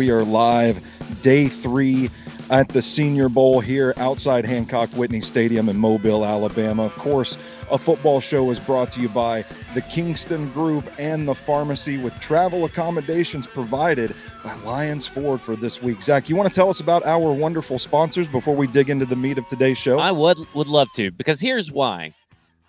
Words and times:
We 0.00 0.10
are 0.10 0.24
live, 0.24 0.82
day 1.20 1.46
three 1.46 2.08
at 2.48 2.70
the 2.70 2.80
Senior 2.80 3.28
Bowl 3.28 3.60
here 3.60 3.92
outside 3.98 4.46
Hancock 4.46 4.88
Whitney 4.94 5.20
Stadium 5.20 5.68
in 5.68 5.76
Mobile, 5.76 6.24
Alabama. 6.24 6.86
Of 6.86 6.96
course, 6.96 7.36
a 7.70 7.76
football 7.76 8.18
show 8.18 8.50
is 8.50 8.58
brought 8.58 8.90
to 8.92 9.02
you 9.02 9.10
by 9.10 9.44
the 9.74 9.82
Kingston 9.82 10.50
Group 10.52 10.90
and 10.98 11.28
the 11.28 11.34
pharmacy 11.34 11.98
with 11.98 12.18
travel 12.18 12.64
accommodations 12.64 13.46
provided 13.46 14.14
by 14.42 14.54
Lyons 14.64 15.06
Ford 15.06 15.38
for 15.38 15.54
this 15.54 15.82
week. 15.82 16.02
Zach, 16.02 16.30
you 16.30 16.34
want 16.34 16.48
to 16.48 16.54
tell 16.54 16.70
us 16.70 16.80
about 16.80 17.04
our 17.04 17.34
wonderful 17.34 17.78
sponsors 17.78 18.26
before 18.26 18.56
we 18.56 18.66
dig 18.68 18.88
into 18.88 19.04
the 19.04 19.16
meat 19.16 19.36
of 19.36 19.46
today's 19.48 19.76
show? 19.76 19.98
I 19.98 20.12
would 20.12 20.38
would 20.54 20.68
love 20.68 20.88
to 20.94 21.10
because 21.10 21.42
here's 21.42 21.70
why. 21.70 22.14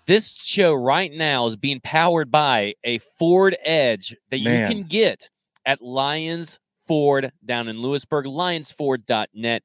This 0.04 0.34
show 0.34 0.74
right 0.74 1.10
now 1.10 1.46
is 1.46 1.56
being 1.56 1.80
powered 1.82 2.30
by 2.30 2.74
a 2.84 2.98
Ford 2.98 3.56
Edge 3.64 4.14
that 4.30 4.42
Man. 4.42 4.60
you 4.60 4.76
can 4.76 4.86
get 4.86 5.30
at 5.64 5.80
Lyons 5.80 6.58
Ford 6.86 7.32
down 7.44 7.68
in 7.68 7.80
Lewisburg, 7.80 8.26
lyonsford.net. 8.26 9.62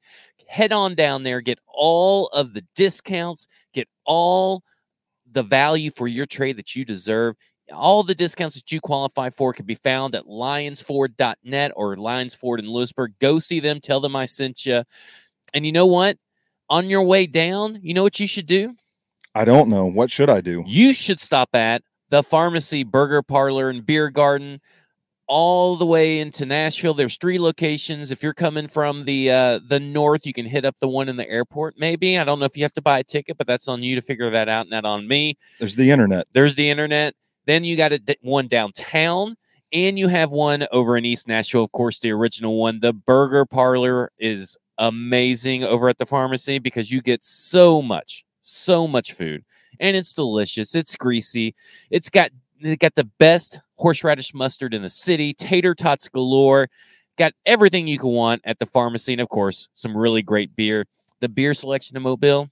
Head 0.48 0.72
on 0.72 0.94
down 0.94 1.24
there, 1.24 1.40
get 1.40 1.58
all 1.66 2.28
of 2.28 2.54
the 2.54 2.64
discounts, 2.74 3.46
get 3.74 3.86
all 4.04 4.62
the 5.30 5.42
value 5.42 5.90
for 5.90 6.06
your 6.08 6.26
trade 6.26 6.56
that 6.56 6.74
you 6.74 6.84
deserve. 6.84 7.36
All 7.70 8.02
the 8.02 8.14
discounts 8.14 8.54
that 8.54 8.72
you 8.72 8.80
qualify 8.80 9.28
for 9.28 9.52
can 9.52 9.66
be 9.66 9.74
found 9.74 10.14
at 10.14 10.24
lyonsford.net 10.24 11.72
or 11.76 11.96
Lyons 11.96 12.34
Ford 12.34 12.60
in 12.60 12.70
Lewisburg. 12.70 13.12
Go 13.20 13.38
see 13.38 13.60
them, 13.60 13.78
tell 13.78 14.00
them 14.00 14.16
I 14.16 14.24
sent 14.24 14.64
you. 14.64 14.84
And 15.52 15.66
you 15.66 15.72
know 15.72 15.86
what? 15.86 16.16
On 16.70 16.88
your 16.88 17.02
way 17.02 17.26
down, 17.26 17.78
you 17.82 17.92
know 17.92 18.02
what 18.02 18.20
you 18.20 18.26
should 18.26 18.46
do? 18.46 18.74
I 19.34 19.44
don't 19.44 19.68
know. 19.68 19.84
What 19.84 20.10
should 20.10 20.30
I 20.30 20.40
do? 20.40 20.64
You 20.66 20.94
should 20.94 21.20
stop 21.20 21.54
at 21.54 21.82
the 22.10 22.22
Pharmacy 22.22 22.84
Burger 22.84 23.22
Parlor 23.22 23.68
and 23.68 23.84
Beer 23.84 24.08
Garden 24.10 24.60
all 25.28 25.76
the 25.76 25.86
way 25.86 26.20
into 26.20 26.46
Nashville. 26.46 26.94
There's 26.94 27.16
three 27.16 27.38
locations. 27.38 28.10
If 28.10 28.22
you're 28.22 28.34
coming 28.34 28.66
from 28.66 29.04
the 29.04 29.30
uh, 29.30 29.60
the 29.66 29.78
north, 29.78 30.26
you 30.26 30.32
can 30.32 30.46
hit 30.46 30.64
up 30.64 30.78
the 30.78 30.88
one 30.88 31.08
in 31.08 31.16
the 31.16 31.28
airport. 31.28 31.74
Maybe 31.78 32.18
I 32.18 32.24
don't 32.24 32.40
know 32.40 32.46
if 32.46 32.56
you 32.56 32.64
have 32.64 32.72
to 32.74 32.82
buy 32.82 32.98
a 33.00 33.04
ticket, 33.04 33.36
but 33.36 33.46
that's 33.46 33.68
on 33.68 33.82
you 33.82 33.94
to 33.94 34.02
figure 34.02 34.30
that 34.30 34.48
out, 34.48 34.68
not 34.68 34.84
on 34.84 35.06
me. 35.06 35.36
There's 35.58 35.76
the 35.76 35.90
internet. 35.90 36.26
There's 36.32 36.54
the 36.54 36.68
internet. 36.68 37.14
Then 37.46 37.64
you 37.64 37.76
got 37.76 37.92
a, 37.92 38.16
one 38.22 38.48
downtown, 38.48 39.36
and 39.72 39.98
you 39.98 40.08
have 40.08 40.32
one 40.32 40.66
over 40.72 40.96
in 40.96 41.04
East 41.04 41.28
Nashville. 41.28 41.64
Of 41.64 41.72
course, 41.72 41.98
the 41.98 42.10
original 42.10 42.56
one. 42.58 42.80
The 42.80 42.92
Burger 42.92 43.44
Parlor 43.46 44.10
is 44.18 44.56
amazing 44.78 45.64
over 45.64 45.88
at 45.88 45.98
the 45.98 46.06
pharmacy 46.06 46.58
because 46.58 46.90
you 46.90 47.02
get 47.02 47.24
so 47.24 47.82
much, 47.82 48.24
so 48.40 48.86
much 48.86 49.12
food, 49.12 49.44
and 49.78 49.96
it's 49.96 50.14
delicious. 50.14 50.74
It's 50.74 50.96
greasy. 50.96 51.54
It's 51.90 52.08
got 52.08 52.30
they 52.60 52.76
got 52.76 52.94
the 52.94 53.08
best 53.18 53.60
horseradish 53.76 54.34
mustard 54.34 54.74
in 54.74 54.82
the 54.82 54.88
city. 54.88 55.32
Tater 55.32 55.74
tots 55.74 56.08
galore. 56.08 56.68
Got 57.16 57.32
everything 57.46 57.88
you 57.88 57.98
can 57.98 58.10
want 58.10 58.42
at 58.44 58.58
the 58.58 58.66
pharmacy, 58.66 59.12
and 59.12 59.20
of 59.20 59.28
course, 59.28 59.68
some 59.74 59.96
really 59.96 60.22
great 60.22 60.54
beer. 60.54 60.86
The 61.20 61.28
beer 61.28 61.52
selection 61.52 61.96
in 61.96 62.02
Mobile, 62.04 62.48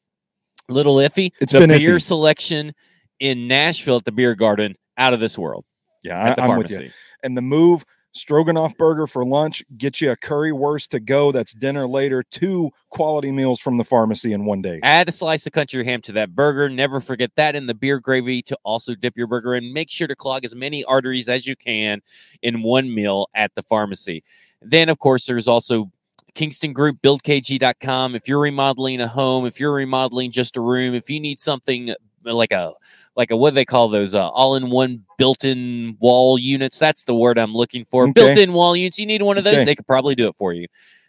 little 0.68 0.96
iffy. 0.96 1.30
It's 1.40 1.52
the 1.52 1.60
been 1.60 1.70
beer 1.70 1.96
iffy. 1.96 2.02
selection 2.02 2.74
in 3.20 3.46
Nashville 3.46 3.96
at 3.96 4.04
the 4.04 4.12
beer 4.12 4.34
garden 4.34 4.74
out 4.98 5.14
of 5.14 5.20
this 5.20 5.38
world 5.38 5.64
Yeah, 6.02 6.18
at 6.18 6.36
the 6.36 6.42
I, 6.42 6.46
I'm 6.48 6.58
with 6.58 6.70
you. 6.70 6.90
And 7.22 7.36
the 7.36 7.42
move 7.42 7.84
stroganoff 8.16 8.76
burger 8.76 9.06
for 9.06 9.24
lunch, 9.24 9.62
get 9.76 10.00
you 10.00 10.10
a 10.10 10.16
curry 10.16 10.52
wurst 10.52 10.90
to 10.92 11.00
go. 11.00 11.32
That's 11.32 11.52
dinner 11.52 11.86
later. 11.86 12.22
Two 12.22 12.70
quality 12.90 13.30
meals 13.30 13.60
from 13.60 13.76
the 13.76 13.84
pharmacy 13.84 14.32
in 14.32 14.44
one 14.44 14.62
day. 14.62 14.80
Add 14.82 15.08
a 15.08 15.12
slice 15.12 15.46
of 15.46 15.52
country 15.52 15.84
ham 15.84 16.00
to 16.02 16.12
that 16.12 16.34
burger. 16.34 16.68
Never 16.68 17.00
forget 17.00 17.30
that 17.36 17.54
in 17.54 17.66
the 17.66 17.74
beer 17.74 18.00
gravy 18.00 18.42
to 18.42 18.58
also 18.64 18.94
dip 18.94 19.16
your 19.16 19.26
burger 19.26 19.54
in. 19.54 19.72
Make 19.72 19.90
sure 19.90 20.08
to 20.08 20.16
clog 20.16 20.44
as 20.44 20.54
many 20.54 20.82
arteries 20.84 21.28
as 21.28 21.46
you 21.46 21.56
can 21.56 22.00
in 22.42 22.62
one 22.62 22.92
meal 22.92 23.28
at 23.34 23.54
the 23.54 23.62
pharmacy. 23.62 24.24
Then, 24.62 24.88
of 24.88 24.98
course, 24.98 25.26
there's 25.26 25.46
also 25.46 25.90
Kingston 26.34 26.72
Group, 26.72 26.98
buildkg.com. 27.02 28.14
If 28.14 28.28
you're 28.28 28.40
remodeling 28.40 29.00
a 29.00 29.08
home, 29.08 29.46
if 29.46 29.60
you're 29.60 29.74
remodeling 29.74 30.30
just 30.30 30.56
a 30.56 30.60
room, 30.60 30.94
if 30.94 31.08
you 31.10 31.20
need 31.20 31.38
something 31.38 31.94
like 32.24 32.52
a 32.52 32.72
like 33.16 33.30
a 33.30 33.36
what 33.36 33.50
do 33.50 33.54
they 33.54 33.64
call 33.64 33.88
those 33.88 34.14
uh, 34.14 34.28
all-in-one 34.28 35.02
built-in 35.18 35.96
wall 36.00 36.38
units? 36.38 36.78
That's 36.78 37.04
the 37.04 37.14
word 37.14 37.38
i'm 37.38 37.54
looking 37.54 37.84
for. 37.84 38.04
Okay. 38.04 38.12
built-in 38.12 38.52
wall 38.52 38.76
units. 38.76 38.98
You 38.98 39.06
need 39.06 39.22
one 39.22 39.38
of 39.38 39.44
those 39.44 39.54
Okay. 39.54 39.64
they 39.64 39.74
could 39.74 39.86
probably 39.86 40.14
do 40.14 40.28
it 40.28 40.36
for 40.36 40.52
you. 40.52 40.66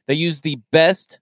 They 0.08 0.14
use 0.14 0.42
the 0.42 0.58
best 0.72 1.20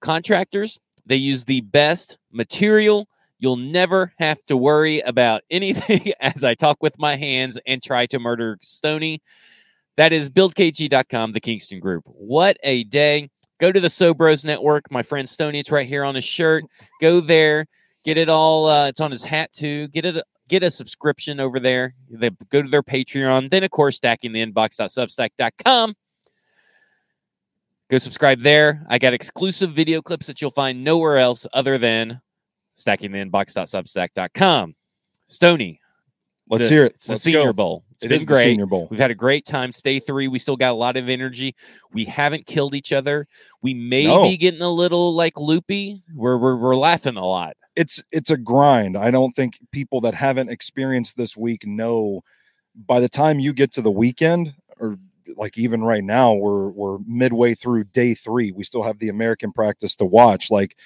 contractors. 0.00 0.78
They 1.06 1.16
use 1.16 1.44
the 1.44 1.60
best 1.60 2.18
material. 2.32 3.08
You'll 3.38 3.56
never 3.56 4.12
have 4.18 4.42
to 4.46 4.56
worry 4.56 5.00
about 5.00 5.42
anything 5.50 6.12
as 6.20 6.44
i 6.44 6.54
talk 6.54 6.82
with 6.82 6.98
my 6.98 7.16
hands 7.16 7.58
and 7.66 7.82
try 7.82 8.06
to 8.06 8.18
murder 8.18 8.58
Stoney 8.62 9.20
that 9.96 10.12
is 10.12 10.28
buildkg.com 10.28 11.32
the 11.32 11.40
kingston 11.40 11.78
group. 11.78 12.02
What 12.06 12.56
a 12.64 12.82
day. 12.84 13.28
Go 13.60 13.70
to 13.70 13.78
the 13.78 13.86
sobros 13.88 14.44
network 14.44 14.90
my 14.90 15.02
friend 15.02 15.28
Stoney 15.28 15.60
it's 15.60 15.70
right 15.70 15.86
here 15.86 16.04
on 16.04 16.14
his 16.14 16.24
shirt. 16.24 16.64
Go 17.00 17.20
there 17.20 17.66
get 18.04 18.16
it 18.18 18.28
all 18.28 18.66
uh, 18.66 18.86
it's 18.88 19.00
on 19.00 19.10
his 19.10 19.24
hat 19.24 19.52
too. 19.52 19.88
Get 19.88 20.04
it 20.04 20.22
get 20.48 20.62
a 20.62 20.70
subscription 20.70 21.40
over 21.40 21.58
there. 21.58 21.94
They 22.10 22.30
go 22.50 22.62
to 22.62 22.68
their 22.68 22.82
patreon. 22.82 23.50
Then 23.50 23.64
of 23.64 23.70
course 23.70 23.96
stacking 23.96 24.32
the 24.32 24.44
inbox.substack.com 24.44 25.94
go 27.90 27.98
subscribe 27.98 28.40
there. 28.40 28.84
I 28.88 28.98
got 28.98 29.12
exclusive 29.14 29.72
video 29.72 30.00
clips 30.02 30.26
that 30.26 30.40
you'll 30.40 30.50
find 30.50 30.82
nowhere 30.84 31.18
else 31.18 31.46
other 31.54 31.78
than 31.78 32.20
stacking 32.76 33.12
the 33.12 33.18
inbox.substack.com 33.24 34.74
Stoney 35.26 35.80
Let's 36.50 36.68
the- 36.68 36.74
hear 36.74 36.84
it. 36.86 36.92
it's 36.96 37.06
the 37.06 37.12
Let's 37.12 37.22
senior 37.24 37.44
go. 37.46 37.52
bowl 37.52 37.83
it's 37.96 38.04
It 38.04 38.08
been 38.08 38.24
great 38.24 38.42
Senior 38.42 38.66
Bowl. 38.66 38.88
We've 38.90 39.00
had 39.00 39.10
a 39.10 39.14
great 39.14 39.44
time. 39.44 39.72
Stay 39.72 39.98
three. 39.98 40.28
We 40.28 40.38
still 40.38 40.56
got 40.56 40.72
a 40.72 40.76
lot 40.76 40.96
of 40.96 41.08
energy. 41.08 41.54
We 41.92 42.04
haven't 42.04 42.46
killed 42.46 42.74
each 42.74 42.92
other. 42.92 43.26
We 43.62 43.74
may 43.74 44.06
No. 44.06 44.22
be 44.22 44.36
getting 44.36 44.62
a 44.62 44.70
little 44.70 45.12
like 45.14 45.38
loopy. 45.38 46.02
We're, 46.14 46.36
we're 46.38 46.56
we're 46.56 46.76
laughing 46.76 47.16
a 47.16 47.24
lot. 47.26 47.56
it's 47.76 48.02
it's 48.12 48.30
a 48.30 48.36
grind. 48.36 48.96
I 48.96 49.10
don't 49.10 49.32
think 49.32 49.58
people 49.72 50.00
that 50.02 50.14
haven't 50.14 50.50
experienced 50.50 51.16
this 51.16 51.36
week 51.36 51.66
know 51.66 52.22
by 52.86 53.00
the 53.00 53.08
time 53.08 53.38
you 53.38 53.52
get 53.52 53.72
to 53.72 53.82
the 53.82 53.90
weekend 53.90 54.54
or 54.80 54.96
like 55.36 55.56
even 55.58 55.82
right 55.82 56.04
now 56.04 56.32
we're 56.34 56.68
we're 56.70 56.98
midway 57.06 57.54
through 57.54 57.84
day 57.84 58.14
3. 58.14 58.52
We 58.52 58.62
still 58.64 58.82
have 58.82 58.98
the 58.98 59.08
American 59.08 59.52
practice 59.52 59.96
to 59.96 60.04
watch. 60.04 60.50
Like 60.50 60.76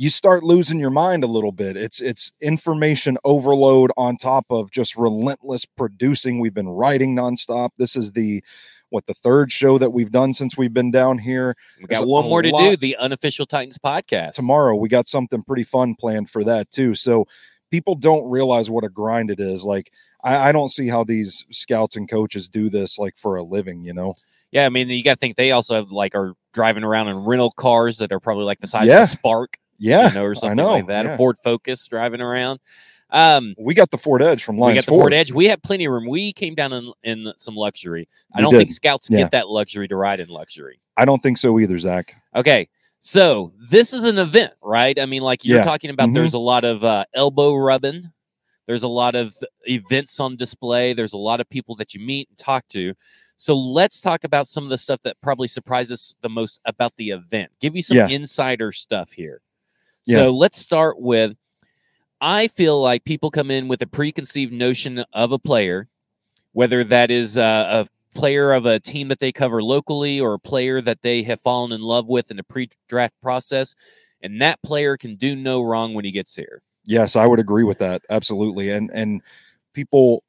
you 0.00 0.08
start 0.10 0.44
losing 0.44 0.78
your 0.78 0.90
mind 0.90 1.24
a 1.24 1.26
little 1.26 1.50
bit. 1.52 1.76
It's 1.76 2.00
it's 2.00 2.30
information 2.40 3.18
overload 3.24 3.90
on 3.96 4.16
top 4.16 4.46
of 4.48 4.70
just 4.70 4.96
relentless 4.96 5.64
producing. 5.66 6.38
We've 6.38 6.54
been 6.54 6.68
writing 6.68 7.16
nonstop. 7.16 7.70
This 7.78 7.96
is 7.96 8.12
the 8.12 8.42
what 8.90 9.06
the 9.06 9.12
third 9.14 9.50
show 9.52 9.76
that 9.76 9.90
we've 9.90 10.12
done 10.12 10.32
since 10.32 10.56
we've 10.56 10.72
been 10.72 10.90
down 10.92 11.18
here 11.18 11.54
We 11.80 11.86
got 11.88 12.04
a- 12.04 12.06
one 12.06 12.24
more 12.24 12.40
to 12.42 12.50
do. 12.50 12.76
The 12.76 12.96
unofficial 12.96 13.44
Titans 13.44 13.76
podcast 13.76 14.32
tomorrow 14.32 14.76
we 14.76 14.88
got 14.88 15.08
something 15.08 15.42
pretty 15.42 15.64
fun 15.64 15.94
planned 15.94 16.30
for 16.30 16.42
that 16.44 16.70
too 16.70 16.94
so 16.94 17.26
people 17.70 17.94
don't 17.96 18.26
realize 18.30 18.70
what 18.70 18.84
a 18.84 18.88
grind 18.88 19.30
it 19.30 19.40
is 19.40 19.64
like 19.66 19.92
I, 20.24 20.48
I 20.48 20.52
don't 20.52 20.70
see 20.70 20.88
how 20.88 21.04
these 21.04 21.44
scouts 21.50 21.96
and 21.96 22.08
coaches 22.08 22.48
do 22.48 22.70
this 22.70 22.98
like 22.98 23.18
for 23.18 23.36
a 23.36 23.42
living 23.42 23.84
you 23.84 23.92
know 23.92 24.14
Yeah, 24.52 24.64
I 24.64 24.70
mean 24.70 24.88
you 24.88 25.04
got 25.04 25.14
to 25.14 25.20
think 25.20 25.36
they 25.36 25.50
also 25.50 25.74
have, 25.74 25.90
like 25.90 26.14
are 26.14 26.32
driving 26.54 26.82
around 26.82 27.08
in 27.08 27.18
rental 27.18 27.50
cars 27.50 27.98
that 27.98 28.10
are 28.10 28.20
probably 28.20 28.44
like 28.44 28.60
the 28.60 28.66
size 28.68 28.88
Yeah. 28.88 28.98
of 28.98 29.02
a 29.02 29.06
Spark, 29.08 29.58
yeah 29.78 30.08
you 30.08 30.14
know, 30.14 30.24
or 30.24 30.34
something 30.34 30.56
know, 30.56 30.72
like 30.72 30.86
that. 30.88 31.04
yeah. 31.04 31.14
A 31.14 31.16
Ford 31.16 31.36
Focus 31.42 31.86
driving 31.86 32.20
around. 32.20 32.60
Um, 33.10 33.54
we 33.58 33.72
got 33.72 33.90
the 33.90 33.96
ford 33.96 34.20
edge 34.20 34.44
from 34.44 34.58
we 34.58 34.74
got 34.74 34.84
the 34.84 34.90
Ford 34.90 35.00
Ford. 35.04 35.14
Edge. 35.14 35.32
We 35.32 35.46
have 35.46 35.62
plenty 35.62 35.86
of 35.86 35.92
room. 35.92 36.06
We 36.06 36.32
came 36.32 36.54
down 36.54 36.72
in, 36.74 36.92
in 37.04 37.32
some 37.38 37.54
luxury. 37.54 38.06
I 38.34 38.38
We 38.38 38.42
don't 38.42 38.52
did. 38.52 38.58
think 38.58 38.72
scouts 38.72 39.08
Yeah. 39.10 39.20
get 39.20 39.30
that 39.30 39.48
luxury 39.48 39.88
to 39.88 39.96
ride 39.96 40.20
in 40.20 40.28
luxury. 40.28 40.78
i 40.98 41.04
don't 41.06 41.22
think 41.22 41.38
so 41.38 41.58
either 41.58 41.78
zach 41.78 42.14
Okay. 42.36 42.68
So 43.00 43.52
this 43.70 43.92
is 43.94 44.04
an 44.04 44.18
event, 44.18 44.52
right? 44.60 44.98
I 45.00 45.06
mean, 45.06 45.22
like 45.22 45.44
you're 45.44 45.58
Yeah. 45.58 45.64
talking 45.64 45.88
about, 45.90 46.08
Mhm. 46.10 46.14
there's 46.14 46.34
a 46.34 46.38
lot 46.38 46.64
of 46.64 46.82
uh, 46.84 47.04
elbow 47.14 47.54
rubbing. 47.54 48.10
There's 48.66 48.82
a 48.82 48.88
lot 48.88 49.14
of 49.14 49.32
events 49.64 50.18
on 50.20 50.36
display. 50.36 50.92
There's 50.92 51.12
a 51.14 51.18
lot 51.18 51.40
of 51.40 51.48
people 51.48 51.76
that 51.76 51.94
you 51.94 52.00
meet 52.04 52.28
and 52.28 52.36
talk 52.36 52.66
to. 52.70 52.92
So 53.36 53.56
let's 53.56 54.00
talk 54.00 54.24
about 54.24 54.48
some 54.48 54.64
of 54.64 54.70
the 54.70 54.76
stuff 54.76 55.00
that 55.04 55.16
probably 55.22 55.46
surprises 55.48 56.16
the 56.22 56.28
most 56.28 56.60
about 56.66 56.92
the 56.96 57.10
event. 57.10 57.52
Give 57.60 57.74
you 57.76 57.82
some 57.84 57.96
Yeah. 57.96 58.08
insider 58.08 58.72
stuff 58.72 59.12
here. 59.12 59.40
Yeah. 60.08 60.16
So 60.16 60.30
let's 60.30 60.58
start 60.58 60.98
with 60.98 61.36
I 62.20 62.48
feel 62.48 62.82
like 62.82 63.04
people 63.04 63.30
come 63.30 63.50
in 63.50 63.68
with 63.68 63.80
a 63.82 63.86
preconceived 63.86 64.52
notion 64.52 65.04
of 65.12 65.30
a 65.30 65.38
player, 65.38 65.88
whether 66.52 66.82
that 66.82 67.10
is 67.12 67.36
uh, 67.36 67.86
a 67.86 68.18
player 68.18 68.52
of 68.52 68.66
a 68.66 68.80
team 68.80 69.08
that 69.08 69.20
they 69.20 69.30
cover 69.30 69.62
locally 69.62 70.18
or 70.18 70.34
a 70.34 70.38
player 70.40 70.80
that 70.80 71.02
they 71.02 71.22
have 71.22 71.40
fallen 71.40 71.70
in 71.70 71.80
love 71.80 72.08
with 72.08 72.30
in 72.32 72.38
the 72.38 72.42
pre-draft 72.42 73.14
process, 73.22 73.76
and 74.22 74.40
that 74.42 74.60
player 74.62 74.96
can 74.96 75.14
do 75.14 75.36
no 75.36 75.62
wrong 75.62 75.94
when 75.94 76.04
he 76.04 76.10
gets 76.10 76.34
here. 76.34 76.62
yes 76.86 77.14
i 77.16 77.26
would 77.26 77.38
agree 77.38 77.64
with 77.64 77.78
that 77.78 78.02
absolutely 78.10 78.70
and 78.70 78.90
and 78.94 79.22
people 79.74 80.24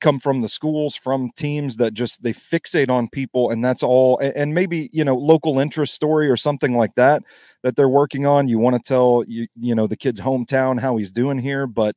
come 0.00 0.18
from 0.18 0.40
the 0.40 0.48
schools 0.48 0.94
from 0.96 1.30
teams 1.36 1.76
that 1.76 1.94
just 1.94 2.22
they 2.22 2.32
fixate 2.32 2.90
on 2.90 3.08
people 3.08 3.50
and 3.50 3.64
that's 3.64 3.82
all 3.82 4.18
and, 4.18 4.54
maybe 4.54 4.88
you 4.92 5.04
know 5.04 5.14
local 5.16 5.58
interest 5.58 5.94
story 5.94 6.28
or 6.30 6.36
something 6.36 6.76
like 6.76 6.94
that 6.96 7.22
that 7.62 7.76
they're 7.76 7.88
working 7.88 8.26
on. 8.26 8.48
You 8.48 8.58
want 8.58 8.76
to 8.76 8.88
tell 8.88 9.24
you 9.26 9.46
you 9.60 9.74
know 9.74 9.86
the 9.86 9.96
kid's 9.96 10.20
hometown 10.20 10.80
how 10.80 10.96
he's 10.96 11.12
doing 11.12 11.38
here 11.38 11.66
but 11.66 11.96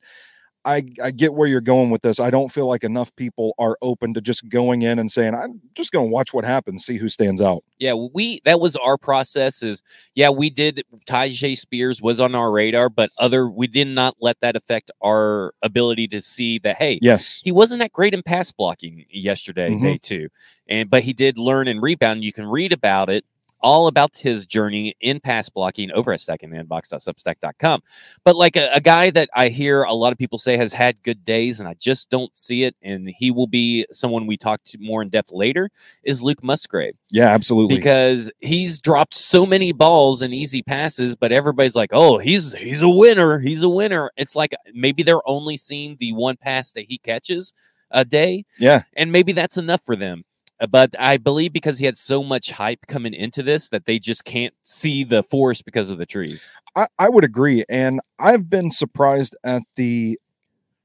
I, 0.64 0.82
I 1.02 1.10
get 1.10 1.32
where 1.34 1.48
you're 1.48 1.60
going 1.62 1.88
with 1.90 2.02
this. 2.02 2.20
I 2.20 2.28
don't 2.30 2.50
feel 2.52 2.66
like 2.66 2.84
enough 2.84 3.14
people 3.16 3.54
are 3.58 3.78
open 3.80 4.12
to 4.14 4.20
just 4.20 4.46
going 4.48 4.82
in 4.82 4.98
and 4.98 5.10
saying, 5.10 5.34
I'm 5.34 5.60
just 5.74 5.90
going 5.90 6.08
to 6.08 6.12
watch 6.12 6.34
what 6.34 6.44
happens, 6.44 6.84
see 6.84 6.98
who 6.98 7.08
stands 7.08 7.40
out. 7.40 7.64
Yeah, 7.78 7.94
we 7.94 8.40
that 8.44 8.60
was 8.60 8.76
our 8.76 8.98
process. 8.98 9.62
Is 9.62 9.82
yeah, 10.14 10.28
we 10.28 10.50
did. 10.50 10.84
Tyjae 11.06 11.56
Spears 11.56 12.02
was 12.02 12.20
on 12.20 12.34
our 12.34 12.50
radar, 12.50 12.90
but 12.90 13.08
other 13.18 13.48
we 13.48 13.66
did 13.68 13.88
not 13.88 14.16
let 14.20 14.38
that 14.40 14.54
affect 14.54 14.90
our 15.02 15.54
ability 15.62 16.08
to 16.08 16.20
see 16.20 16.58
that. 16.58 16.76
Hey, 16.76 16.98
Yes. 17.00 17.40
he 17.42 17.52
wasn't 17.52 17.80
that 17.80 17.92
great 17.92 18.12
in 18.12 18.22
pass 18.22 18.52
blocking 18.52 19.06
yesterday, 19.10 19.70
Mhm. 19.70 19.82
day 19.82 19.98
two, 20.02 20.28
and 20.68 20.90
but 20.90 21.02
he 21.02 21.14
did 21.14 21.38
learn 21.38 21.68
and 21.68 21.80
rebound. 21.80 22.22
You 22.22 22.34
can 22.34 22.46
read 22.46 22.72
about 22.74 23.08
it, 23.08 23.24
all 23.62 23.86
about 23.86 24.16
his 24.16 24.44
journey 24.44 24.94
in 25.00 25.20
pass 25.20 25.48
blocking 25.48 25.90
over 25.92 26.12
at 26.12 26.20
stackingtheinbox.substack.com. 26.20 27.82
But 28.24 28.36
like 28.36 28.56
a, 28.56 28.70
a 28.74 28.80
guy 28.80 29.10
that 29.10 29.28
I 29.34 29.48
hear 29.48 29.82
a 29.82 29.92
lot 29.92 30.12
of 30.12 30.18
people 30.18 30.38
say 30.38 30.56
has 30.56 30.72
had 30.72 31.02
good 31.02 31.24
days, 31.24 31.60
and 31.60 31.68
I 31.68 31.74
just 31.74 32.10
don't 32.10 32.34
see 32.36 32.64
it, 32.64 32.76
and 32.82 33.08
he 33.08 33.30
will 33.30 33.46
be 33.46 33.86
someone 33.92 34.26
we 34.26 34.36
talk 34.36 34.62
to 34.66 34.78
more 34.80 35.02
in 35.02 35.08
depth 35.08 35.32
later. 35.32 35.70
Is 36.02 36.22
Luke 36.22 36.42
Musgrave 36.42 36.94
Yeah, 37.10 37.28
absolutely. 37.28 37.76
because 37.76 38.30
he's 38.40 38.80
dropped 38.80 39.14
so 39.14 39.46
many 39.46 39.72
balls 39.72 40.22
and 40.22 40.34
easy 40.34 40.62
passes, 40.62 41.16
but 41.16 41.32
everybody's 41.32 41.76
like, 41.76 41.90
"Oh, 41.92 42.18
he's 42.18 42.52
he's 42.54 42.82
a 42.82 42.88
winner. 42.88 43.38
He's 43.38 43.62
a 43.62 43.68
winner." 43.68 44.10
It's 44.16 44.36
like 44.36 44.54
maybe 44.74 45.02
they're 45.02 45.26
only 45.28 45.56
seeing 45.56 45.96
the 46.00 46.12
one 46.12 46.36
pass 46.36 46.72
that 46.72 46.86
he 46.88 46.98
catches 46.98 47.52
a 47.90 48.04
day, 48.04 48.44
yeah. 48.58 48.82
and 48.96 49.10
maybe 49.12 49.32
that's 49.32 49.56
enough 49.56 49.82
for 49.84 49.96
them. 49.96 50.24
Uh, 50.60 50.66
But 50.66 50.94
I 50.98 51.16
believe 51.16 51.52
because 51.52 51.78
he 51.78 51.86
had 51.86 51.96
so 51.96 52.22
much 52.22 52.50
hype 52.50 52.86
coming 52.86 53.14
into 53.14 53.42
this 53.42 53.68
that 53.70 53.86
they 53.86 53.98
just 53.98 54.24
can't 54.24 54.54
see 54.64 55.04
the 55.04 55.22
forest 55.22 55.64
because 55.64 55.90
of 55.90 55.98
the 55.98 56.06
trees. 56.06 56.50
I, 56.76 56.86
I 56.98 57.08
would 57.08 57.24
agree. 57.24 57.64
And 57.68 58.00
I've 58.18 58.48
been 58.48 58.70
surprised 58.70 59.36
at 59.44 59.62
the 59.76 60.18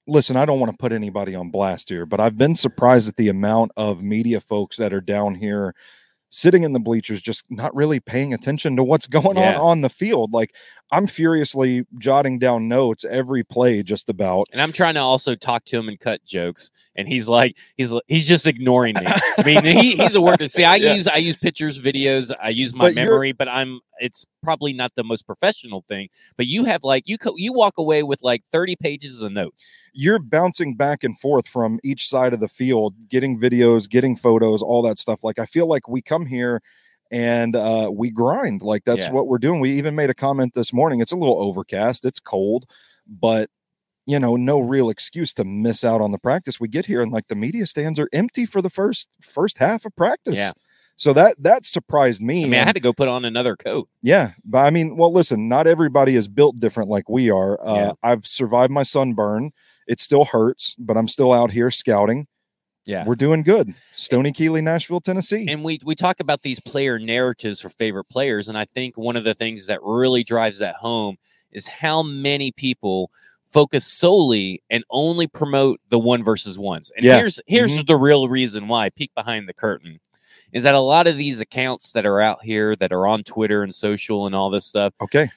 listen, 0.08 0.38
I 0.38 0.46
don't 0.46 0.60
want 0.60 0.72
to 0.72 0.78
put 0.78 0.92
anybody 0.92 1.36
on 1.36 1.50
blast 1.50 1.90
here, 1.90 2.06
but 2.06 2.20
I've 2.20 2.38
been 2.38 2.56
surprised 2.56 3.10
at 3.10 3.16
the 3.18 3.30
amount 3.30 3.72
of 3.76 4.04
media 4.04 4.40
folks 4.40 4.78
that 4.78 4.94
are 4.94 5.02
down 5.02 5.36
here 5.36 5.74
sitting 6.36 6.64
in 6.64 6.74
the 6.74 6.80
bleachers 6.82 7.22
just 7.22 7.50
not 7.50 7.74
really 7.74 8.00
paying 8.02 8.34
attention 8.34 8.76
to 8.76 8.84
what's 8.84 9.08
going 9.08 9.38
Yeah. 9.38 9.56
on 9.56 9.62
on 9.76 9.82
the 9.82 9.90
field. 9.90 10.34
Like 10.34 10.54
I'm 10.92 11.08
furiously 11.08 11.86
jotting 11.98 12.40
down 12.40 12.68
notes 12.68 13.06
every 13.06 13.44
play 13.44 13.82
just 13.84 14.10
about. 14.10 14.48
And 14.52 14.62
I'm 14.62 14.72
trying 14.72 14.96
to 14.96 15.00
also 15.00 15.34
talk 15.36 15.66
to 15.66 15.78
him 15.78 15.88
and 15.88 16.00
cut 16.00 16.24
jokes, 16.26 16.72
and 16.96 17.08
he's 17.08 17.28
like, 17.28 17.58
he's 17.78 17.94
he's 18.08 18.28
just 18.28 18.46
ignoring 18.48 18.96
me. 18.96 19.06
I 19.06 19.44
mean, 19.44 19.64
he, 19.64 19.96
he's 19.96 20.16
a 20.16 20.22
worker. 20.22 20.48
See, 20.48 20.66
I 20.66 20.76
Yeah. 20.86 20.94
use 20.96 21.08
I 21.08 21.16
use 21.18 21.38
pictures, 21.38 21.82
videos, 21.82 22.32
I 22.42 22.50
use 22.50 22.76
my 22.76 22.88
But 22.90 22.96
memory, 22.96 23.32
but 23.32 23.48
I'm 23.48 23.80
it's 24.00 24.26
probably 24.44 24.74
not 24.74 24.92
the 24.98 25.06
most 25.06 25.26
professional 25.26 25.86
thing. 25.88 26.10
But 26.36 26.48
you 26.48 26.66
have 26.66 26.84
like 26.84 27.04
you 27.06 27.18
co- 27.18 27.34
you 27.38 27.54
walk 27.54 27.76
away 27.78 28.04
with 28.04 28.22
like 28.22 28.44
30 28.52 28.76
pages 28.76 29.22
of 29.22 29.32
notes. 29.32 29.74
You're 29.94 30.20
bouncing 30.20 30.76
back 30.76 31.04
and 31.04 31.18
forth 31.18 31.48
from 31.48 31.80
each 31.84 32.08
side 32.08 32.34
of 32.34 32.42
the 32.42 32.50
field, 32.50 32.94
getting 33.10 33.40
videos, 33.40 33.90
getting 33.90 34.16
photos, 34.18 34.62
all 34.62 34.82
that 34.84 34.98
stuff. 35.00 35.24
Like 35.24 35.40
I 35.40 35.46
feel 35.46 35.68
like 35.68 35.88
we 35.88 36.02
come 36.02 36.25
here 36.26 36.62
and 37.12 37.56
uh, 37.56 37.90
we 37.94 38.10
grind. 38.10 38.62
Like 38.62 38.84
that's 38.86 39.06
Yeah. 39.06 39.12
what 39.12 39.28
we're 39.28 39.38
doing. 39.38 39.60
We 39.60 39.72
even 39.72 39.96
made 39.96 40.10
a 40.10 40.14
comment 40.16 40.54
this 40.54 40.74
morning. 40.74 41.02
It's 41.02 41.12
a 41.12 41.16
little 41.18 41.42
overcast, 41.42 42.06
it's 42.06 42.20
cold, 42.20 42.66
but 43.08 43.50
you 44.08 44.20
know, 44.20 44.36
no 44.36 44.60
real 44.60 44.90
excuse 44.92 45.34
to 45.34 45.44
miss 45.44 45.84
out 45.84 46.00
on 46.00 46.12
the 46.12 46.20
practice. 46.20 46.60
We 46.60 46.68
get 46.68 46.86
here 46.86 47.02
and 47.02 47.12
like 47.12 47.28
the 47.28 47.36
media 47.36 47.66
stands 47.66 48.00
are 48.00 48.10
empty 48.14 48.46
for 48.46 48.62
the 48.62 48.70
first 48.70 49.10
first 49.22 49.58
half 49.58 49.86
of 49.86 49.96
practice. 49.96 50.38
Yeah. 50.38 50.52
So 50.98 51.12
that 51.14 51.36
that 51.44 51.66
surprised 51.66 52.22
me. 52.22 52.46
I 52.46 52.48
mean, 52.48 52.60
I 52.60 52.64
had 52.66 52.76
to 52.76 52.80
go 52.80 52.94
put 52.94 53.08
on 53.10 53.26
another 53.26 53.56
coat. 53.56 53.90
yeah, 54.02 54.32
but 54.46 54.60
I 54.60 54.70
mean, 54.70 54.96
well, 54.96 55.12
listen, 55.12 55.50
not 55.50 55.68
everybody 55.68 56.16
is 56.16 56.28
built 56.28 56.56
different 56.60 56.90
like 56.90 57.10
we 57.10 57.30
are. 57.30 57.60
Uh, 57.66 57.76
Yeah. 57.76 57.92
I've 58.04 58.26
survived 58.26 58.72
my 58.72 58.84
sunburn. 58.84 59.52
It 59.88 60.00
still 60.00 60.26
hurts, 60.26 60.76
but 60.80 60.96
I'm 60.98 61.08
still 61.08 61.34
out 61.34 61.52
here 61.52 61.70
scouting. 61.70 62.28
Yeah. 62.86 63.04
We're 63.06 63.16
doing 63.16 63.42
good. 63.42 63.74
Stoney 63.96 64.32
Keeley, 64.32 64.62
Nashville, 64.62 65.02
Tennessee. 65.02 65.48
And 65.50 65.64
we 65.64 65.80
we 65.84 65.96
talk 65.96 66.20
about 66.20 66.44
these 66.44 66.60
player 66.60 67.00
narratives 67.00 67.60
for 67.60 67.70
favorite 67.70 68.06
players, 68.06 68.48
and 68.48 68.58
I 68.58 68.66
think 68.66 68.98
one 68.98 69.16
of 69.16 69.24
the 69.24 69.34
things 69.34 69.68
that 69.68 69.80
really 69.84 70.24
drives 70.24 70.60
that 70.60 70.76
home 70.76 71.18
is 71.52 71.68
how 71.68 72.04
many 72.04 72.52
people 72.52 73.10
focus 73.48 73.86
solely 73.86 74.62
and 74.70 74.84
only 74.90 75.28
promote 75.28 75.80
the 75.90 76.00
one 76.00 76.24
versus 76.24 76.58
ones. 76.60 76.92
And 76.96 77.06
Yeah. 77.06 77.18
here's 77.18 77.40
here's 77.48 77.78
mm-hmm. 77.78 77.86
the 77.86 77.96
real 77.96 78.28
reason 78.28 78.68
why. 78.68 78.90
Peek 78.90 79.14
behind 79.16 79.48
the 79.48 79.54
curtain 79.54 80.00
is 80.52 80.64
that 80.64 80.76
a 80.76 80.80
lot 80.80 81.08
of 81.08 81.18
these 81.18 81.42
accounts 81.42 81.92
that 81.94 82.06
are 82.06 82.22
out 82.22 82.44
here 82.44 82.76
that 82.78 82.94
are 82.94 83.08
on 83.08 83.24
Twitter 83.24 83.64
and 83.64 83.74
social 83.74 84.26
and 84.26 84.36
all 84.36 84.50
this 84.50 84.66
stuff, 84.66 84.94
okay, 85.02 85.28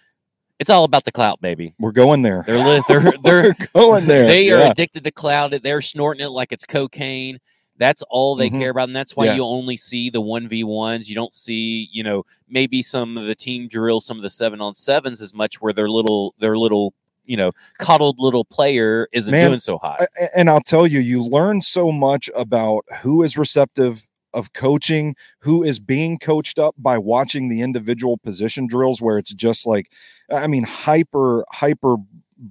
it's 0.59 0.71
all 0.71 0.85
about 0.85 1.05
the 1.05 1.13
clout, 1.13 1.41
baby. 1.41 1.75
we're 1.79 1.93
going 1.93 2.23
there. 2.23 2.43
They're 2.47 2.59
li- 2.59 2.83
they're 2.89 3.13
they're 3.23 3.57
going 3.75 4.07
there. 4.07 4.27
they 4.27 4.51
are 4.51 4.59
Yeah. 4.59 4.71
addicted 4.71 5.05
to 5.05 5.11
cloud. 5.11 5.53
They're 5.63 5.81
snorting 5.81 6.25
it 6.25 6.31
like 6.31 6.53
it's 6.53 6.67
cocaine. 6.67 7.39
That's 7.77 8.03
all 8.11 8.35
they 8.35 8.51
Mhm. 8.51 8.59
care 8.59 8.71
about, 8.71 8.89
and 8.89 8.97
that's 8.97 9.15
why 9.15 9.27
Yeah. 9.27 9.37
you 9.37 9.45
only 9.45 9.77
see 9.77 10.11
the 10.11 10.21
one 10.21 10.49
v 10.49 10.65
ones. 10.65 11.09
You 11.09 11.15
don't 11.15 11.33
see, 11.33 11.89
you 11.93 12.03
know, 12.03 12.25
maybe 12.49 12.83
some 12.83 13.17
of 13.17 13.27
the 13.27 13.37
team 13.37 13.69
drills, 13.69 14.05
some 14.05 14.17
of 14.17 14.25
the 14.25 14.31
seven 14.31 14.61
on 14.61 14.75
sevens 14.75 15.21
as 15.21 15.33
much 15.33 15.61
where 15.61 15.73
their 15.73 15.89
little 15.89 16.35
their 16.41 16.57
little, 16.59 16.93
you 17.25 17.37
know, 17.37 17.53
coddled 17.79 18.19
little 18.19 18.45
player 18.45 19.07
isn't 19.13 19.31
Man, 19.31 19.51
doing 19.51 19.61
so 19.61 19.79
hot. 19.79 20.01
And 20.35 20.51
I'll 20.51 20.61
tell 20.61 20.89
you, 20.89 20.99
you 20.99 21.23
learn 21.23 21.61
so 21.61 21.93
much 21.93 22.29
about 22.35 22.85
who 23.03 23.23
is 23.23 23.39
receptive 23.39 24.08
of 24.35 24.53
coaching, 24.53 25.17
who 25.41 25.63
is 25.63 25.81
being 25.81 26.19
coached 26.19 26.59
up 26.59 26.75
by 26.79 26.99
watching 26.99 27.49
the 27.49 27.63
individual 27.63 28.19
position 28.19 28.67
drills, 28.67 29.01
where 29.01 29.19
it's 29.19 29.33
just 29.33 29.67
like, 29.67 29.91
I 30.31 30.47
mean, 30.47 30.65
hyper, 30.65 31.45
hyper 31.51 31.97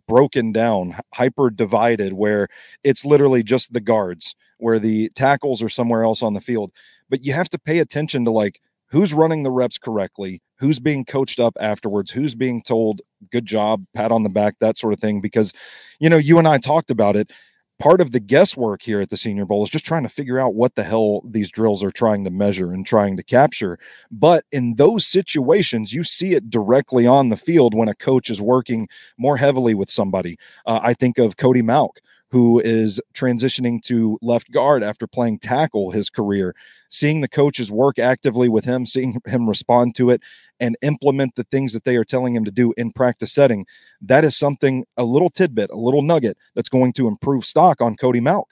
broken 0.08 0.52
down, 0.52 0.96
hyper 1.14 1.50
divided, 1.50 2.14
where 2.14 2.48
it's 2.84 3.06
literally 3.06 3.44
just 3.44 3.74
the 3.74 3.80
guards, 3.80 4.36
where 4.58 4.80
the 4.80 5.10
tackles 5.10 5.62
are 5.62 5.70
somewhere 5.70 6.04
else 6.04 6.22
on 6.22 6.34
the 6.34 6.42
field. 6.42 6.72
But 7.10 7.24
you 7.24 7.34
have 7.34 7.50
to 7.50 7.60
pay 7.60 7.80
attention 7.80 8.26
to 8.26 8.32
like 8.32 8.60
who's 8.90 9.14
running 9.14 9.44
the 9.44 9.52
reps 9.52 9.78
correctly, 9.78 10.42
who's 10.60 10.80
being 10.80 11.06
coached 11.06 11.40
up 11.40 11.56
afterwards, 11.60 12.12
who's 12.12 12.36
being 12.36 12.62
told, 12.62 13.02
good 13.32 13.46
job, 13.46 13.86
pat 13.94 14.12
on 14.12 14.24
the 14.24 14.30
back, 14.30 14.56
that 14.60 14.78
sort 14.78 14.94
of 14.94 15.00
thing. 15.00 15.22
Because, 15.22 15.54
you 16.00 16.10
know, 16.10 16.18
you 16.18 16.38
and 16.40 16.48
I 16.48 16.58
talked 16.58 16.92
about 16.92 17.16
it 17.16 17.32
part 17.80 18.02
of 18.02 18.12
the 18.12 18.20
guesswork 18.20 18.82
here 18.82 19.02
at 19.02 19.10
the 19.10 19.18
Senior 19.18 19.46
Bowl 19.46 19.64
is 19.64 19.70
just 19.70 19.86
trying 19.86 20.04
to 20.04 20.10
figure 20.10 20.40
out 20.40 20.56
what 20.56 20.76
the 20.76 20.84
hell 20.84 21.22
these 21.26 21.52
drills 21.52 21.84
are 21.84 21.92
trying 21.92 22.24
to 22.24 22.32
measure 22.32 22.72
and 22.72 22.86
trying 22.86 23.18
to 23.18 23.24
capture. 23.24 23.78
But 24.12 24.46
in 24.52 24.76
those 24.76 25.06
situations, 25.06 25.94
you 25.94 26.04
see 26.04 26.34
it 26.34 26.50
directly 26.50 27.06
on 27.06 27.30
the 27.30 27.38
field 27.38 27.74
when 27.74 27.90
a 27.90 27.96
coach 27.96 28.30
is 28.30 28.42
working 28.42 28.88
more 29.18 29.38
heavily 29.38 29.74
with 29.74 29.90
somebody. 29.90 30.38
Uh, 30.66 30.80
I 30.82 30.94
think 30.94 31.18
of 31.18 31.38
Cody 31.38 31.62
Mauch. 31.62 32.00
Who 32.30 32.60
is 32.60 33.00
transitioning 33.14 33.82
to 33.84 34.20
left 34.22 34.52
guard 34.52 34.84
after 34.84 35.08
playing 35.08 35.40
tackle 35.40 35.92
his 35.92 36.10
career? 36.10 36.54
Seeing 36.90 37.22
the 37.22 37.28
coaches 37.30 37.72
work 37.72 38.00
actively 38.00 38.50
with 38.50 38.66
him, 38.66 38.86
seeing 38.86 39.22
him 39.26 39.48
respond 39.48 39.96
to 39.96 40.10
it, 40.10 40.22
and 40.60 40.78
implement 40.82 41.36
the 41.36 41.44
things 41.46 41.74
that 41.74 41.84
they 41.86 41.96
are 41.96 42.04
telling 42.04 42.36
him 42.36 42.44
to 42.46 42.52
do 42.52 42.74
in 42.78 42.92
practice 42.92 43.32
setting 43.34 43.66
that 44.02 44.24
is 44.24 44.38
something 44.38 44.86
a 44.98 45.04
little 45.04 45.30
tidbit 45.30 45.70
a 45.72 45.78
little 45.78 46.02
nugget 46.02 46.38
that's 46.56 46.70
going 46.70 46.94
to 46.94 47.08
improve 47.08 47.46
stock 47.46 47.82
on 47.82 47.96
cody 47.96 48.20
Mauch. 48.20 48.48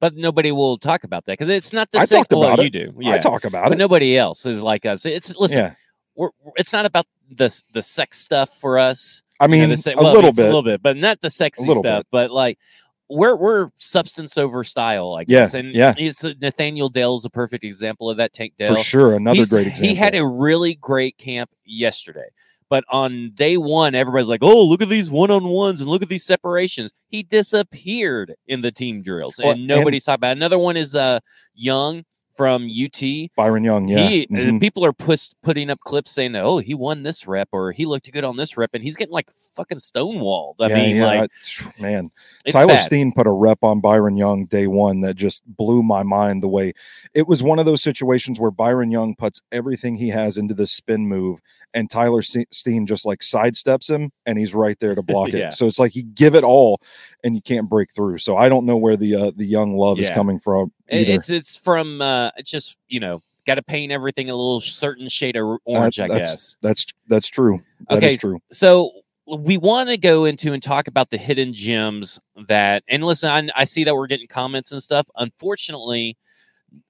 But 0.00 0.16
nobody 0.16 0.52
will 0.52 0.76
talk 0.76 1.04
about 1.04 1.24
that 1.26 1.38
because 1.38 1.48
it's 1.48 1.72
not 1.72 1.90
the 1.92 1.98
I 1.98 2.04
same. 2.04 2.18
talked 2.18 2.32
well, 2.32 2.54
about 2.54 2.64
you 2.64 2.70
do, 2.70 2.92
i 2.98 3.14
yeah. 3.14 3.18
talk 3.18 3.44
about 3.44 3.64
but 3.64 3.74
it 3.74 3.78
nobody 3.78 4.16
else 4.18 4.44
is 4.46 4.62
like 4.62 4.84
us. 4.86 5.06
It's 5.06 5.34
listen. 5.36 5.58
yeah 5.58 5.74
We're, 6.14 6.30
it's 6.56 6.72
not 6.72 6.86
about 6.86 7.06
the 7.30 7.60
the 7.72 7.82
sex 7.82 8.18
stuff 8.18 8.58
for 8.60 8.78
us. 8.78 9.22
i 9.40 9.44
you 9.44 9.48
know, 9.48 9.56
mean 9.60 9.70
the 9.70 9.76
se- 9.76 9.94
a 9.94 10.02
little 10.02 10.32
bit, 10.32 10.42
a 10.42 10.46
little 10.46 10.62
bit, 10.62 10.82
but 10.82 10.96
not 10.96 11.20
the 11.20 11.30
sexy 11.30 11.72
stuff. 11.72 12.04
But 12.10 12.30
like 12.30 12.58
we're 13.10 13.36
we're 13.36 13.70
substance 13.78 14.38
over 14.38 14.64
style, 14.64 15.14
I 15.14 15.20
Yeah, 15.20 15.24
guess. 15.40 15.54
And 15.54 15.74
yeah. 15.74 15.94
it's 15.98 16.24
Nathaniel 16.40 16.88
Dell's 16.88 17.24
a 17.24 17.30
perfect 17.30 17.64
example 17.64 18.08
of 18.10 18.16
that. 18.16 18.32
Tank 18.32 18.54
Dell, 18.58 18.74
for 18.76 18.82
sure 18.82 19.14
another 19.16 19.36
He's- 19.36 19.50
great 19.50 19.66
example 19.66 19.88
He 19.88 19.94
had 19.94 20.14
a 20.14 20.26
really 20.26 20.74
great 20.76 21.16
camp 21.18 21.50
yesterday. 21.64 22.28
But 22.70 22.82
on 22.88 23.30
day 23.34 23.56
one, 23.58 23.94
everybody's 23.94 24.26
like, 24.28 24.42
"Oh, 24.42 24.64
look 24.66 24.80
at 24.82 24.88
these 24.88 25.10
one-on-ones 25.10 25.80
and 25.82 25.88
look 25.88 26.02
at 26.02 26.08
these 26.08 26.24
separations." 26.24 26.92
He 27.08 27.22
disappeared 27.22 28.34
in 28.48 28.62
the 28.62 28.72
team 28.72 29.02
drills, 29.02 29.34
Well, 29.38 29.50
and 29.52 29.58
and- 29.60 29.68
nobody's 29.68 30.04
talking 30.04 30.20
about. 30.20 30.30
it. 30.30 30.38
Another 30.38 30.58
one 30.58 30.76
is 30.76 30.96
uh 30.96 31.20
Young 31.54 32.04
from 32.36 32.66
UT. 32.68 33.00
byron 33.36 33.62
young 33.64 33.86
yeah 33.88 34.08
He, 34.08 34.22
uh, 34.24 34.26
Mhm. 34.34 34.60
people 34.60 34.84
are 34.84 34.92
put, 34.92 35.32
putting 35.42 35.70
up 35.70 35.78
clips 35.80 36.10
saying 36.10 36.32
that, 36.32 36.42
oh, 36.44 36.58
he 36.58 36.74
won 36.74 37.02
this 37.04 37.26
rep 37.26 37.48
or 37.52 37.70
he 37.72 37.86
looked 37.86 38.10
good 38.12 38.24
on 38.24 38.36
this 38.36 38.56
rep, 38.56 38.70
and 38.74 38.82
he's 38.82 38.96
getting 38.96 39.12
like 39.12 39.30
fucking 39.30 39.78
stonewalled. 39.78 40.54
I 40.60 40.68
Yeah, 40.68 40.74
mean, 40.74 40.96
yeah, 40.96 41.04
like, 41.06 41.30
I- 41.78 41.82
man 41.82 42.10
tyler 42.50 42.74
bad. 42.74 42.80
steen 42.82 43.10
put 43.12 43.26
a 43.26 43.30
rep 43.32 43.58
on 43.62 43.80
byron 43.80 44.16
young 44.16 44.44
day 44.46 44.66
one 44.66 45.00
that 45.00 45.16
just 45.16 45.42
blew 45.56 45.82
my 45.82 46.02
mind 46.02 46.42
the 46.42 46.48
way 46.48 46.72
it 47.14 47.26
was 47.26 47.42
one 47.42 47.58
of 47.58 47.64
those 47.64 47.82
situations 47.82 48.38
where 48.38 48.50
byron 48.50 48.90
young 48.90 49.14
puts 49.14 49.40
everything 49.50 49.96
he 49.96 50.08
has 50.10 50.36
into 50.36 50.52
this 50.52 50.70
spin 50.70 51.06
move 51.08 51.40
and 51.72 51.88
tyler 51.88 52.20
steen 52.20 52.84
just 52.86 53.06
like 53.06 53.20
sidesteps 53.20 53.88
him 53.88 54.10
and 54.26 54.38
he's 54.38 54.54
right 54.54 54.78
there 54.80 54.94
to 54.94 55.02
block 55.14 55.32
Yeah. 55.32 55.48
it 55.48 55.54
so 55.54 55.66
it's 55.66 55.78
like 55.78 55.92
he 55.92 56.02
give 56.02 56.34
it 56.34 56.44
all 56.44 56.80
and 57.24 57.34
you 57.34 57.42
can't 57.42 57.68
break 57.68 57.92
through 57.92 58.18
so 58.18 58.36
i 58.36 58.48
don't 58.48 58.64
know 58.64 58.76
where 58.76 58.96
the 58.96 59.14
uh, 59.14 59.32
the 59.36 59.46
young 59.46 59.76
love 59.76 59.98
is 59.98 60.10
coming 60.10 60.38
from 60.38 60.70
either 60.90 61.12
It's 61.14 61.30
it's 61.30 61.56
from 61.56 62.00
uh, 62.00 62.30
it's 62.36 62.50
just 62.50 62.76
you 62.88 63.00
know 63.00 63.20
got 63.46 63.56
to 63.56 63.62
paint 63.62 63.92
everything 63.92 64.30
a 64.30 64.34
little 64.34 64.60
certain 64.60 65.08
shade 65.08 65.36
of 65.36 65.58
orange, 65.64 66.00
I 66.00 66.08
that's, 66.08 66.18
guess. 66.18 66.56
That's 66.62 66.86
that's 67.08 67.28
true. 67.28 67.62
That 67.88 68.02
is 68.02 68.04
Okay, 68.04 68.16
true. 68.16 68.38
So 68.50 68.90
we 69.26 69.56
want 69.56 69.88
to 69.90 69.96
go 69.96 70.24
into 70.24 70.52
and 70.52 70.62
talk 70.62 70.86
about 70.86 71.10
the 71.10 71.16
hidden 71.16 71.52
gems 71.54 72.18
that 72.48 72.82
and 72.88 73.02
listen 73.04 73.30
I, 73.30 73.48
I 73.60 73.64
see 73.64 73.84
that 73.84 73.94
we're 73.94 74.06
getting 74.06 74.26
comments 74.26 74.70
and 74.72 74.82
stuff 74.82 75.08
unfortunately 75.16 76.18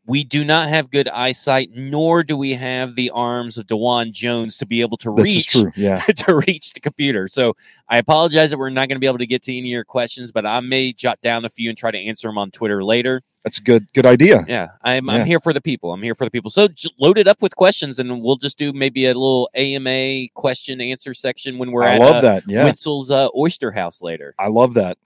we 0.06 0.22
do 0.22 0.44
not 0.44 0.68
have 0.68 0.90
good 0.90 1.08
eyesight 1.08 1.70
nor 1.74 2.22
do 2.22 2.36
we 2.36 2.52
have 2.52 2.94
the 2.94 3.10
arms 3.10 3.56
of 3.56 3.66
Dewan 3.66 4.12
Jones 4.12 4.58
to 4.58 4.66
be 4.66 4.80
able 4.82 4.96
to 4.98 5.14
This 5.16 5.54
reach. 5.56 5.76
Yeah. 5.76 5.98
to 6.16 6.36
reach 6.46 6.72
the 6.74 6.80
computer 6.80 7.26
so 7.28 7.56
I 7.88 7.98
apologize 7.98 8.50
that 8.50 8.58
we're 8.58 8.70
not 8.70 8.88
going 8.88 8.96
to 8.96 9.00
be 9.00 9.06
able 9.06 9.18
to 9.18 9.26
get 9.26 9.42
to 9.44 9.52
any 9.56 9.68
of 9.70 9.72
your 9.72 9.84
questions 9.84 10.30
but 10.30 10.44
I 10.44 10.60
may 10.60 10.92
jot 10.92 11.20
down 11.22 11.44
a 11.44 11.50
few 11.50 11.68
and 11.70 11.78
try 11.78 11.90
to 11.90 11.98
answer 11.98 12.28
them 12.28 12.36
on 12.38 12.50
Twitter 12.50 12.84
later 12.84 13.22
That's 13.44 13.58
a 13.58 13.62
good 13.62 13.86
good 13.94 14.04
idea. 14.06 14.44
yeah 14.46 14.68
I'm, 14.82 15.06
Yeah. 15.06 15.12
I'm 15.14 15.26
here 15.26 15.40
for 15.40 15.52
the 15.54 15.62
people 15.62 15.92
I'm 15.92 16.02
here 16.02 16.14
for 16.14 16.24
the 16.26 16.30
people 16.30 16.50
so 16.50 16.68
j- 16.68 16.90
load 17.00 17.16
it 17.16 17.26
up 17.26 17.40
with 17.40 17.56
questions 17.56 17.98
and 17.98 18.22
we'll 18.22 18.36
just 18.36 18.58
do 18.58 18.72
maybe 18.74 19.06
a 19.06 19.08
little 19.08 19.48
AMA 19.54 20.28
question 20.34 20.80
answer 20.82 21.14
section 21.14 21.56
when 21.56 21.70
we're 21.72 21.84
I 21.84 21.94
at 21.94 22.00
love 22.00 22.16
uh, 22.16 22.20
that. 22.20 22.42
Yeah. 22.46 22.64
Wintzell's 22.64 23.10
uh, 23.10 23.28
Oyster 23.34 23.72
House 23.72 24.02
later. 24.02 24.34
I 24.38 24.48
love 24.48 24.74
that. 24.74 24.98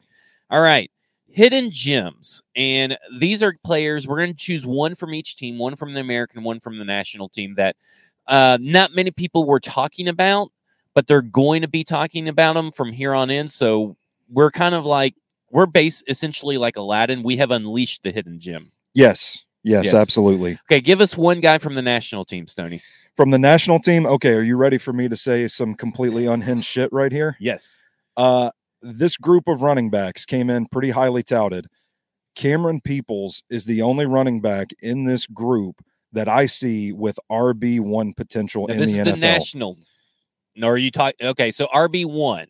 All 0.50 0.60
right. 0.60 0.90
Hidden 1.38 1.70
gems. 1.70 2.42
And 2.56 2.98
these 3.16 3.44
are 3.44 3.54
players. 3.62 4.08
We're 4.08 4.16
going 4.16 4.34
to 4.34 4.36
choose 4.36 4.66
one 4.66 4.96
from 4.96 5.14
each 5.14 5.36
team, 5.36 5.56
one 5.56 5.76
from 5.76 5.94
the 5.94 6.00
American, 6.00 6.42
one 6.42 6.58
from 6.58 6.78
the 6.78 6.84
national 6.84 7.28
team 7.28 7.54
that 7.56 7.76
uh, 8.26 8.58
not 8.60 8.92
many 8.92 9.12
people 9.12 9.44
were 9.44 9.60
talking 9.60 10.08
about, 10.08 10.50
but 10.94 11.06
they're 11.06 11.22
going 11.22 11.62
to 11.62 11.68
be 11.68 11.84
talking 11.84 12.28
about 12.28 12.54
them 12.54 12.72
from 12.72 12.90
here 12.92 13.14
on 13.14 13.30
in. 13.30 13.46
So 13.46 13.96
we're 14.28 14.50
kind 14.50 14.74
of 14.74 14.84
like, 14.84 15.14
we're 15.52 15.66
base 15.66 16.02
essentially 16.08 16.58
like 16.58 16.76
Aladdin. 16.76 17.22
We 17.22 17.36
have 17.36 17.52
unleashed 17.52 18.02
the 18.02 18.10
hidden 18.10 18.40
gem. 18.40 18.72
Yes. 18.92 19.44
Yes, 19.62 19.84
Yes. 19.84 19.94
absolutely. 19.94 20.58
Okay. 20.64 20.80
Give 20.80 21.00
us 21.00 21.16
one 21.16 21.40
guy 21.40 21.58
from 21.58 21.76
the 21.76 21.82
national 21.82 22.24
team, 22.24 22.48
Stoney. 22.48 22.82
From 23.14 23.30
the 23.30 23.38
national 23.38 23.78
team, 23.78 24.06
okay, 24.06 24.32
are 24.32 24.42
you 24.42 24.56
ready 24.56 24.76
for 24.76 24.92
me 24.92 25.08
to 25.08 25.16
say 25.16 25.46
some 25.46 25.76
completely 25.76 26.26
unhinged 26.26 26.66
shit 26.66 26.92
right 26.92 27.12
here? 27.12 27.36
Yes. 27.38 27.78
Uh 28.16 28.50
this 28.82 29.16
group 29.16 29.48
of 29.48 29.62
running 29.62 29.90
backs 29.90 30.24
came 30.24 30.50
in 30.50 30.66
pretty 30.66 30.90
highly 30.90 31.22
touted. 31.22 31.66
Camerun 32.36 32.82
Peoples 32.82 33.42
is 33.50 33.64
the 33.64 33.82
only 33.82 34.06
running 34.06 34.40
back 34.40 34.68
in 34.82 35.04
this 35.04 35.26
group 35.26 35.80
that 36.12 36.28
I 36.28 36.46
see 36.46 36.92
with 36.92 37.18
RB1 37.30 38.16
potential 38.16 38.66
Now, 38.68 38.74
in 38.74 38.80
this 38.80 38.94
the 38.94 39.00
is 39.00 39.06
NFL. 39.08 39.14
the 39.14 39.20
national. 39.20 39.78
No, 40.56 40.68
are 40.68 40.78
you 40.78 40.90
talking? 40.90 41.26
Okay. 41.28 41.50
So 41.50 41.66
RB1. 41.68 42.46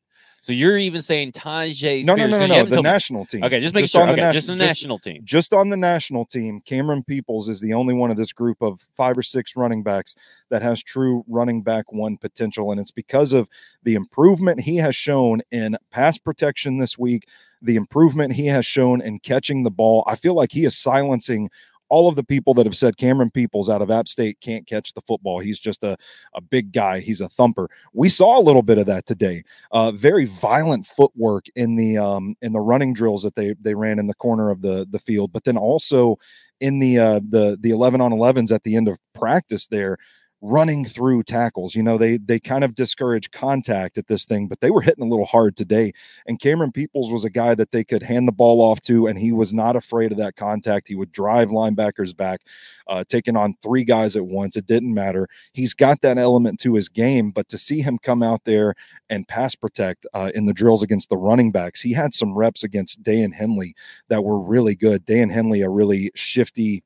So 0.48 0.54
you're 0.54 0.78
even 0.78 1.02
saying 1.02 1.32
Tyjae 1.32 2.06
no, 2.06 2.14
no, 2.14 2.26
no, 2.26 2.38
no, 2.38 2.46
no, 2.46 2.64
the 2.64 2.80
national 2.80 3.26
team. 3.26 3.44
Okay, 3.44 3.60
just 3.60 3.74
make 3.74 3.82
Just 3.82 3.92
sure. 3.92 4.00
on 4.00 4.08
the 4.08 4.12
okay, 4.14 4.22
nation- 4.22 4.32
just 4.32 4.46
the 4.48 4.54
just- 4.56 4.66
national 4.66 4.98
team. 4.98 5.20
just 5.22 5.52
on 5.52 5.68
the 5.68 5.76
national 5.76 6.24
team, 6.24 6.62
Camerun 6.66 7.06
Peoples 7.06 7.50
is 7.50 7.60
the 7.60 7.74
only 7.74 7.92
one 7.92 8.10
of 8.10 8.16
this 8.16 8.32
group 8.32 8.62
of 8.62 8.80
five 8.96 9.18
or 9.18 9.22
six 9.22 9.56
running 9.56 9.82
backs 9.82 10.16
that 10.48 10.62
has 10.62 10.82
true 10.82 11.22
running 11.28 11.60
back 11.60 11.92
one 11.92 12.16
potential. 12.16 12.72
And 12.72 12.80
it's 12.80 12.90
because 12.90 13.34
of 13.34 13.46
the 13.82 13.94
improvement 13.94 14.62
he 14.62 14.76
has 14.76 14.96
shown 14.96 15.42
in 15.50 15.76
pass 15.90 16.16
protection 16.16 16.78
this 16.78 16.96
week, 16.96 17.28
the 17.60 17.76
improvement 17.76 18.32
he 18.32 18.46
has 18.46 18.64
shown 18.64 19.02
in 19.02 19.18
catching 19.18 19.64
the 19.64 19.70
ball. 19.70 20.02
I 20.06 20.16
feel 20.16 20.32
like 20.32 20.50
he 20.50 20.64
is 20.64 20.78
silencing 20.78 21.50
all 21.88 22.08
of 22.08 22.16
the 22.16 22.24
people 22.24 22.54
that 22.54 22.66
have 22.66 22.76
said 22.76 22.96
Camerun 22.96 23.32
Peoples 23.32 23.68
out 23.68 23.82
of 23.82 23.90
App 23.90 24.08
State 24.08 24.40
can't 24.40 24.66
catch 24.66 24.92
the 24.92 25.00
football. 25.02 25.38
He's 25.38 25.58
just 25.58 25.84
a, 25.84 25.96
a 26.34 26.40
big 26.40 26.72
guy. 26.72 27.00
He's 27.00 27.20
a 27.20 27.28
thumper. 27.28 27.68
We 27.92 28.08
saw 28.08 28.38
a 28.38 28.42
little 28.42 28.62
bit 28.62 28.78
of 28.78 28.86
that 28.86 29.06
today. 29.06 29.44
Uh, 29.72 29.92
very 29.92 30.26
violent 30.26 30.86
footwork 30.86 31.46
in 31.56 31.76
the 31.76 31.98
um, 31.98 32.36
in 32.42 32.52
the 32.52 32.60
running 32.60 32.92
drills 32.92 33.22
that 33.22 33.34
they 33.34 33.54
they 33.60 33.74
ran 33.74 33.98
in 33.98 34.06
the 34.06 34.14
corner 34.14 34.50
of 34.50 34.62
the 34.62 34.86
the 34.90 34.98
field, 34.98 35.32
but 35.32 35.44
then 35.44 35.56
also 35.56 36.16
in 36.60 36.78
the 36.78 36.98
uh, 36.98 37.20
the 37.28 37.56
the 37.60 37.70
eleven 37.70 38.00
on 38.00 38.12
elevens 38.12 38.52
at 38.52 38.62
the 38.64 38.76
end 38.76 38.88
of 38.88 38.98
practice 39.14 39.66
there. 39.66 39.98
Running 40.40 40.84
through 40.84 41.24
tackles, 41.24 41.74
you 41.74 41.82
know, 41.82 41.98
they 41.98 42.16
they 42.16 42.38
kind 42.38 42.62
of 42.62 42.76
discourage 42.76 43.32
contact 43.32 43.98
at 43.98 44.06
this 44.06 44.24
thing, 44.24 44.46
but 44.46 44.60
they 44.60 44.70
were 44.70 44.82
hitting 44.82 45.02
a 45.02 45.08
little 45.08 45.24
hard 45.24 45.56
today. 45.56 45.92
And 46.28 46.38
Camerun 46.38 46.72
Peoples 46.72 47.10
was 47.10 47.24
a 47.24 47.30
guy 47.30 47.56
that 47.56 47.72
they 47.72 47.82
could 47.82 48.04
hand 48.04 48.28
the 48.28 48.32
ball 48.32 48.60
off 48.60 48.80
to, 48.82 49.08
and 49.08 49.18
he 49.18 49.32
was 49.32 49.52
not 49.52 49.74
afraid 49.74 50.12
of 50.12 50.18
that 50.18 50.36
contact. 50.36 50.86
He 50.86 50.94
would 50.94 51.10
drive 51.10 51.48
linebackers 51.48 52.16
back, 52.16 52.42
uh, 52.86 53.02
taking 53.08 53.36
on 53.36 53.54
three 53.64 53.82
guys 53.82 54.14
at 54.14 54.26
once. 54.26 54.54
It 54.54 54.66
didn't 54.66 54.94
matter. 54.94 55.26
He's 55.54 55.74
got 55.74 56.02
that 56.02 56.18
element 56.18 56.60
to 56.60 56.74
his 56.74 56.88
game, 56.88 57.32
but 57.32 57.48
to 57.48 57.58
see 57.58 57.80
him 57.80 57.98
come 58.00 58.22
out 58.22 58.44
there 58.44 58.74
and 59.10 59.26
pass 59.26 59.56
protect 59.56 60.06
uh, 60.14 60.30
in 60.36 60.44
the 60.44 60.54
drills 60.54 60.84
against 60.84 61.08
the 61.08 61.16
running 61.16 61.50
backs, 61.50 61.80
he 61.80 61.92
had 61.92 62.14
some 62.14 62.38
reps 62.38 62.62
against 62.62 63.02
Daiyan 63.02 63.34
Henley 63.34 63.74
that 64.08 64.22
were 64.22 64.40
really 64.40 64.76
good. 64.76 65.04
Daiyan 65.04 65.32
Henley, 65.32 65.62
a 65.62 65.68
really 65.68 66.12
shifty, 66.14 66.84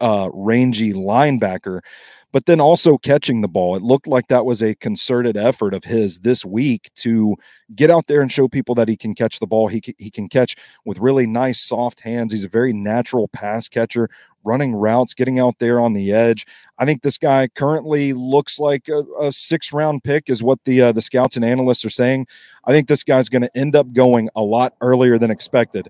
uh, 0.00 0.30
rangy 0.32 0.92
linebacker, 0.92 1.80
but 2.32 2.46
then 2.46 2.60
also 2.60 2.96
catching 2.96 3.40
the 3.42 3.48
ball. 3.48 3.76
It 3.76 3.82
looked 3.82 4.06
like 4.06 4.28
that 4.28 4.46
was 4.46 4.62
a 4.62 4.74
concerted 4.74 5.36
effort 5.36 5.74
of 5.74 5.84
his 5.84 6.20
this 6.20 6.44
week 6.44 6.90
to 6.96 7.36
get 7.74 7.90
out 7.90 8.06
there 8.06 8.22
and 8.22 8.32
show 8.32 8.48
people 8.48 8.74
that 8.76 8.88
he 8.88 8.96
can 8.96 9.14
catch 9.14 9.38
the 9.38 9.46
ball. 9.46 9.68
He 9.68 9.80
can, 9.80 9.94
he 9.98 10.10
can 10.10 10.28
catch 10.28 10.56
with 10.84 10.98
really 10.98 11.26
nice, 11.26 11.60
soft 11.60 12.00
hands. 12.00 12.32
He's 12.32 12.44
a 12.44 12.48
very 12.48 12.72
natural 12.72 13.28
pass 13.28 13.68
catcher, 13.68 14.08
running 14.44 14.74
routes, 14.74 15.14
getting 15.14 15.38
out 15.38 15.58
there 15.58 15.78
on 15.78 15.92
the 15.92 16.12
edge. 16.12 16.46
I 16.78 16.86
think 16.86 17.02
this 17.02 17.18
guy 17.18 17.48
currently 17.48 18.12
looks 18.12 18.58
like 18.58 18.88
a, 18.88 19.04
a 19.20 19.30
six 19.30 19.72
round 19.72 20.02
pick, 20.02 20.30
is 20.30 20.42
what 20.42 20.58
the 20.64 20.80
uh, 20.80 20.92
the 20.92 21.02
scouts 21.02 21.36
and 21.36 21.44
analysts 21.44 21.84
are 21.84 21.90
saying. 21.90 22.26
I 22.64 22.72
think 22.72 22.88
this 22.88 23.04
guy's 23.04 23.28
going 23.28 23.42
to 23.42 23.56
end 23.56 23.76
up 23.76 23.92
going 23.92 24.30
a 24.34 24.42
lot 24.42 24.74
earlier 24.80 25.18
than 25.18 25.30
expected. 25.30 25.88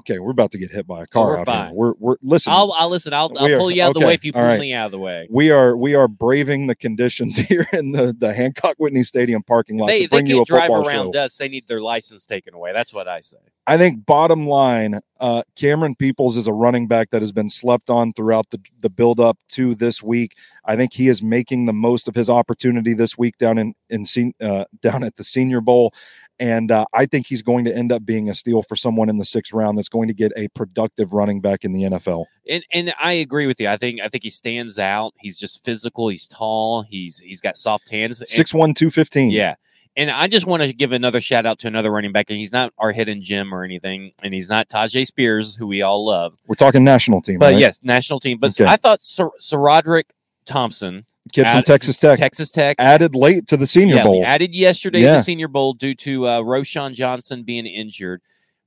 Okay, 0.00 0.18
we're 0.18 0.30
about 0.30 0.50
to 0.52 0.58
get 0.58 0.70
hit 0.70 0.86
by 0.86 1.02
a 1.02 1.06
car. 1.06 1.36
we're 1.36 1.44
fine. 1.44 1.66
Here. 1.66 1.74
We're 1.74 1.92
we're 1.98 2.16
listen. 2.22 2.52
I'll, 2.54 2.72
I'll 2.72 2.88
listen. 2.88 3.12
I'll, 3.12 3.30
I'll 3.38 3.52
are- 3.52 3.58
pull 3.58 3.70
you 3.70 3.82
out 3.82 3.94
of 3.94 4.00
the 4.00 4.06
way 4.06 4.14
if 4.14 4.24
you 4.24 4.32
pull 4.32 4.42
right. 4.42 4.58
me 4.58 4.72
out 4.72 4.86
of 4.86 4.92
the 4.92 4.98
way. 4.98 5.28
we 5.30 5.50
are 5.50 5.76
we 5.76 5.94
are 5.94 6.08
braving 6.08 6.68
the 6.68 6.74
conditions 6.74 7.36
here 7.48 7.66
in 7.74 7.92
the 7.92 8.14
the 8.16 8.32
Hancock 8.32 8.76
Whitney 8.78 9.02
Stadium 9.02 9.42
parking 9.42 9.78
lot 9.78 9.88
They, 9.88 9.98
to 9.98 10.04
if 10.04 10.10
they 10.10 10.16
bring 10.16 10.26
you 10.26 10.40
a 10.40 10.44
drive 10.46 10.70
around 10.70 11.12
show. 11.14 11.20
us. 11.20 11.36
They 11.36 11.48
need 11.48 11.68
their 11.68 11.82
license 11.82 12.24
taken 12.24 12.54
away. 12.54 12.72
That's 12.72 12.94
what 12.94 13.08
I 13.08 13.20
say. 13.20 13.38
I 13.66 13.76
think 13.76 14.06
bottom 14.06 14.46
line, 14.46 15.00
uh, 15.20 15.42
Camerun 15.54 15.96
Peoples 15.98 16.36
is 16.36 16.46
a 16.46 16.52
running 16.52 16.88
back 16.88 17.10
that 17.10 17.20
has 17.20 17.30
been 17.30 17.50
slept 17.50 17.90
on 17.90 18.14
throughout 18.14 18.48
the 18.50 18.60
the 18.80 18.90
build 18.90 19.20
up 19.20 19.38
to 19.50 19.74
this 19.74 20.02
week. 20.02 20.36
I 20.64 20.76
think 20.76 20.94
he 20.94 21.08
is 21.08 21.22
making 21.22 21.66
the 21.66 21.72
most 21.72 22.08
of 22.08 22.14
his 22.14 22.30
opportunity 22.30 22.94
this 22.94 23.18
week 23.18 23.36
down 23.36 23.58
in 23.58 23.74
in 23.90 24.06
uh, 24.40 24.64
down 24.80 25.04
at 25.04 25.16
the 25.16 25.24
Senior 25.24 25.60
Bowl, 25.60 25.92
and 26.40 26.72
uh, 26.72 26.86
I 26.92 27.06
think 27.06 27.26
he's 27.28 27.42
going 27.42 27.64
to 27.66 27.76
end 27.76 27.92
up 27.92 28.04
being 28.04 28.28
a 28.30 28.34
steal 28.34 28.62
for 28.62 28.74
someone 28.74 29.08
in 29.08 29.18
the 29.18 29.24
sixth 29.24 29.52
round 29.52 29.78
that's 29.78 29.88
going 29.88 30.08
to 30.08 30.14
get 30.14 30.32
a 30.36 30.48
productive 30.48 31.12
running 31.12 31.40
back 31.40 31.64
in 31.64 31.72
the 31.72 31.82
NFL. 31.82 32.24
And 32.48 32.64
and 32.72 32.92
I 32.98 33.12
agree 33.12 33.46
with 33.46 33.60
you. 33.60 33.68
I 33.68 33.76
think 33.76 34.00
I 34.00 34.08
think 34.08 34.24
he 34.24 34.30
stands 34.30 34.78
out. 34.78 35.12
He's 35.20 35.38
just 35.38 35.64
physical. 35.64 36.08
He's 36.08 36.26
tall. 36.26 36.82
He's 36.82 37.18
he's 37.18 37.40
got 37.40 37.56
soft 37.56 37.90
hands. 37.90 38.22
Six 38.26 38.52
one 38.54 38.74
two 38.74 38.90
fifteen. 38.90 39.30
Yeah. 39.30 39.54
And 39.96 40.08
I 40.08 40.28
just 40.28 40.46
want 40.46 40.62
to 40.62 40.72
give 40.72 40.92
another 40.92 41.20
shout 41.20 41.46
out 41.46 41.58
to 41.58 41.66
another 41.66 41.90
running 41.90 42.12
back, 42.12 42.26
and 42.30 42.38
he's 42.38 42.52
not 42.52 42.72
our 42.78 42.92
hidden 42.92 43.20
gem 43.22 43.52
or 43.52 43.64
anything, 43.64 44.12
and 44.22 44.32
he's 44.32 44.48
not 44.48 44.68
Tyjae 44.68 45.04
Spears, 45.04 45.56
who 45.56 45.66
we 45.66 45.82
all 45.82 46.06
love. 46.06 46.36
we're 46.46 46.54
talking 46.54 46.84
national 46.84 47.20
team, 47.20 47.40
But 47.40 47.52
right? 47.54 47.58
yes, 47.58 47.80
national 47.82 48.20
team. 48.20 48.38
But 48.38 48.52
Okay. 48.58 48.70
I 48.70 48.76
thought 48.76 49.02
Sir, 49.02 49.30
SaRodorick 49.40 50.04
Thompson, 50.46 51.04
kid 51.32 51.46
from 51.46 51.62
Texas 51.62 51.96
Tech, 51.96 52.18
Texas 52.18 52.50
Tech, 52.50 52.76
added 52.78 53.14
late 53.14 53.46
to 53.48 53.56
the 53.56 53.66
Senior 53.66 53.96
yeah, 53.96 54.04
Bowl. 54.04 54.24
added 54.24 54.54
yesterday 54.54 55.02
to 55.02 55.06
the 55.12 55.22
Senior 55.22 55.48
Bowl 55.48 55.74
due 55.74 55.94
to 55.96 56.26
uh, 56.26 56.40
Roschon 56.40 56.94
Johnson 56.94 57.42
being 57.42 57.66
injured. 57.66 58.20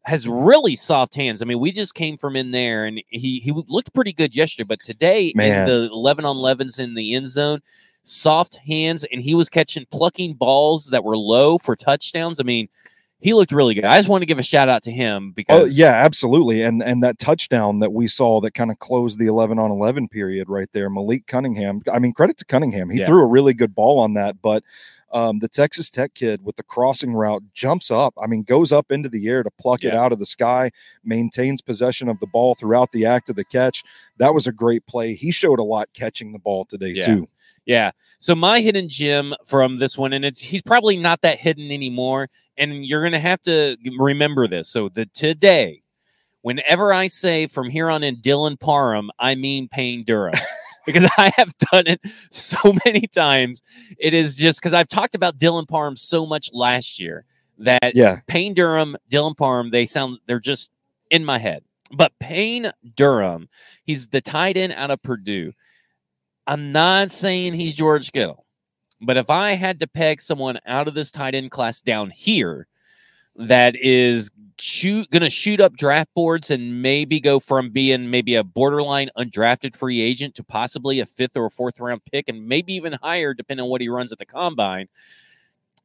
Has 0.06 0.28
really 0.28 0.76
soft 0.76 1.16
hands. 1.16 1.42
I 1.42 1.46
mean, 1.46 1.60
we 1.60 1.72
just 1.72 1.96
came 1.96 2.18
from 2.18 2.36
in 2.36 2.52
there, 2.52 2.86
and 2.86 3.02
he 3.08 3.40
he 3.40 3.54
looked 3.54 3.94
pretty 3.94 4.12
good 4.12 4.36
yesterday. 4.36 4.68
But 4.68 4.80
today, 4.84 5.32
Man. 5.34 5.62
in 5.62 5.66
the 5.66 5.90
eleven 5.94 6.26
on 6.26 6.36
elevens 6.36 6.78
in 6.78 6.94
the 6.96 7.16
end 7.16 7.30
zone, 7.30 7.62
soft 8.04 8.58
hands, 8.68 9.06
and 9.06 9.22
he 9.22 9.34
was 9.34 9.48
catching 9.48 9.86
plucking 9.92 10.34
balls 10.34 10.88
that 10.88 11.06
were 11.06 11.18
low 11.18 11.58
for 11.58 11.76
touchdowns. 11.78 12.42
I 12.42 12.44
mean, 12.44 12.68
he 13.24 13.34
looked 13.34 13.52
really 13.54 13.74
good. 13.74 13.86
I 13.86 13.98
just 13.98 14.10
want 14.10 14.22
to 14.22 14.26
give 14.26 14.38
a 14.38 14.44
shout 14.44 14.68
out 14.70 14.84
to 14.84 14.92
him 14.92 15.30
Oh 15.30 15.34
because 15.36 15.78
yeah, 15.78 15.94
absolutely. 15.94 16.62
And 16.62 16.84
and 16.84 17.02
that 17.04 17.18
touchdown 17.20 17.80
that 17.80 17.94
we 17.94 18.08
saw 18.08 18.42
that 18.42 18.54
kind 18.54 18.70
of 18.70 18.80
closed 18.80 19.18
the 19.18 19.28
11 19.28 19.58
on 19.60 19.72
11 19.72 20.10
period 20.10 20.50
right 20.50 20.68
there, 20.74 20.90
Malik 20.90 21.26
Cunningham. 21.26 21.82
I 21.92 22.00
mean, 22.00 22.14
credit 22.14 22.38
to 22.38 22.46
Cunningham. 22.46 22.90
He 22.90 23.00
Yeah. 23.00 23.06
threw 23.08 23.24
a 23.24 23.28
really 23.28 23.54
good 23.54 23.74
ball 23.74 24.00
on 24.00 24.14
that, 24.16 24.42
but 24.42 24.64
um, 25.14 25.40
the 25.40 25.48
Texas 25.48 25.92
Tech 25.92 26.16
kid 26.16 26.44
with 26.44 26.56
the 26.56 26.64
crossing 26.64 27.14
route 27.14 27.44
jumps 27.54 27.92
up. 27.92 28.16
I 28.22 28.26
mean, 28.26 28.42
goes 28.42 28.72
up 28.72 28.92
into 28.92 29.10
the 29.10 29.28
air 29.30 29.44
to 29.44 29.52
pluck 29.52 29.84
it 29.84 29.94
out 29.94 30.12
of 30.12 30.18
the 30.18 30.26
sky, 30.26 30.72
maintains 31.04 31.62
possession 31.62 32.10
of 32.10 32.20
the 32.20 32.26
ball 32.28 32.56
throughout 32.56 32.92
the 32.92 33.06
act 33.06 33.30
of 33.30 33.36
the 33.36 33.46
catch. 33.46 33.84
That 34.18 34.34
was 34.34 34.48
a 34.48 34.52
great 34.52 34.86
play. 34.88 35.14
He 35.14 35.30
showed 35.30 35.60
a 35.60 35.64
lot 35.64 35.88
catching 35.94 36.32
the 36.34 36.40
ball 36.40 36.66
today 36.66 36.94
Yeah. 36.96 37.06
too. 37.06 37.30
Yeah. 37.66 37.92
So 38.20 38.36
my 38.36 38.62
hidden 38.62 38.90
gem 38.90 39.34
from 39.46 39.78
this 39.78 39.98
one, 39.98 40.14
and 40.14 40.26
it's 40.26 40.42
he's 40.42 40.62
probably 40.62 40.98
not 40.98 41.22
that 41.22 41.40
hidden 41.40 41.72
anymore. 41.72 42.30
And 42.58 42.86
you're 42.86 43.04
gonna 43.04 43.20
have 43.20 43.42
to 43.44 43.78
remember 43.98 44.48
this. 44.48 44.70
So 44.70 44.90
the 44.90 45.06
today, 45.08 45.82
whenever 46.42 46.94
I 46.94 47.08
say 47.08 47.48
from 47.48 47.70
here 47.70 47.90
on 47.90 48.04
in 48.04 48.18
Dylan 48.18 48.60
Parham, 48.60 49.10
I 49.20 49.36
mean 49.36 49.68
Payne 49.68 50.04
Durham. 50.04 50.34
because 50.86 51.10
I 51.18 51.32
have 51.38 51.54
done 51.72 51.88
it 51.88 52.02
so 52.30 52.58
many 52.86 53.08
times. 53.08 53.64
It 53.98 54.14
is 54.14 54.36
just 54.38 54.60
because 54.60 54.74
I've 54.74 54.90
talked 54.90 55.16
about 55.16 55.38
Dylan 55.38 55.68
Parham 55.68 55.96
so 55.96 56.26
much 56.26 56.50
last 56.54 57.00
year 57.00 57.26
that 57.60 57.96
Yeah. 57.96 58.20
Payne 58.28 58.54
Durham, 58.54 58.98
Dylan 59.10 59.38
Parham, 59.38 59.70
they 59.70 59.86
sound 59.86 60.18
they're 60.28 60.40
just 60.42 60.72
in 61.10 61.24
my 61.24 61.38
head. 61.38 61.64
But 61.96 62.12
Payne 62.20 62.72
Durham, 62.96 63.48
he's 63.86 64.08
the 64.08 64.20
tight 64.22 64.58
end 64.58 64.74
out 64.74 64.92
of 64.92 65.02
Purdue. 65.02 65.54
I'm 66.48 66.72
not 66.72 67.12
saying 67.12 67.54
he's 67.54 67.74
George 67.74 68.12
Kittle, 68.12 68.46
But 69.02 69.18
if 69.18 69.30
I 69.30 69.54
had 69.54 69.80
to 69.80 69.88
peg 69.88 70.22
someone 70.22 70.60
out 70.66 70.88
of 70.88 70.94
this 70.94 71.12
tight 71.12 71.36
end 71.36 71.52
class 71.52 71.82
down 71.82 72.10
here 72.10 72.68
that 73.36 73.76
is 73.78 74.30
shoot 74.60 75.10
going 75.10 75.24
to 75.24 75.30
shoot 75.30 75.60
up 75.60 75.76
draft 75.76 76.10
boards 76.14 76.52
and 76.52 76.82
maybe 76.82 77.20
go 77.20 77.40
from 77.40 77.70
being 77.70 78.10
maybe 78.10 78.36
a 78.36 78.44
borderline 78.44 79.10
undrafted 79.18 79.76
free 79.76 80.02
agent 80.02 80.36
to 80.36 80.44
possibly 80.44 81.00
a 81.00 81.06
fifth 81.06 81.36
or 81.36 81.46
a 81.46 81.52
fourth 81.52 81.80
round 81.80 82.02
pick 82.12 82.30
and 82.30 82.46
maybe 82.48 82.74
even 82.74 82.96
higher 83.02 83.34
depending 83.34 83.64
on 83.64 83.70
what 83.70 83.82
he 83.82 83.90
runs 83.90 84.12
at 84.12 84.20
the 84.20 84.26
combine, 84.26 84.88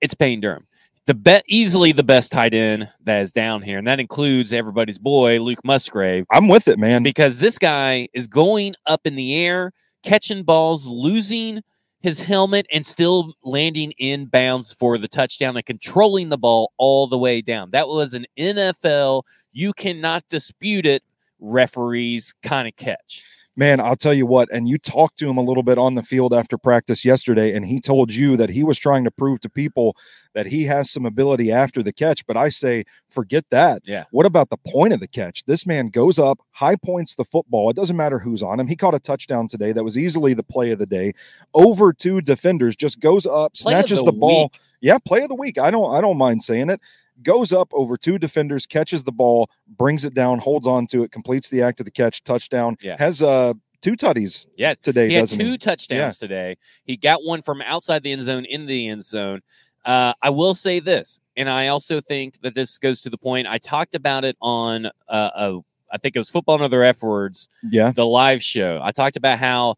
it's 0.01 0.15
Payne 0.15 0.41
Durham. 0.41 0.67
The 1.07 1.15
bet 1.15 1.43
easily 1.49 1.93
the 1.93 2.03
best 2.03 2.31
tight 2.31 2.53
end 2.53 2.89
that 3.05 3.23
is 3.23 3.33
down 3.33 3.63
here, 3.63 3.79
and 3.79 3.87
that 3.87 3.99
includes 3.99 4.53
everybody's 4.53 4.99
boy 4.99 5.41
Luke 5.41 5.65
Musgrave. 5.65 6.27
I'm 6.31 6.49
with 6.49 6.69
it, 6.69 6.79
man. 6.79 7.03
Because 7.03 7.39
this 7.39 7.59
guy 7.59 8.09
is 8.13 8.27
going 8.27 8.75
up 8.85 9.07
in 9.07 9.15
the 9.15 9.35
air, 9.37 9.73
catching 10.03 10.43
balls, 10.43 10.87
losing 10.87 11.63
his 12.01 12.21
helmet, 12.21 12.67
and 12.73 12.87
still 12.87 13.35
landing 13.43 13.93
in 13.99 14.27
bounds 14.27 14.73
for 14.73 14.99
the 14.99 15.09
touchdown 15.09 15.57
and 15.57 15.67
controlling 15.67 16.29
the 16.29 16.39
ball 16.39 16.73
all 16.79 17.07
the 17.07 17.19
way 17.19 17.41
down. 17.41 17.71
That 17.73 17.89
was 17.89 18.15
an 18.15 18.27
NFL, 18.39 19.25
you 19.53 19.73
cannot 19.73 20.25
dispute 20.29 20.87
it, 20.87 21.03
referees 21.41 22.35
kind 22.43 22.69
of 22.69 22.77
catch 22.77 23.25
man, 23.59 23.81
I'll 23.81 23.97
tell 23.97 24.15
you 24.15 24.25
what, 24.25 24.49
and 24.53 24.69
you 24.69 24.79
talked 24.79 25.19
to 25.19 25.29
him 25.29 25.37
a 25.37 25.43
little 25.43 25.65
bit 25.65 25.79
on 25.79 25.97
the 25.97 26.03
field 26.03 26.33
after 26.33 26.57
practice 26.57 27.05
yesterday, 27.05 27.53
and 27.53 27.67
he 27.67 27.81
told 27.81 28.15
you 28.15 28.37
that 28.37 28.51
he 28.51 28.63
was 28.63 28.79
trying 28.79 29.03
to 29.03 29.11
prove 29.11 29.41
to 29.41 29.51
people 29.51 29.97
that 30.35 30.47
he 30.47 30.63
has 30.65 30.91
some 30.91 31.05
ability 31.05 31.51
after 31.51 31.83
the 31.83 31.93
catch. 31.93 32.25
But 32.25 32.37
I 32.37 32.51
say, 32.51 32.85
forget 33.11 33.45
that. 33.51 33.83
Yeah. 33.85 34.05
What 34.13 34.27
about 34.27 34.51
the 34.51 34.59
point 34.69 34.93
of 34.93 35.01
the 35.01 35.09
catch? 35.09 35.45
This 35.45 35.67
man 35.67 35.89
goes 35.89 36.21
up, 36.21 36.39
high 36.53 36.77
points 36.77 37.17
the 37.17 37.25
football. 37.25 37.69
It 37.69 37.77
doesn't 37.77 37.97
matter 37.97 38.21
who's 38.21 38.45
on 38.45 38.61
him. 38.61 38.69
He 38.69 38.77
caught 38.77 38.95
a 38.95 39.01
touchdown 39.01 39.49
today 39.49 39.73
that 39.73 39.83
was 39.83 39.99
easily 39.99 40.35
the 40.35 40.45
play 40.45 40.71
of 40.71 40.79
the 40.79 40.87
day. 40.87 41.13
Over 41.53 41.93
two 41.93 42.21
defenders, 42.21 42.77
just 42.77 43.01
goes 43.01 43.27
up, 43.27 43.55
play 43.55 43.73
snatches 43.73 43.99
the, 43.99 44.07
the 44.07 44.13
ball. 44.13 44.45
Week. 44.45 44.61
Yeah, 44.81 44.99
play 44.99 45.23
of 45.23 45.29
the 45.29 45.35
week. 45.35 45.59
I 45.59 45.73
don't 45.73 45.93
I 45.93 46.01
don't 46.01 46.17
mind 46.17 46.45
saying 46.45 46.71
it 46.71 46.81
goes 47.23 47.53
up 47.53 47.69
over 47.73 47.97
two 47.97 48.19
defenders, 48.19 48.67
catches 48.67 49.05
the 49.05 49.13
ball, 49.13 49.51
brings 49.67 50.05
it 50.05 50.15
down, 50.15 50.39
holds 50.39 50.67
on 50.67 50.87
to 50.89 51.03
it, 51.03 51.13
completes 51.13 51.49
the 51.49 51.63
act 51.63 51.81
of 51.81 51.87
the 51.87 51.93
catch, 51.93 52.25
touchdown. 52.25 52.77
Yeah. 52.81 52.97
Has 52.99 53.23
uh 53.23 53.55
two 53.81 53.93
tutties. 53.93 54.47
Yeah, 54.57 54.75
today 54.75 55.09
he 55.09 55.15
had 55.15 55.29
two 55.29 55.53
he? 55.53 55.59
touchdowns 55.59 56.21
yeah. 56.21 56.29
today. 56.29 56.57
He 56.85 56.97
got 56.97 57.25
one 57.25 57.43
from 57.43 57.63
outside 57.63 58.03
the 58.03 58.13
end 58.13 58.23
zone 58.23 58.45
in 58.45 58.67
the 58.67 58.89
end 58.89 59.05
zone. 59.05 59.41
Uh, 59.85 60.13
I 60.21 60.31
will 60.31 60.55
say 60.55 60.81
this, 60.81 61.21
and 61.37 61.49
I 61.49 61.69
also 61.69 62.01
think 62.01 62.41
that 62.43 62.55
this 62.55 62.79
goes 62.79 63.01
to 63.03 63.11
the 63.11 63.17
point 63.17 63.47
I 63.47 63.59
talked 63.59 63.95
about 63.95 64.25
it 64.25 64.37
on. 64.41 64.87
Uh, 65.09 65.31
a, 65.35 65.61
I 65.91 65.97
think 65.97 66.17
it 66.17 66.19
was 66.19 66.29
football 66.29 66.57
and 66.57 66.65
other 66.65 66.83
F 66.83 67.03
words. 67.03 67.49
Yeah, 67.63 67.93
the 67.93 68.05
live 68.05 68.43
show. 68.43 68.81
I 68.83 68.91
talked 68.91 69.17
about 69.17 69.39
how 69.39 69.77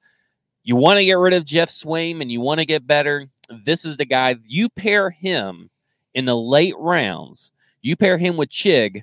you 0.65 0.77
want 0.77 0.99
to 0.99 1.05
get 1.05 1.19
rid 1.19 1.35
of 1.35 1.45
Geoff 1.45 1.69
Swaim 1.69 2.21
and 2.21 2.33
you 2.33 2.41
want 2.41 2.61
to 2.61 2.67
get 2.67 2.87
better. 2.87 3.27
This 3.49 3.85
is 3.85 3.97
the 3.97 4.05
guy. 4.05 4.37
You 4.45 4.69
pair 4.71 5.11
him 5.11 5.71
in 6.15 6.25
the 6.25 6.37
late 6.37 6.75
rounds 6.79 7.53
you 7.83 7.97
pair 7.97 8.19
him 8.19 8.37
with 8.37 8.51
Chig, 8.51 9.03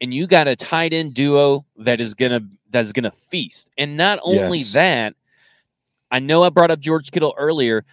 and 0.00 0.12
you 0.14 0.26
got 0.26 0.48
a 0.48 0.56
tight 0.56 0.92
end 0.92 1.14
duo 1.14 1.64
that 1.78 2.00
is 2.00 2.14
gonna 2.14 2.40
that 2.70 2.84
is 2.84 2.92
gonna 2.92 3.10
feast. 3.10 3.70
And 3.78 3.96
not 3.96 4.20
only 4.22 4.58
yes. 4.58 4.72
that, 4.74 5.14
I 6.10 6.18
know 6.20 6.42
I 6.42 6.50
brought 6.50 6.70
up 6.70 6.80
George 6.80 7.10
Kittle 7.10 7.34
earlier. 7.38 7.84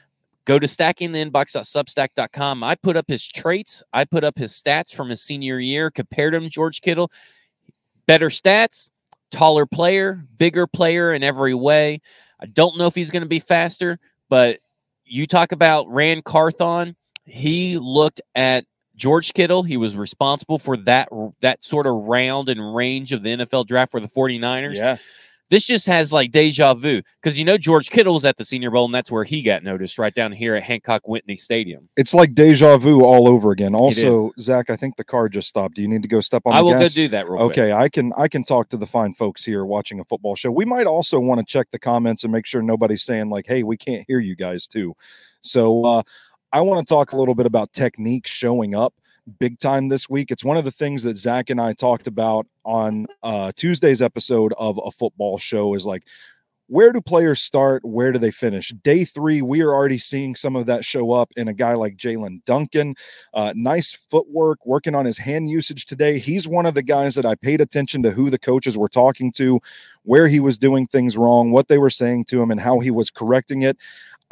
Go 0.45 0.59
to 0.59 0.67
stackingtheinbox.substack.com. 0.67 2.63
I 2.63 2.75
put 2.75 2.95
up 2.95 3.05
his 3.07 3.27
traits. 3.27 3.81
I 3.93 4.05
put 4.05 4.23
up 4.23 4.37
his 4.37 4.51
stats 4.51 4.93
from 4.93 5.09
his 5.09 5.19
senior 5.19 5.59
year, 5.59 5.89
compared 5.89 6.35
him 6.35 6.43
to 6.43 6.49
George 6.49 6.81
Kittle. 6.81 7.11
Better 8.05 8.29
stats, 8.29 8.91
taller 9.31 9.65
player, 9.65 10.23
bigger 10.37 10.67
player 10.67 11.15
in 11.15 11.23
every 11.23 11.55
way. 11.55 11.99
I 12.39 12.45
don't 12.45 12.77
know 12.77 12.85
if 12.85 12.93
he's 12.93 13.09
going 13.09 13.23
to 13.23 13.29
be 13.29 13.39
faster, 13.39 13.97
but 14.29 14.59
you 15.03 15.25
talk 15.25 15.51
about 15.51 15.89
Ran 15.89 16.21
Carthon. 16.21 16.95
He 17.25 17.77
looked 17.77 18.21
at 18.35 18.65
George 18.95 19.33
Kittle, 19.33 19.63
he 19.63 19.77
was 19.77 19.95
responsible 19.95 20.59
for 20.59 20.77
that 20.77 21.09
that 21.41 21.63
sort 21.63 21.85
of 21.85 21.93
round 21.93 22.49
and 22.49 22.75
range 22.75 23.11
of 23.11 23.23
the 23.23 23.37
NFL 23.37 23.67
draft 23.67 23.91
for 23.91 23.99
the 23.99 24.07
49ers. 24.07 24.75
Yeah. 24.75 24.97
This 25.51 25.67
just 25.67 25.85
has 25.85 26.11
like 26.11 26.31
deja 26.31 26.73
vu 26.73 27.03
because 27.21 27.37
you 27.37 27.45
know 27.45 27.57
George 27.57 27.91
Kittle 27.91 28.15
was 28.15 28.25
at 28.25 28.35
the 28.37 28.45
Senior 28.45 28.71
Bowl 28.71 28.85
and 28.85 28.95
that's 28.95 29.11
where 29.11 29.23
he 29.23 29.43
got 29.43 29.61
noticed 29.61 29.99
right 29.99 30.13
down 30.13 30.31
here 30.31 30.55
at 30.55 30.63
Hancock 30.63 31.07
Whitney 31.07 31.35
Stadium. 31.35 31.87
It's 31.97 32.15
like 32.15 32.33
deja 32.33 32.77
vu 32.77 33.03
all 33.03 33.27
over 33.27 33.51
again. 33.51 33.75
Also, 33.75 34.31
Zach, 34.39 34.71
I 34.71 34.75
think 34.75 34.95
the 34.95 35.03
car 35.03 35.29
just 35.29 35.47
stopped. 35.47 35.75
Do 35.75 35.83
you 35.83 35.87
need 35.87 36.01
to 36.01 36.07
go 36.07 36.19
step 36.19 36.41
on? 36.45 36.53
I 36.53 36.61
will 36.61 36.71
gas? 36.71 36.81
go 36.81 36.87
do 36.95 37.07
that. 37.09 37.27
okay, 37.27 37.53
quick. 37.53 37.73
I 37.73 37.89
can 37.89 38.11
I 38.17 38.27
can 38.27 38.43
talk 38.43 38.69
to 38.69 38.77
the 38.77 38.87
fine 38.87 39.13
folks 39.13 39.45
here 39.45 39.65
watching 39.65 39.99
a 39.99 40.05
football 40.05 40.35
show. 40.35 40.51
We 40.51 40.65
might 40.65 40.87
also 40.87 41.19
want 41.19 41.39
to 41.39 41.45
check 41.45 41.69
the 41.69 41.79
comments 41.79 42.23
and 42.23 42.33
make 42.33 42.47
sure 42.47 42.63
nobody's 42.63 43.03
saying 43.03 43.29
like, 43.29 43.45
"Hey, 43.45 43.61
we 43.61 43.77
can't 43.77 44.03
hear 44.07 44.19
you 44.19 44.35
guys 44.35 44.65
too." 44.65 44.95
So 45.41 45.83
uh, 45.83 46.01
I 46.55 46.61
want 46.61 46.87
to 46.87 46.89
talk 46.89 47.11
a 47.11 47.17
little 47.17 47.35
bit 47.35 47.45
about 47.45 47.73
technique 47.73 48.25
showing 48.25 48.75
up 48.75 48.93
big 49.39 49.59
time 49.59 49.89
this 49.89 50.09
week. 50.09 50.31
It's 50.31 50.45
one 50.45 50.55
of 50.55 50.63
the 50.63 50.71
things 50.71 51.03
that 51.03 51.17
Zach 51.17 51.49
and 51.49 51.59
I 51.59 51.73
talked 51.73 52.07
about 52.07 52.47
on 52.63 53.07
uh, 53.23 53.51
Tuesday's 53.57 54.01
episode 54.01 54.53
of 54.57 54.79
a 54.85 54.89
football 54.89 55.37
show 55.37 55.73
is 55.73 55.85
like, 55.85 56.03
where 56.67 56.93
do 56.93 57.01
players 57.01 57.41
start? 57.41 57.83
Where 57.83 58.13
do 58.13 58.19
they 58.19 58.31
finish? 58.31 58.69
Day 58.69 59.03
three, 59.03 59.41
we 59.41 59.61
are 59.61 59.73
already 59.73 59.97
seeing 59.97 60.33
some 60.33 60.55
of 60.55 60.65
that 60.67 60.85
show 60.85 61.11
up 61.11 61.29
in 61.35 61.49
a 61.49 61.53
guy 61.53 61.73
like 61.73 61.97
Jaelyn 61.97 62.43
Duncan. 62.45 62.95
Uh, 63.33 63.53
nice 63.55 63.93
footwork, 63.93 64.65
working 64.65 64.95
on 64.95 65.05
his 65.05 65.17
hand 65.17 65.49
usage 65.49 65.85
today. 65.85 66.17
He's 66.17 66.47
one 66.47 66.65
of 66.65 66.73
the 66.73 66.81
guys 66.81 67.15
that 67.15 67.25
I 67.25 67.35
paid 67.35 67.59
attention 67.59 68.01
to 68.03 68.11
who 68.11 68.29
the 68.29 68.39
coaches 68.39 68.77
were 68.77 68.87
talking 68.87 69.31
to, 69.33 69.59
where 70.03 70.27
he 70.27 70.39
was 70.39 70.57
doing 70.57 70.87
things 70.87 71.17
wrong, 71.17 71.51
what 71.51 71.67
they 71.67 71.77
were 71.77 71.89
saying 71.89 72.25
to 72.29 72.41
him, 72.41 72.49
and 72.49 72.61
how 72.61 72.79
he 72.79 72.91
was 72.91 73.11
correcting 73.11 73.61
it. 73.61 73.77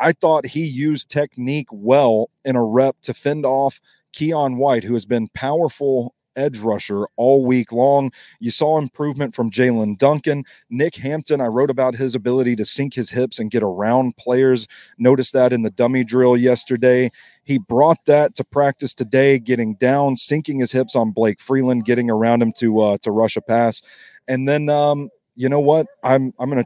I 0.04 0.12
thought 0.12 0.46
he 0.46 0.66
used 0.66 1.10
technique 1.10 1.70
well 1.72 2.30
in 2.44 2.58
a 2.58 2.63
rep 2.63 2.98
to 3.04 3.13
fend 3.13 3.46
off 3.46 3.80
Keion 4.13 4.58
White, 4.58 4.84
who 4.84 4.94
has 4.96 5.06
been 5.06 5.30
powerful 5.30 6.13
edge 6.36 6.60
rusher 6.60 7.06
all 7.16 7.46
week 7.46 7.72
long. 7.72 8.12
You 8.42 8.52
saw 8.52 8.78
improvement 8.78 9.34
from 9.34 9.50
Jaelyn 9.50 9.98
Duncan. 9.98 10.44
Nick 10.70 10.96
Hampton, 10.96 11.39
I 11.39 11.46
wrote 11.46 11.70
about 11.70 11.96
his 11.96 12.16
ability 12.16 12.58
to 12.58 12.66
sink 12.66 12.94
his 12.94 13.12
hips 13.12 13.39
and 13.39 13.50
get 13.50 13.63
around 13.63 14.18
players. 14.18 14.68
Noticed 14.98 15.32
that 15.34 15.54
in 15.54 15.62
the 15.62 15.72
dummy 15.72 16.04
drill 16.04 16.36
yesterday. 16.36 17.10
He 17.44 17.58
brought 17.58 18.04
that 18.06 18.36
to 18.36 18.44
practice 18.44 18.94
today, 18.94 19.39
getting 19.39 19.76
down, 19.76 20.18
sinking 20.18 20.60
his 20.60 20.74
hips 20.74 20.98
on 20.98 21.12
Blake 21.12 21.39
Freeland, 21.39 21.86
getting 21.86 22.10
around 22.10 22.42
him 22.42 22.52
to 22.58 22.82
uh, 22.82 22.98
to 23.04 23.12
rush 23.12 23.38
a 23.38 23.42
pass. 23.42 23.82
And 24.28 24.50
then 24.50 24.68
um, 24.68 25.10
you 25.38 25.48
know 25.48 25.62
what? 25.62 25.88
I'm 26.04 26.34
I'm 26.39 26.50
gonna 26.50 26.66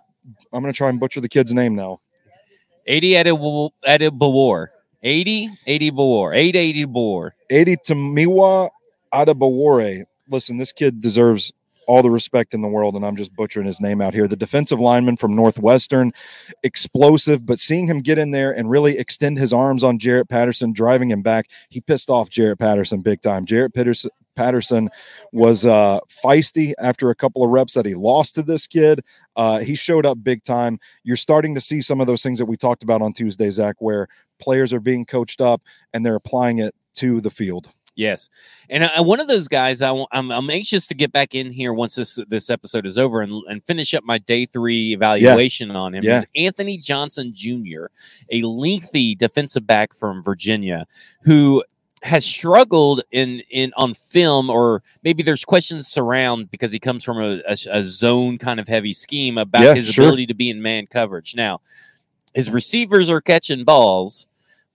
I'm 0.51 0.63
gonna 0.63 0.73
try 0.73 0.89
and 0.89 0.99
butcher 0.99 1.21
the 1.21 1.29
kid's 1.29 1.53
name 1.53 1.75
now. 1.75 1.99
80 2.87 3.11
Adebawore. 3.85 4.67
80 5.03 5.49
80 5.65 5.91
Bawar. 5.91 6.35
880 6.35 6.85
Bawar. 6.85 7.31
80 7.49 7.75
Tamiwa 7.77 8.69
Adebawore. 9.13 10.05
Listen, 10.29 10.57
this 10.57 10.71
kid 10.71 11.01
deserves 11.01 11.53
all 11.87 12.03
the 12.03 12.11
respect 12.11 12.53
in 12.53 12.61
the 12.61 12.67
world, 12.67 12.95
and 12.95 13.05
I'm 13.05 13.15
just 13.15 13.33
butchering 13.33 13.65
his 13.65 13.79
name 13.79 14.01
out 14.01 14.13
here. 14.13 14.27
The 14.27 14.35
defensive 14.35 14.79
lineman 14.79 15.15
from 15.15 15.35
Northwestern, 15.35 16.11
explosive, 16.63 17.45
but 17.45 17.59
seeing 17.59 17.87
him 17.87 18.01
get 18.01 18.17
in 18.17 18.31
there 18.31 18.51
and 18.51 18.69
really 18.69 18.97
extend 18.97 19.37
his 19.37 19.53
arms 19.53 19.83
on 19.85 19.97
Jarrett 19.97 20.27
Patterson, 20.27 20.73
driving 20.73 21.09
him 21.09 21.21
back, 21.21 21.49
he 21.69 21.79
pissed 21.79 22.09
off 22.09 22.29
Jarrett 22.29 22.59
Patterson 22.59 23.01
big 23.01 23.21
time. 23.21 23.45
Jarrett 23.45 23.73
Patterson, 23.73 24.11
Patterson 24.37 24.89
was 25.33 25.65
uh, 25.65 25.99
feisty 26.07 26.73
after 26.79 27.09
a 27.09 27.15
couple 27.15 27.43
of 27.43 27.49
reps 27.49 27.73
that 27.73 27.85
he 27.85 27.95
lost 27.95 28.35
to 28.35 28.43
this 28.43 28.67
kid. 28.67 29.03
Uh, 29.35 29.59
he 29.59 29.75
showed 29.75 30.05
up 30.05 30.23
big 30.23 30.43
time. 30.43 30.79
You're 31.03 31.17
starting 31.17 31.55
to 31.55 31.61
see 31.61 31.81
some 31.81 31.99
of 31.99 32.07
those 32.07 32.23
things 32.23 32.37
that 32.39 32.45
we 32.45 32.55
talked 32.55 32.83
about 32.83 33.01
on 33.01 33.13
Tuesday, 33.13 33.49
Zach, 33.49 33.75
where 33.79 34.07
players 34.39 34.71
are 34.71 34.79
being 34.79 35.05
coached 35.05 35.41
up 35.41 35.61
and 35.93 36.05
they're 36.05 36.15
applying 36.15 36.59
it 36.59 36.73
to 36.95 37.19
the 37.19 37.31
field. 37.31 37.69
Yes, 37.97 38.29
and 38.69 38.83
uh, 38.83 39.03
one 39.03 39.19
of 39.19 39.27
those 39.27 39.47
guys, 39.47 39.81
I, 39.81 39.89
am 39.89 40.31
I'm 40.31 40.49
anxious 40.51 40.85
to 40.85 40.93
get 40.93 41.11
back 41.11 41.33
in 41.33 41.51
here 41.51 41.73
once 41.73 41.95
this 41.95 42.19
this 42.27 42.51
episode 42.51 42.85
is 42.85 42.95
over 42.95 43.21
and, 43.21 43.41
and 43.47 43.63
finish 43.65 43.95
up 43.95 44.03
my 44.03 44.19
day 44.19 44.45
three 44.45 44.93
evaluation 44.93 45.69
yeah. 45.69 45.75
on 45.75 45.95
him. 45.95 46.03
Yeah. 46.03 46.19
Is 46.19 46.25
Anthony 46.35 46.77
Johnson 46.77 47.31
Jr., 47.33 47.87
a 48.31 48.43
lengthy 48.43 49.15
defensive 49.15 49.65
back 49.65 49.95
from 49.95 50.21
Virginia, 50.21 50.85
who 51.23 51.63
has 52.03 52.25
struggled 52.25 53.01
in 53.11 53.41
in 53.49 53.73
on 53.75 53.93
film, 53.93 54.49
or 54.49 54.83
maybe 55.03 55.23
there's 55.23 55.45
questions 55.45 55.87
surround 55.87 56.51
because 56.51 56.71
he 56.71 56.79
comes 56.79 57.03
from 57.03 57.17
a, 57.17 57.41
a, 57.47 57.57
a 57.71 57.83
zone 57.83 58.37
kind 58.37 58.59
of 58.59 58.67
heavy 58.67 58.93
scheme 58.93 59.37
about 59.37 59.63
yeah, 59.63 59.73
his 59.73 59.87
sure. 59.87 60.05
ability 60.05 60.27
to 60.27 60.35
be 60.35 60.49
in 60.49 60.61
man 60.61 60.85
coverage. 60.87 61.35
Now, 61.35 61.61
his 62.33 62.49
receivers 62.51 63.09
are 63.09 63.21
catching 63.21 63.63
balls 63.63 64.27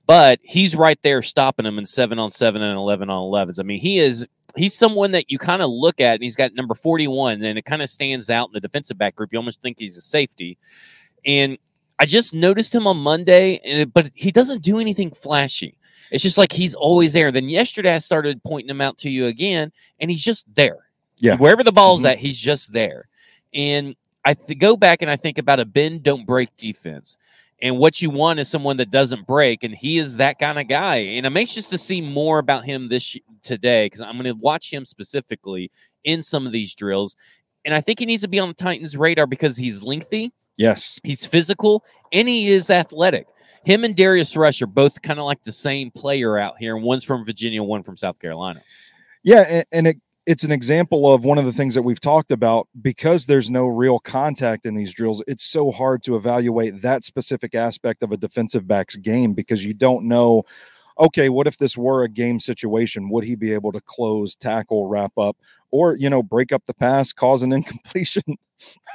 but 0.06 0.40
he's 0.42 0.74
right 0.74 0.98
there 1.02 1.22
stopping 1.22 1.64
them 1.64 1.78
in 1.78 1.87
seven 1.87 2.18
on 2.18 2.30
seven 2.30 2.62
and 2.62 2.76
11 2.76 3.08
on 3.08 3.22
11s. 3.22 3.61
I 3.61 3.62
mean, 3.62 3.80
he 3.80 3.98
is, 3.98 4.26
he's 4.56 4.74
someone 4.74 5.12
that 5.12 5.30
you 5.30 5.38
kind 5.38 5.62
of 5.62 5.70
look 5.70 6.00
at 6.00 6.14
and 6.14 6.22
he's 6.22 6.37
got 6.37 6.54
number 6.54 6.74
41 6.74 7.42
and 7.42 7.58
it 7.58 7.64
kind 7.64 7.82
of 7.82 7.88
stands 7.88 8.28
out 8.28 8.48
in 8.48 8.52
the 8.52 8.61
defensive 8.61 8.98
back 8.98 9.14
group. 9.14 9.32
You 9.32 9.38
almost 9.38 9.62
think 9.62 9.78
he's 9.78 9.96
a 9.96 10.00
safety. 10.00 10.58
And 11.24 11.56
I 11.98 12.07
just 12.07 12.35
noticed 12.35 12.74
him 12.74 12.87
on 12.87 12.96
Monday, 12.96 13.61
and 13.64 13.81
it, 13.81 13.94
but 13.94 14.11
he 14.14 14.31
doesn't 14.31 14.62
do 14.62 14.78
anything 14.78 15.11
flashy. 15.11 15.76
It's 16.11 16.22
just 16.22 16.38
like 16.38 16.52
he's 16.52 16.74
always 16.74 17.12
there. 17.12 17.33
Then 17.33 17.48
yesterday 17.48 17.94
I 17.94 17.98
started 17.98 18.42
pointing 18.42 18.70
him 18.70 18.81
out 18.81 18.98
to 18.98 19.11
you 19.11 19.26
again, 19.26 19.72
and 20.00 20.11
he's 20.11 20.22
just 20.22 20.52
there. 20.55 20.78
Yeah. 21.18 21.37
Wherever 21.37 21.62
the 21.62 21.72
ball's 21.72 22.00
mm-hmm. 22.00 22.09
at, 22.09 22.18
he's 22.18 22.40
just 22.40 22.72
there. 22.72 23.09
And 23.55 23.96
I 24.24 24.35
th- 24.35 24.59
go 24.59 24.76
back 24.76 25.02
and 25.02 25.11
I 25.11 25.16
think 25.16 25.38
about 25.38 25.61
a 25.61 25.64
bend, 25.64 26.02
don't 26.02 26.26
break 26.26 26.55
defense. 26.57 27.16
And 27.62 27.78
what 27.78 28.02
you 28.02 28.11
want 28.11 28.40
is 28.40 28.50
someone 28.50 28.76
that 28.78 28.90
doesn't 28.90 29.26
break, 29.26 29.62
and 29.62 29.72
he 29.72 29.98
is 29.98 30.16
that 30.16 30.40
kind 30.40 30.59
of 30.59 30.66
guy. 30.66 30.96
And 30.96 31.24
I'm 31.24 31.37
anxious 31.37 31.68
to 31.68 31.78
see 31.78 32.00
more 32.00 32.40
about 32.40 32.64
him 32.64 32.88
this 32.88 33.16
today 33.44 33.87
because 33.87 34.00
I'm 34.00 34.14
going 34.14 34.24
to 34.24 34.35
watch 34.35 34.72
him 34.72 34.85
specifically 34.85 35.70
in 36.02 36.22
some 36.22 36.44
of 36.44 36.52
these 36.52 36.74
drills. 36.74 37.14
And 37.64 37.72
I 37.72 37.81
think 37.81 38.00
he 38.00 38.07
needs 38.07 38.22
to 38.22 38.28
be 38.28 38.40
on 38.40 38.48
the 38.48 38.55
Titans' 38.55 38.96
radar 38.96 39.28
because 39.28 39.57
he's 39.57 39.85
lengthy, 39.85 40.33
Yes. 40.57 41.01
he's 41.03 41.25
physical, 41.27 41.85
and 42.12 42.29
he 42.29 42.51
is 42.51 42.71
athletic. 42.71 43.27
Him 43.65 43.85
and 43.85 43.97
Darius 43.97 44.37
Rush 44.37 44.61
are 44.61 44.67
both 44.67 45.03
kind 45.03 45.19
of 45.19 45.25
like 45.25 45.45
the 45.45 45.53
same 45.53 45.91
player 45.91 46.38
out 46.38 46.55
here, 46.59 46.77
and 46.77 46.85
one's 46.85 47.05
from 47.05 47.25
Virginia, 47.25 47.62
one 47.62 47.83
from 47.83 47.97
South 47.97 48.19
Carolina. 48.19 48.61
Yeah, 49.23 49.45
and, 49.49 49.65
and 49.73 49.87
it 49.87 50.01
it's 50.27 50.45
an 50.45 50.53
example 50.53 51.12
of 51.12 51.25
one 51.25 51.38
of 51.38 51.45
the 51.45 51.53
things 51.53 51.75
that 51.75 51.83
we've 51.83 52.01
talked 52.01 52.31
about 52.31 52.69
because 52.81 53.27
there's 53.27 53.51
no 53.51 53.67
real 53.67 53.99
contact 53.99 54.67
in 54.67 54.75
these 54.75 54.93
drills. 54.93 55.23
It's 55.27 55.43
so 55.43 55.73
hard 55.73 56.03
to 56.05 56.15
evaluate 56.15 56.81
that 56.83 57.03
specific 57.03 57.55
aspect 57.55 58.03
of 58.03 58.12
a 58.12 58.17
defensive 58.17 58.67
back's 58.69 58.97
game 58.97 59.33
because 59.33 59.65
you 59.65 59.75
don't 59.75 60.07
know. 60.07 60.45
Okay, 61.00 61.28
what 61.28 61.46
if 61.46 61.59
this 61.59 61.76
were 61.76 62.02
a 62.02 62.09
game 62.09 62.38
situation? 62.40 63.09
Would 63.11 63.24
he 63.24 63.35
be 63.35 63.52
able 63.52 63.72
to 63.72 63.81
close, 63.81 64.35
tackle, 64.35 64.87
wrap 64.88 65.12
up, 65.16 65.37
or 65.70 65.96
you 65.96 66.11
know, 66.11 66.22
break 66.22 66.52
up 66.52 66.64
the 66.66 66.74
pass, 66.74 67.12
cause 67.12 67.42
an 67.42 67.52
incompletion? 67.52 68.22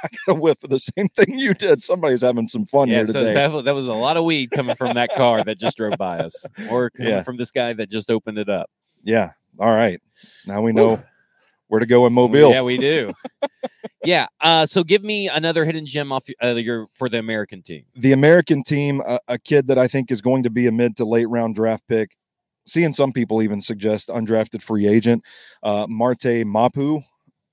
I 0.02 0.08
got 0.26 0.36
a 0.36 0.40
whiff 0.40 0.62
of 0.64 0.70
the 0.70 0.78
same 0.78 1.08
thing 1.08 1.38
you 1.38 1.52
did. 1.52 1.82
Somebody's 1.84 2.22
having 2.22 2.48
some 2.48 2.64
fun 2.64 2.88
yeah, 2.88 2.96
here 2.98 3.06
so 3.06 3.12
today. 3.20 3.34
that, 3.34 3.52
was- 3.52 3.64
that 3.64 3.74
was 3.74 3.86
a 3.86 3.92
lot 3.92 4.16
of 4.16 4.24
weed 4.24 4.50
coming 4.50 4.74
from 4.76 4.94
that 4.94 5.14
car 5.14 5.44
that 5.44 5.58
just 5.58 5.76
drove 5.76 5.98
by 5.98 6.20
us, 6.20 6.46
or 6.70 6.90
coming 6.90 7.12
Yeah. 7.12 7.22
from 7.22 7.36
this 7.36 7.50
guy 7.50 7.72
that 7.74 7.90
just 7.90 8.10
opened 8.10 8.38
it 8.38 8.48
up. 8.48 8.70
yeah. 9.04 9.32
All 9.60 9.74
right. 9.74 10.00
Now 10.46 10.62
we 10.62 10.72
know 10.72 10.88
Woo. 10.90 11.02
Where 11.68 11.80
to 11.80 11.86
go 11.86 12.06
in 12.06 12.12
Mobile. 12.12 12.50
Yeah, 12.50 12.62
we 12.62 12.76
do. 12.78 13.12
yeah. 14.04 14.26
Uh, 14.40 14.66
so 14.66 14.82
give 14.82 15.02
me 15.02 15.28
another 15.28 15.64
hidden 15.64 15.86
gem 15.86 16.12
off 16.12 16.26
uh, 16.42 16.48
your 16.48 16.88
for 16.92 17.08
the 17.08 17.18
American 17.18 17.62
team. 17.62 17.84
the 17.94 18.12
American 18.12 18.62
team, 18.62 19.02
a, 19.06 19.20
a 19.28 19.38
kid 19.38 19.68
that 19.68 19.78
I 19.78 19.86
think 19.86 20.10
is 20.10 20.20
going 20.20 20.42
to 20.42 20.50
be 20.50 20.66
a 20.66 20.72
mid 20.72 20.96
to 20.96 21.04
late 21.04 21.28
round 21.28 21.54
draft 21.54 21.86
pick. 21.88 22.16
Seeing 22.66 22.92
some 22.92 23.12
people 23.12 23.40
even 23.40 23.62
suggest 23.62 24.08
undrafted 24.08 24.60
free 24.60 24.86
agent, 24.86 25.24
uh, 25.62 25.86
Marte 25.88 26.44
Mapu 26.44 27.00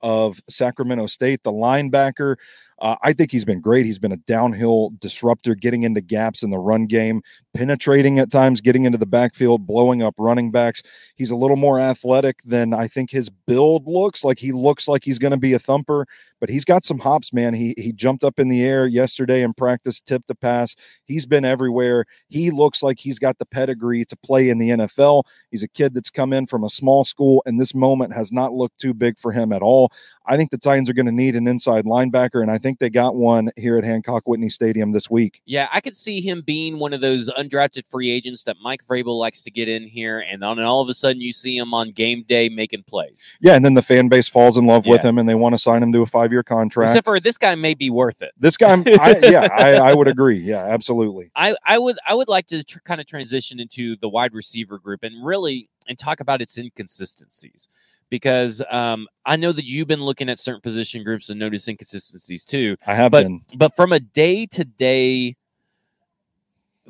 of 0.01 0.41
Sacramento 0.49 1.08
State, 1.08 1.41
the 1.43 1.51
linebacker. 1.51 2.36
Uh, 2.79 2.95
I 3.01 3.13
think 3.13 3.31
he's 3.31 3.45
been 3.45 3.61
great. 3.61 3.85
He's 3.85 3.99
been 3.99 4.11
a 4.11 4.17
downhill 4.17 4.91
disruptor, 4.99 5.55
getting 5.55 5.83
into 5.83 6.01
gaps 6.01 6.43
in 6.43 6.49
the 6.49 6.57
run 6.57 6.88
game, 6.88 7.21
penetrating 7.53 8.19
at 8.19 8.29
times, 8.29 8.59
getting 8.59 8.83
into 8.83 8.97
the 8.97 9.05
backfield, 9.05 9.65
blowing 9.65 10.03
up 10.03 10.15
running 10.17 10.51
backs. 10.51 10.83
He's 11.15 11.31
a 11.31 11.38
little 11.38 11.55
more 11.55 11.79
athletic 11.79 12.41
than 12.43 12.73
I 12.73 12.88
think 12.88 13.11
his 13.11 13.29
build 13.29 13.88
looks 13.88 14.25
like. 14.25 14.39
He 14.39 14.51
looks 14.51 14.88
like 14.88 15.05
he's 15.05 15.19
going 15.19 15.31
to 15.31 15.38
be 15.38 15.53
a 15.53 15.59
thumper, 15.59 16.05
but 16.41 16.49
he's 16.49 16.65
got 16.65 16.83
some 16.83 16.99
hops, 16.99 17.31
man. 17.31 17.53
He 17.53 17.73
he 17.77 17.93
jumped 17.93 18.23
up 18.23 18.39
in 18.39 18.49
the 18.49 18.63
air 18.63 18.85
yesterday 18.85 19.41
in 19.41 19.53
practice, 19.53 20.01
tipped 20.01 20.29
a 20.29 20.35
pass. 20.35 20.75
He's 21.05 21.25
been 21.25 21.45
everywhere. 21.45 22.05
He 22.27 22.51
looks 22.51 22.83
like 22.83 22.99
he's 22.99 23.19
got 23.19 23.38
the 23.38 23.45
pedigree 23.45 24.03
to 24.05 24.17
play 24.17 24.49
in 24.49 24.57
the 24.57 24.71
NFL. 24.71 25.23
He's 25.49 25.63
a 25.63 25.69
kid 25.69 25.93
that's 25.93 26.09
come 26.09 26.33
in 26.33 26.45
from 26.45 26.65
a 26.65 26.69
small 26.69 27.05
school, 27.05 27.41
and 27.45 27.59
this 27.59 27.73
moment 27.73 28.13
has 28.13 28.33
not 28.33 28.53
looked 28.53 28.79
too 28.79 28.93
big 28.93 29.17
for 29.17 29.31
him 29.31 29.53
at 29.53 29.61
all. 29.61 29.91
I 30.25 30.35
think 30.35 30.51
the 30.51 30.57
Titans 30.57 30.89
are 30.89 30.93
going 30.93 31.05
to 31.05 31.11
need 31.11 31.35
an 31.35 31.47
inside 31.47 31.85
linebacker, 31.85 32.41
and 32.41 32.51
I 32.51 32.57
think 32.65 32.80
they 32.80 32.89
got 32.89 33.15
one 33.15 33.51
here 33.58 33.78
at 33.78 33.84
Hancock 33.84 34.23
Whitney 34.28 34.49
Stadium 34.49 34.91
this 34.91 35.08
week. 35.08 35.43
Yeah, 35.45 35.67
I 35.71 35.82
could 35.82 35.95
see 35.95 36.19
him 36.19 36.41
being 36.41 36.80
one 36.80 36.93
of 36.93 37.01
those 37.01 37.30
undrafted 37.30 37.86
free 37.86 38.10
agents 38.10 38.43
that 38.45 38.58
Mike 38.60 38.82
Vrabel 38.88 39.19
likes 39.19 39.43
to 39.43 39.51
get 39.51 39.69
in 39.69 39.84
here, 39.84 40.25
and 40.28 40.41
then 40.41 40.60
all 40.62 40.82
of 40.82 40.89
a 40.89 40.95
sudden 40.95 41.21
you 41.21 41.32
see 41.32 41.56
him 41.56 41.75
on 41.75 41.91
game 41.91 42.25
day 42.28 42.49
making 42.49 42.82
plays. 42.82 43.32
Yeah, 43.39 43.54
and 43.54 43.63
then 43.63 43.75
the 43.75 43.84
fan 43.84 44.08
base 44.08 44.28
falls 44.28 44.58
in 44.58 44.65
love 44.65 44.88
with 44.88 45.04
him, 45.04 45.19
and 45.19 45.30
they 45.30 45.36
want 45.36 45.54
to 45.54 45.60
sign 45.60 45.84
him 45.84 45.91
to 45.93 46.01
a 46.01 46.08
five-year 46.08 46.41
contract. 46.41 46.89
Except 46.89 47.06
for 47.06 47.19
this 47.19 47.38
guy 47.38 47.54
may 47.54 47.75
be 47.75 47.91
worth 47.91 48.23
it. 48.23 48.32
this 48.39 48.58
guy, 48.58 48.73
I, 48.99 49.15
yeah, 49.21 49.47
I, 49.54 49.75
I 49.75 49.93
would 49.93 50.08
agree. 50.08 50.39
Yeah, 50.39 50.65
absolutely. 50.65 51.30
I, 51.36 51.56
I 51.63 51.78
would 51.78 51.97
I 52.08 52.15
would 52.15 52.30
like 52.30 52.47
to 52.47 52.63
tr- 52.63 52.80
kind 52.80 52.99
of 52.99 53.06
transition 53.06 53.60
into 53.60 53.95
the 53.97 54.10
wide 54.10 54.34
receiver 54.34 54.80
group 54.80 55.04
and 55.04 55.23
really 55.23 55.69
and 55.88 55.99
talk 55.99 56.19
about 56.19 56.41
its 56.41 56.58
inconsistencies 56.58 57.67
because 58.10 58.62
um, 58.70 59.08
I 59.26 59.36
know 59.36 59.52
that 59.52 59.65
you've 59.65 59.88
been 59.88 60.04
looking 60.04 60.30
at 60.30 60.39
certain 60.39 60.62
position 60.62 61.04
groups 61.04 61.30
and 61.30 61.39
notice 61.39 61.68
inconsistencies 61.68 62.46
too. 62.46 62.76
I 62.88 62.96
have 62.96 63.12
But- 63.12 63.24
been. 63.24 63.41
But 63.56 63.76
from 63.76 63.91
a 63.94 64.00
day 64.00 64.46
to 64.48 64.63
day 64.63 65.36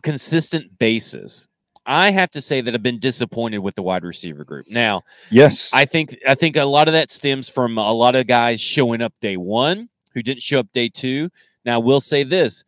consistent 0.02 0.78
basis, 0.78 1.48
I 1.86 2.12
have 2.12 2.32
to 2.32 2.42
say 2.42 2.62
that 2.62 2.74
I've 2.74 2.84
been 2.84 3.00
disappointed 3.00 3.60
with 3.60 3.76
the 3.76 3.84
wide 3.84 4.04
receiver 4.04 4.44
group. 4.44 4.66
Now, 4.70 5.04
Yes. 5.30 5.70
I 5.74 5.86
think 5.86 6.18
I 6.28 6.34
think 6.36 6.56
a 6.56 6.64
lot 6.66 6.88
of 6.88 6.94
that 6.94 7.12
stems 7.12 7.48
from 7.48 7.78
a 7.78 7.92
lot 7.94 8.16
of 8.16 8.28
guys 8.28 8.60
showing 8.60 9.02
up 9.02 9.14
day 9.22 9.38
one 9.38 9.90
who 10.14 10.24
didn't 10.24 10.42
show 10.42 10.60
up 10.60 10.72
day 10.74 10.90
two. 10.90 11.30
Now, 11.64 11.80
we'll 11.80 12.02
say 12.02 12.24
this: 12.24 12.64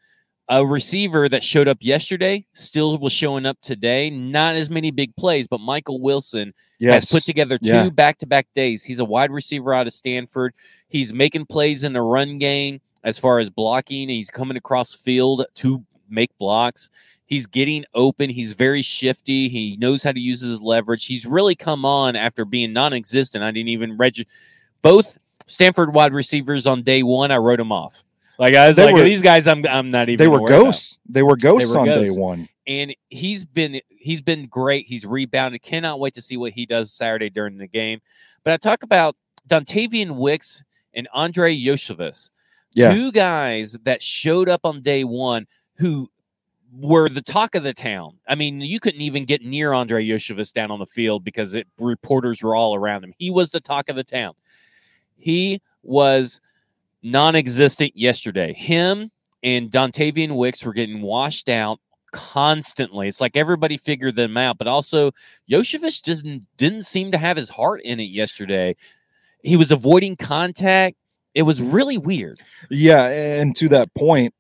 a 0.50 0.66
receiver 0.66 1.28
that 1.28 1.44
showed 1.44 1.68
up 1.68 1.78
yesterday 1.82 2.46
still 2.54 2.98
was 2.98 3.12
showing 3.12 3.46
up 3.46 3.58
today. 3.62 4.10
Not 4.10 4.56
as 4.56 4.70
many 4.70 4.92
big 4.92 5.16
plays, 5.16 5.48
but 5.48 5.60
Michael 5.60 6.00
Wilson 6.00 6.54
yes. 6.80 7.12
has 7.12 7.12
put 7.12 7.26
together 7.26 7.58
two 7.58 7.68
Yeah. 7.68 7.90
back-to-back 7.90 8.48
days. 8.56 8.84
He's 8.84 9.00
a 9.00 9.06
wide 9.06 9.32
receiver 9.32 9.74
out 9.74 9.88
of 9.88 9.94
Stanford. 9.94 10.54
He's 10.88 11.14
making 11.14 11.48
plays 11.48 11.84
in 11.84 11.94
the 11.94 12.02
run 12.02 12.38
game 12.38 12.80
as 13.04 13.20
far 13.20 13.40
as 13.40 13.50
blocking. 13.50 14.08
He's 14.10 14.30
coming 14.30 14.58
across 14.58 14.94
field 14.94 15.46
to 15.56 15.84
make 16.10 16.30
blocks. 16.38 16.90
He's 17.26 17.46
getting 17.46 17.84
open. 17.94 18.30
He's 18.30 18.54
very 18.54 18.82
shifty. 18.82 19.50
He 19.50 19.76
knows 19.82 20.02
how 20.02 20.14
to 20.14 20.20
use 20.20 20.40
his 20.40 20.62
leverage. 20.62 21.06
He's 21.06 21.26
really 21.26 21.56
come 21.56 21.84
on 21.84 22.16
after 22.16 22.46
being 22.46 22.72
non-existent. 22.72 23.44
I 23.44 23.52
didn't 23.52 23.68
even 23.68 23.98
register 23.98 24.32
both 24.82 25.18
Stanford 25.46 25.94
wide 25.94 26.14
receivers 26.14 26.66
on 26.66 26.84
day 26.84 27.04
one. 27.04 27.32
I 27.32 27.38
wrote 27.38 27.58
them 27.58 27.74
off. 27.74 28.06
Like 28.40 28.54
I 28.56 28.68
was 28.68 28.76
They 28.78 28.86
like, 28.86 28.96
were- 28.96 29.04
these 29.04 29.22
guys, 29.22 29.48
I'm 29.48 29.66
I'm 29.68 29.90
not 29.90 30.10
even. 30.10 30.18
they 30.18 30.28
were 30.28 30.42
worried 30.42 30.54
about." 30.56 30.64
ghosts. 30.66 31.00
They 31.10 31.24
were 31.24 31.36
ghosts 31.36 31.74
were 31.74 31.80
on 31.80 31.86
ghosts. 31.86 32.16
day 32.16 32.22
one. 32.22 32.48
and 32.68 32.96
he's 33.10 33.46
been 33.46 33.82
he's 33.90 34.22
been 34.22 34.48
great. 34.48 34.86
He's 34.86 35.06
rebounded. 35.06 35.62
Cannot 35.64 36.00
wait 36.00 36.14
to 36.16 36.22
see 36.22 36.38
what 36.38 36.52
he 36.54 36.66
does 36.66 36.94
Saturday 36.94 37.30
during 37.30 37.58
the 37.58 37.68
game. 37.68 38.00
But 38.44 38.54
I 38.54 38.58
talk 38.58 38.84
about 38.84 39.16
Dontayvion 39.50 40.18
Wicks 40.18 40.64
and 40.94 41.08
Andrei 41.16 41.56
Iosivas, 41.58 42.30
Yeah. 42.74 42.94
two 42.94 43.12
guys 43.12 43.78
that 43.84 44.02
showed 44.04 44.50
up 44.50 44.62
on 44.66 44.82
day 44.82 45.04
one 45.04 45.48
who 45.76 46.10
were 46.74 47.08
the 47.10 47.22
talk 47.22 47.56
of 47.56 47.64
the 47.64 47.74
town. 47.74 48.18
I 48.28 48.36
mean, 48.36 48.62
you 48.62 48.80
couldn't 48.80 49.02
even 49.02 49.26
get 49.26 49.44
near 49.44 49.74
Andrei 49.74 50.06
Iosivas 50.06 50.52
down 50.54 50.70
on 50.70 50.80
the 50.80 50.86
field 50.86 51.24
because 51.24 51.54
it, 51.56 51.68
reporters 51.80 52.44
were 52.44 52.56
all 52.56 52.76
around 52.76 53.04
him. 53.04 53.14
He 53.18 53.30
was 53.32 53.50
the 53.52 53.60
talk 53.62 53.90
of 53.90 53.96
the 53.96 54.04
town. 54.04 54.34
He 55.18 55.62
was 55.84 56.42
non-existent 57.04 57.92
yesterday. 57.96 58.54
Him 58.54 59.12
and 59.44 59.70
Dontayvion 59.70 60.36
Wicks 60.36 60.64
were 60.64 60.74
getting 60.74 61.02
washed 61.02 61.50
out 61.50 61.80
constantly. 62.12 63.08
It's 63.08 63.22
like 63.22 63.36
everybody 63.36 63.78
figured 63.78 64.16
them 64.16 64.38
out, 64.38 64.58
but 64.58 64.68
also 64.68 65.12
Iosivas 65.50 66.04
just 66.04 66.24
didn't, 66.24 66.46
didn't 66.58 66.86
seem 66.86 67.12
to 67.12 67.18
have 67.18 67.38
his 67.38 67.50
heart 67.50 67.82
in 67.82 68.00
it 68.00 68.06
yesterday. 68.06 68.76
He 69.44 69.58
was 69.58 69.72
avoiding 69.72 70.16
contact. 70.16 70.98
It 71.36 71.44
was 71.44 71.62
really 71.62 71.98
weird. 71.98 72.40
Yeah, 72.70 73.08
and 73.08 73.56
to 73.58 73.70
that 73.70 73.94
point, 73.94 74.34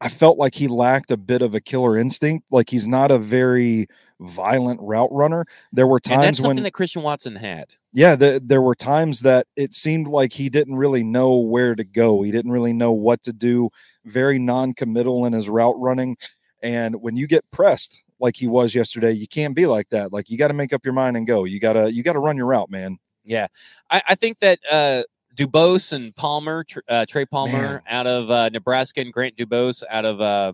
I 0.00 0.08
felt 0.08 0.38
like 0.38 0.54
he 0.54 0.66
lacked 0.68 1.10
a 1.10 1.16
bit 1.16 1.42
of 1.42 1.54
a 1.54 1.60
killer 1.60 1.96
instinct. 1.96 2.46
Like 2.50 2.70
he's 2.70 2.86
not 2.86 3.10
a 3.10 3.18
very 3.18 3.86
violent 4.20 4.80
route 4.82 5.12
runner. 5.12 5.46
There 5.72 5.86
were 5.86 6.00
times 6.00 6.14
and 6.14 6.22
that's 6.24 6.38
something 6.38 6.56
when, 6.56 6.64
that 6.64 6.72
Christian 6.72 7.02
Watson 7.02 7.36
had. 7.36 7.74
yeah, 7.92 8.16
the, 8.16 8.40
there 8.44 8.62
were 8.62 8.74
times 8.74 9.20
that 9.20 9.46
it 9.56 9.74
seemed 9.74 10.08
like 10.08 10.32
he 10.32 10.48
didn't 10.48 10.76
really 10.76 11.04
know 11.04 11.38
where 11.38 11.74
to 11.74 11.84
go. 11.84 12.22
He 12.22 12.30
didn't 12.30 12.52
really 12.52 12.72
know 12.72 12.92
what 12.92 13.22
to 13.24 13.32
do. 13.32 13.70
Very 14.04 14.38
non-committal 14.38 15.26
in 15.26 15.32
his 15.32 15.48
route 15.48 15.78
running. 15.78 16.16
And 16.62 16.96
when 17.02 17.16
you 17.16 17.26
get 17.26 17.50
pressed 17.50 18.02
like 18.18 18.36
he 18.36 18.46
was 18.46 18.74
yesterday, 18.74 19.12
you 19.12 19.26
can't 19.26 19.56
be 19.56 19.66
like 19.66 19.88
that. 19.90 20.12
Like 20.12 20.30
you 20.30 20.38
got 20.38 20.48
to 20.48 20.54
make 20.54 20.72
up 20.72 20.84
your 20.84 20.94
mind 20.94 21.16
and 21.16 21.26
go. 21.26 21.44
You 21.44 21.60
gotta 21.60 21.92
you 21.92 22.02
gotta 22.02 22.18
run 22.18 22.36
your 22.36 22.46
route, 22.46 22.70
man. 22.70 22.98
Yeah, 23.24 23.48
I, 23.90 24.02
I 24.08 24.14
think 24.14 24.40
that 24.40 24.58
uh, 24.70 25.02
Dubose 25.36 25.92
and 25.92 26.14
Palmer, 26.16 26.64
uh, 26.88 27.06
Trey 27.08 27.24
Palmer 27.24 27.52
Man. 27.52 27.82
out 27.88 28.06
of 28.06 28.30
uh, 28.30 28.48
Nebraska, 28.50 29.00
and 29.00 29.12
Grant 29.12 29.36
Dubose 29.36 29.82
out 29.88 30.04
of 30.04 30.20
uh, 30.20 30.52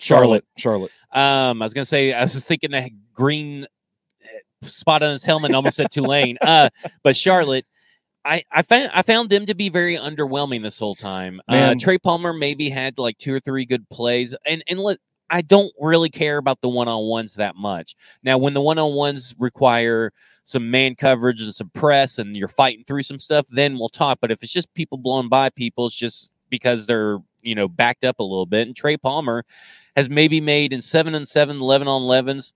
Charlotte. 0.00 0.44
Charlotte. 0.56 0.92
Um, 1.12 1.62
I 1.62 1.64
was 1.64 1.74
gonna 1.74 1.84
say 1.84 2.12
I 2.12 2.22
was 2.22 2.32
just 2.32 2.46
thinking 2.46 2.70
that 2.72 2.90
green 3.12 3.64
eh, 4.22 4.38
spot 4.62 5.02
on 5.02 5.10
his 5.10 5.24
helmet, 5.24 5.54
almost 5.54 5.76
said 5.76 5.90
Tulane. 5.90 6.36
Uh, 6.40 6.68
but 7.02 7.16
Charlotte, 7.16 7.64
I 8.24 8.42
I 8.50 8.62
found 8.62 8.90
I 8.94 9.02
found 9.02 9.30
them 9.30 9.46
to 9.46 9.54
be 9.54 9.68
very 9.68 9.96
underwhelming 9.96 10.62
this 10.62 10.78
whole 10.78 10.94
time. 10.94 11.40
Uh, 11.48 11.74
Trey 11.78 11.98
Palmer 11.98 12.32
maybe 12.32 12.68
had 12.68 12.98
like 12.98 13.18
two 13.18 13.34
or 13.34 13.40
three 13.40 13.64
good 13.64 13.88
plays, 13.88 14.36
and 14.46 14.62
and 14.68 14.80
let. 14.80 14.98
I 15.30 15.42
don't 15.42 15.72
really 15.80 16.10
care 16.10 16.38
about 16.38 16.60
the 16.60 16.68
one 16.68 16.88
on 16.88 17.04
ones 17.04 17.34
that 17.34 17.56
much. 17.56 17.96
Now, 18.22 18.38
when 18.38 18.54
the 18.54 18.60
one 18.60 18.78
on 18.78 18.94
ones 18.94 19.34
require 19.38 20.12
some 20.44 20.70
man 20.70 20.94
coverage 20.94 21.42
and 21.42 21.54
some 21.54 21.70
press 21.74 22.18
and 22.18 22.36
you're 22.36 22.48
fighting 22.48 22.84
through 22.84 23.02
some 23.02 23.18
stuff, 23.18 23.46
then 23.48 23.78
we'll 23.78 23.88
talk. 23.88 24.18
But 24.20 24.30
if 24.30 24.42
it's 24.42 24.52
just 24.52 24.72
people 24.74 24.98
blowing 24.98 25.28
by 25.28 25.50
people, 25.50 25.86
it's 25.86 25.96
just 25.96 26.30
because 26.50 26.86
they're, 26.86 27.18
you 27.42 27.54
know, 27.54 27.68
backed 27.68 28.04
up 28.04 28.20
a 28.20 28.24
little 28.24 28.46
bit. 28.46 28.66
And 28.66 28.76
Trey 28.76 28.96
Palmer 28.96 29.44
has 29.96 30.08
maybe 30.08 30.40
made 30.40 30.72
in 30.72 30.82
seven 30.82 31.14
and 31.14 31.26
seven, 31.26 31.56
11 31.56 31.88
on 31.88 32.02
11s, 32.02 32.52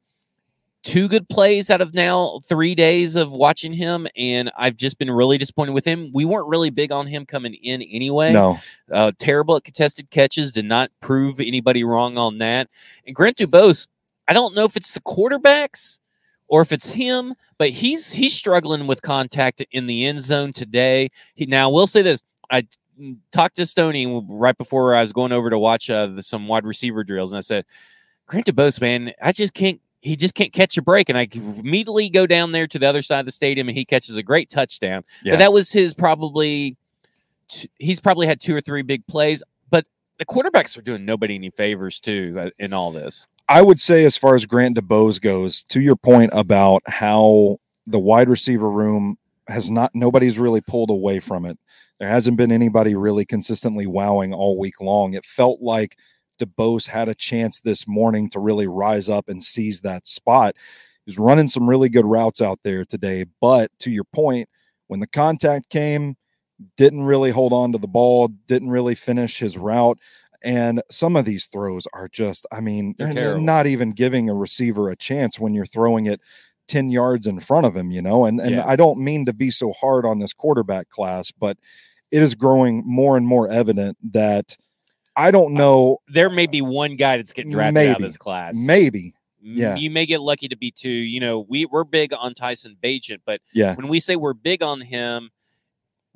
two 0.82 1.08
good 1.08 1.28
plays 1.28 1.70
out 1.70 1.80
of 1.80 1.94
now 1.94 2.40
three 2.44 2.74
days 2.74 3.14
of 3.16 3.32
watching 3.32 3.72
him, 3.72 4.06
and 4.16 4.50
I've 4.56 4.76
just 4.76 4.98
been 4.98 5.10
really 5.10 5.38
disappointed 5.38 5.72
with 5.72 5.84
him. 5.84 6.10
We 6.12 6.24
weren't 6.24 6.48
really 6.48 6.70
big 6.70 6.90
on 6.92 7.06
him 7.06 7.26
coming 7.26 7.54
in 7.54 7.82
anyway. 7.82 8.32
No, 8.32 8.58
Uh, 8.90 9.12
terrible 9.18 9.56
at 9.56 9.64
contested 9.64 10.10
catches, 10.10 10.50
did 10.50 10.64
not 10.64 10.90
prove 11.00 11.40
anybody 11.40 11.84
wrong 11.84 12.16
on 12.18 12.38
that. 12.38 12.68
And 13.06 13.14
Grant 13.14 13.36
Dubose, 13.36 13.86
I 14.28 14.32
don't 14.32 14.54
know 14.54 14.64
if 14.64 14.76
it's 14.76 14.94
the 14.94 15.00
quarterbacks 15.00 15.98
or 16.48 16.62
if 16.62 16.72
it's 16.72 16.92
him, 16.92 17.34
but 17.58 17.70
he's 17.70 18.12
he's 18.12 18.34
struggling 18.34 18.86
with 18.86 19.02
contact 19.02 19.64
in 19.70 19.86
the 19.86 20.06
end 20.06 20.20
zone 20.20 20.52
today. 20.52 21.10
He, 21.34 21.46
now, 21.46 21.70
we'll 21.70 21.86
say 21.86 22.02
this: 22.02 22.22
I 22.50 22.66
mm, 23.00 23.16
talked 23.32 23.56
to 23.56 23.66
Stoney 23.66 24.24
right 24.28 24.56
before 24.56 24.94
I 24.94 25.02
was 25.02 25.12
going 25.12 25.32
over 25.32 25.50
to 25.50 25.58
watch 25.58 25.90
uh, 25.90 26.06
the, 26.06 26.22
some 26.22 26.48
wide 26.48 26.64
receiver 26.64 27.04
drills, 27.04 27.32
and 27.32 27.38
I 27.38 27.42
said, 27.42 27.64
Grant 28.26 28.46
Dubose, 28.46 28.80
man, 28.80 29.12
I 29.22 29.32
just 29.32 29.52
can't. 29.54 29.80
He 30.02 30.16
just 30.16 30.34
can't 30.34 30.52
catch 30.52 30.78
a 30.78 30.82
break, 30.82 31.08
and 31.08 31.18
I 31.18 31.28
immediately 31.32 32.08
go 32.08 32.26
down 32.26 32.52
there 32.52 32.66
to 32.66 32.78
the 32.78 32.86
other 32.86 33.02
side 33.02 33.20
of 33.20 33.26
the 33.26 33.32
stadium, 33.32 33.68
and 33.68 33.76
he 33.76 33.84
catches 33.84 34.16
a 34.16 34.22
great 34.22 34.48
touchdown. 34.48 35.04
Yeah. 35.22 35.34
But 35.34 35.38
that 35.40 35.52
was 35.52 35.70
his 35.70 35.94
probably. 35.94 36.76
He's 37.78 38.00
probably 38.00 38.28
had 38.28 38.40
two 38.40 38.54
or 38.54 38.60
three 38.60 38.82
big 38.82 39.04
plays, 39.08 39.42
but 39.70 39.84
the 40.18 40.24
quarterbacks 40.24 40.78
are 40.78 40.82
doing 40.82 41.04
nobody 41.04 41.34
any 41.34 41.50
favors 41.50 41.98
too 41.98 42.36
uh, 42.38 42.50
in 42.60 42.72
all 42.72 42.92
this. 42.92 43.26
I 43.48 43.62
would 43.62 43.80
say, 43.80 44.04
as 44.04 44.16
far 44.16 44.36
as 44.36 44.46
Grant 44.46 44.78
Dubose 44.78 45.20
goes, 45.20 45.64
to 45.64 45.80
your 45.80 45.96
point 45.96 46.30
about 46.32 46.82
how 46.86 47.58
the 47.88 47.98
wide 47.98 48.28
receiver 48.28 48.70
room 48.70 49.18
has 49.48 49.70
not, 49.70 49.90
nobody's 49.92 50.38
really 50.38 50.60
pulled 50.60 50.90
away 50.90 51.18
from 51.18 51.44
it. 51.44 51.58
There 51.98 52.08
hasn't 52.08 52.36
been 52.36 52.52
anybody 52.52 52.94
really 52.94 53.24
consistently 53.24 53.86
wowing 53.86 54.32
all 54.32 54.56
week 54.56 54.80
long. 54.80 55.14
It 55.14 55.26
felt 55.26 55.60
like 55.60 55.98
Dubose 56.40 56.86
had 56.88 57.08
a 57.08 57.14
chance 57.14 57.60
this 57.60 57.86
morning 57.86 58.28
to 58.30 58.40
really 58.40 58.66
rise 58.66 59.08
up 59.08 59.28
and 59.28 59.42
seize 59.42 59.80
that 59.82 60.06
spot. 60.06 60.56
He 61.04 61.10
was 61.10 61.18
running 61.18 61.48
some 61.48 61.68
really 61.68 61.88
good 61.88 62.06
routes 62.06 62.40
out 62.40 62.60
there 62.64 62.84
today. 62.84 63.24
But 63.40 63.70
to 63.80 63.90
your 63.90 64.04
point, 64.04 64.48
when 64.88 65.00
the 65.00 65.06
contact 65.06 65.68
came, 65.68 66.16
didn't 66.76 67.04
really 67.04 67.30
hold 67.30 67.52
on 67.52 67.72
to 67.72 67.78
the 67.78 67.88
ball, 67.88 68.28
didn't 68.46 68.70
really 68.70 68.94
finish 68.94 69.38
his 69.38 69.56
route. 69.56 69.98
And 70.42 70.82
some 70.90 71.16
of 71.16 71.24
these 71.24 71.46
throws 71.46 71.86
are 71.92 72.08
just, 72.08 72.46
I 72.50 72.60
mean, 72.60 72.94
They're 72.98 73.12
they're 73.14 73.38
not 73.38 73.66
even 73.66 73.90
giving 73.90 74.28
a 74.28 74.34
receiver 74.34 74.88
a 74.88 74.96
chance 74.96 75.38
when 75.38 75.54
you're 75.54 75.66
throwing 75.66 76.06
it 76.06 76.20
10 76.68 76.90
yards 76.90 77.26
in 77.26 77.40
front 77.40 77.66
of 77.66 77.76
him, 77.76 77.90
you 77.90 78.00
know? 78.00 78.24
And 78.24 78.40
and 78.40 78.52
Yeah. 78.52 78.66
I 78.66 78.76
don't 78.76 78.98
mean 78.98 79.26
to 79.26 79.32
be 79.32 79.50
so 79.50 79.72
hard 79.72 80.06
on 80.06 80.18
this 80.18 80.32
quarterback 80.32 80.88
class, 80.88 81.30
but 81.30 81.58
it 82.10 82.22
is 82.22 82.34
growing 82.34 82.82
more 82.86 83.16
and 83.16 83.26
more 83.26 83.48
evident 83.48 83.98
that 84.12 84.56
I 85.16 85.30
don't 85.30 85.54
know, 85.54 85.98
There 86.08 86.30
may 86.30 86.46
be 86.46 86.62
one 86.62 86.96
guy 86.96 87.16
that's 87.16 87.32
getting 87.32 87.50
drafted 87.52 87.76
out 87.76 87.82
of 87.96 88.00
Maybe. 88.00 88.08
this 88.08 88.16
class. 88.16 88.54
maybe, 88.56 89.14
yeah. 89.42 89.76
you 89.76 89.90
may 89.90 90.06
get 90.06 90.20
lucky 90.20 90.48
to 90.48 90.56
be 90.56 90.70
two. 90.70 90.88
You 90.88 91.20
know, 91.20 91.40
we 91.48 91.66
we're 91.66 91.84
big 91.84 92.12
on 92.18 92.34
Tyson 92.34 92.76
Bagent, 92.82 93.20
but 93.24 93.40
yeah, 93.52 93.74
when 93.74 93.88
we 93.88 94.00
say 94.00 94.16
we're 94.16 94.34
big 94.34 94.62
on 94.62 94.80
him, 94.80 95.30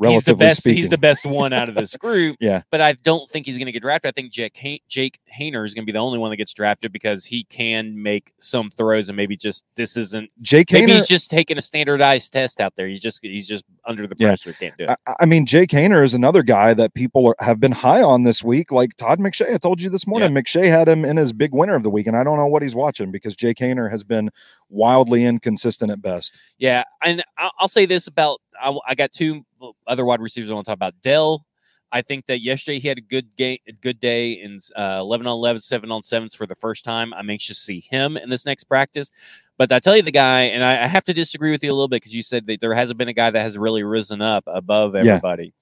he's 0.03 0.23
the 0.25 0.35
best. 0.35 0.59
speaking. 0.59 0.77
He's 0.77 0.89
the 0.89 0.99
best 0.99 1.25
one 1.25 1.53
out 1.53 1.69
of 1.69 1.75
this 1.75 1.97
group. 1.99 2.37
Yeah. 2.41 2.63
but 2.71 2.81
I 2.81 2.93
don't 2.93 3.29
think 3.31 3.47
he's 3.47 3.57
going 3.59 3.67
to 3.67 3.73
get 3.73 3.83
drafted. 3.83 4.09
I 4.09 4.13
think 4.13 4.33
Jake 4.33 4.57
ha- 4.61 4.81
Jake 4.89 5.19
Haener 5.37 5.65
is 5.65 5.75
going 5.75 5.83
to 5.83 5.87
be 5.87 5.93
the 5.93 5.99
only 5.99 6.19
one 6.19 6.31
that 6.31 6.37
gets 6.37 6.53
drafted 6.53 6.93
because 6.93 7.25
he 7.25 7.45
can 7.45 8.01
make 8.03 8.33
some 8.41 8.71
throws 8.71 9.09
and 9.09 9.17
maybe 9.17 9.37
just 9.37 9.65
this 9.77 9.97
isn't. 9.97 10.31
Jake 10.41 10.73
Maybe 10.73 10.91
Haener, 10.93 10.95
he's 10.97 11.07
just 11.09 11.31
taking 11.31 11.59
a 11.59 11.63
standardized 11.63 12.33
test 12.33 12.61
out 12.61 12.73
there. 12.77 12.87
He's 12.89 13.01
just 13.01 13.21
he's 13.23 13.47
just 13.49 13.65
under 13.85 14.07
the 14.07 14.17
Yeah. 14.19 14.29
pressure. 14.29 14.53
Can't 14.53 14.77
do 14.77 14.85
it. 14.85 14.91
I, 15.07 15.15
I 15.21 15.27
mean, 15.27 15.47
Jake 15.47 15.71
Haener 15.71 16.03
is 16.05 16.15
another 16.15 16.43
guy 16.43 16.75
that 16.75 16.95
people 16.95 17.27
are, 17.29 17.37
have 17.41 17.61
been 17.61 17.73
high 17.73 18.03
on 18.03 18.25
this 18.25 18.43
week. 18.43 18.73
Like 18.73 18.97
Todd 18.97 19.19
McShay, 19.21 19.55
I 19.55 19.59
told 19.59 19.81
you 19.81 19.91
this 19.91 20.07
morning, 20.07 20.31
McShay 20.31 20.69
had 20.69 20.89
him 20.89 21.05
in 21.05 21.17
his 21.17 21.33
big 21.33 21.55
winner 21.55 21.75
of 21.75 21.83
the 21.83 21.91
week, 21.91 22.07
and 22.07 22.17
I 22.17 22.25
don't 22.25 22.37
know 22.37 22.47
what 22.47 22.63
he's 22.63 22.75
watching 22.75 23.11
because 23.11 23.37
Jake 23.37 23.59
Haener 23.59 23.91
has 23.91 24.03
been 24.05 24.31
wildly 24.71 25.25
inconsistent 25.25 25.93
at 25.93 26.03
best. 26.03 26.39
Yeah, 26.59 26.83
and 27.03 27.23
I'll 27.59 27.69
say 27.69 27.87
this 27.87 28.07
about 28.07 28.41
I, 28.61 28.77
I 28.87 28.95
got 28.95 29.13
two 29.13 29.45
other 29.87 30.05
wide 30.05 30.21
receivers 30.21 30.51
I 30.51 30.55
want 30.55 30.67
to 30.67 30.71
talk 30.71 30.77
about. 30.77 30.95
Dell, 31.03 31.45
I 31.93 32.03
think 32.03 32.27
that 32.27 32.41
yesterday 32.41 32.79
he 32.81 32.89
had 32.89 32.99
a 32.99 33.03
good 33.03 33.27
game, 33.37 33.59
a 33.69 33.73
good 33.73 34.01
day 34.01 34.33
in 34.33 34.61
uh, 34.77 34.99
eleven 35.01 35.27
on 35.27 35.35
11, 35.35 35.63
7 35.63 35.93
on 35.93 36.03
sevens 36.03 36.35
for 36.35 36.47
the 36.47 36.55
first 36.57 36.85
time. 36.85 37.15
I'm 37.15 37.31
anxious 37.31 37.59
to 37.59 37.63
see 37.63 37.81
him 37.81 38.17
in 38.17 38.31
this 38.31 38.45
next 38.45 38.65
practice. 38.65 39.11
But 39.57 39.71
I 39.71 39.79
tell 39.79 39.97
you, 39.97 40.03
the 40.03 40.11
guy, 40.11 40.43
and 40.43 40.65
I, 40.65 40.83
I 40.83 40.87
have 40.89 41.05
to 41.05 41.15
disagree 41.15 41.53
with 41.53 41.63
you 41.63 41.71
a 41.71 41.75
little 41.75 41.87
bit 41.87 42.03
because 42.03 42.15
you 42.15 42.23
said 42.23 42.47
that 42.49 42.61
there 42.61 42.75
hasn't 42.75 42.99
been 42.99 43.09
a 43.09 43.13
guy 43.13 43.31
that 43.31 43.41
has 43.41 43.57
really 43.57 43.85
risen 43.85 44.21
up 44.21 44.43
above 44.49 44.97
everybody. 44.97 45.55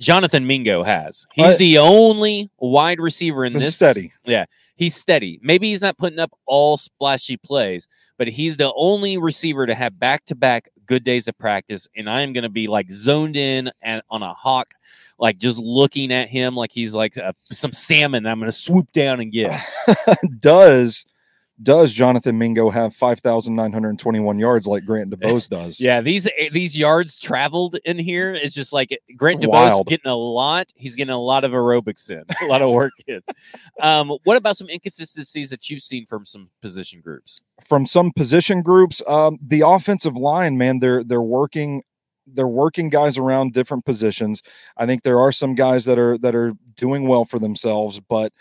Jonathan 0.00 0.46
Mingo 0.46 0.82
has. 0.82 1.26
He's 1.34 1.54
Uh, 1.54 1.56
the 1.58 1.78
only 1.78 2.50
wide 2.58 3.00
receiver 3.00 3.44
in 3.44 3.52
this 3.52 3.76
steady. 3.76 4.12
Yeah, 4.24 4.46
he's 4.76 4.94
steady. 4.94 5.38
Maybe 5.42 5.68
he's 5.68 5.82
not 5.82 5.98
putting 5.98 6.18
up 6.18 6.32
all 6.46 6.76
splashy 6.78 7.36
plays, 7.36 7.86
but 8.18 8.26
he's 8.26 8.56
the 8.56 8.72
only 8.74 9.18
receiver 9.18 9.66
to 9.66 9.74
have 9.74 9.98
back 9.98 10.24
to 10.26 10.34
back 10.34 10.68
good 10.86 11.04
days 11.04 11.28
of 11.28 11.38
practice. 11.38 11.86
And 11.94 12.08
I 12.10 12.22
am 12.22 12.32
going 12.32 12.42
to 12.42 12.48
be 12.48 12.66
like 12.66 12.90
zoned 12.90 13.36
in 13.36 13.70
and 13.82 14.02
on 14.10 14.22
a 14.22 14.32
hawk, 14.32 14.68
like 15.18 15.38
just 15.38 15.58
looking 15.58 16.12
at 16.12 16.28
him 16.28 16.56
like 16.56 16.72
he's 16.72 16.94
like 16.94 17.16
uh, 17.18 17.32
some 17.52 17.72
salmon. 17.72 18.26
I'm 18.26 18.38
going 18.40 18.50
to 18.50 18.56
swoop 18.56 18.90
down 18.92 19.20
and 19.20 19.30
get. 19.30 19.62
does 20.40 21.04
does 21.62 21.92
Jonathan 21.92 22.38
Mingo 22.38 22.70
have 22.70 22.94
five 22.94 23.20
thousand 23.20 23.54
nine 23.54 23.72
hundred 23.72 23.98
twenty-one 23.98 24.38
yards 24.38 24.66
like 24.66 24.84
Grant 24.84 25.10
Dubose 25.20 25.48
does? 25.48 25.80
Yeah, 25.80 26.00
these 26.00 26.26
eh, 26.38 26.48
these 26.52 26.78
yards 26.78 27.18
traveled 27.18 27.76
in 27.84 27.98
here 27.98 28.32
is 28.32 28.54
just 28.54 28.72
like 28.72 28.98
Grant 29.16 29.36
It's 29.36 29.46
Dubose 29.46 29.50
wild. 29.50 29.86
getting 29.86 30.10
a 30.10 30.16
lot. 30.16 30.72
He's 30.76 30.96
getting 30.96 31.12
a 31.12 31.18
lot 31.20 31.44
of 31.44 31.52
aerobics 31.52 32.10
in, 32.10 32.24
a 32.42 32.46
lot 32.46 32.62
of 32.62 32.70
work 32.70 32.92
in. 33.06 33.20
Um, 33.82 34.10
what 34.24 34.36
about 34.36 34.58
some 34.58 34.68
inconsistencies 34.68 35.48
that 35.50 35.70
you've 35.70 35.80
seen 35.80 36.04
from 36.04 36.24
some 36.26 36.50
position 36.60 37.00
groups? 37.00 37.40
from 37.66 37.86
some 37.86 38.10
position 38.12 38.62
groups. 38.62 39.02
Um, 39.06 39.38
the 39.42 39.62
offensive 39.66 40.16
line, 40.16 40.58
man, 40.58 40.80
they're 40.80 41.02
they're 41.04 41.22
working 41.22 41.82
they're 42.26 42.46
working 42.46 42.90
guys 42.90 43.18
around 43.18 43.52
different 43.52 43.84
positions. 43.84 44.42
I 44.76 44.86
think 44.86 45.02
there 45.02 45.18
are 45.20 45.32
some 45.32 45.54
guys 45.54 45.84
that 45.86 45.98
are 45.98 46.16
that 46.18 46.34
are 46.34 46.52
doing 46.76 47.06
well 47.08 47.24
for 47.24 47.38
themselves, 47.38 48.00
but 48.00 48.32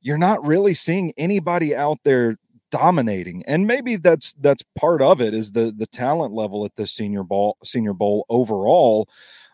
you're 0.00 0.18
not 0.18 0.44
really 0.46 0.74
seeing 0.74 1.12
anybody 1.16 1.74
out 1.74 1.98
there 2.04 2.36
dominating. 2.76 3.42
And 3.46 3.66
maybe 3.66 3.96
that's 3.96 4.32
that's 4.34 4.62
part 4.78 5.02
of 5.02 5.20
it 5.20 5.34
is 5.34 5.52
the 5.52 5.72
the 5.76 5.86
talent 5.86 6.32
level 6.32 6.64
at 6.64 6.74
the 6.76 6.86
senior 6.86 7.22
ball 7.22 7.56
senior 7.64 7.94
bowl 7.94 8.26
overall. 8.28 9.08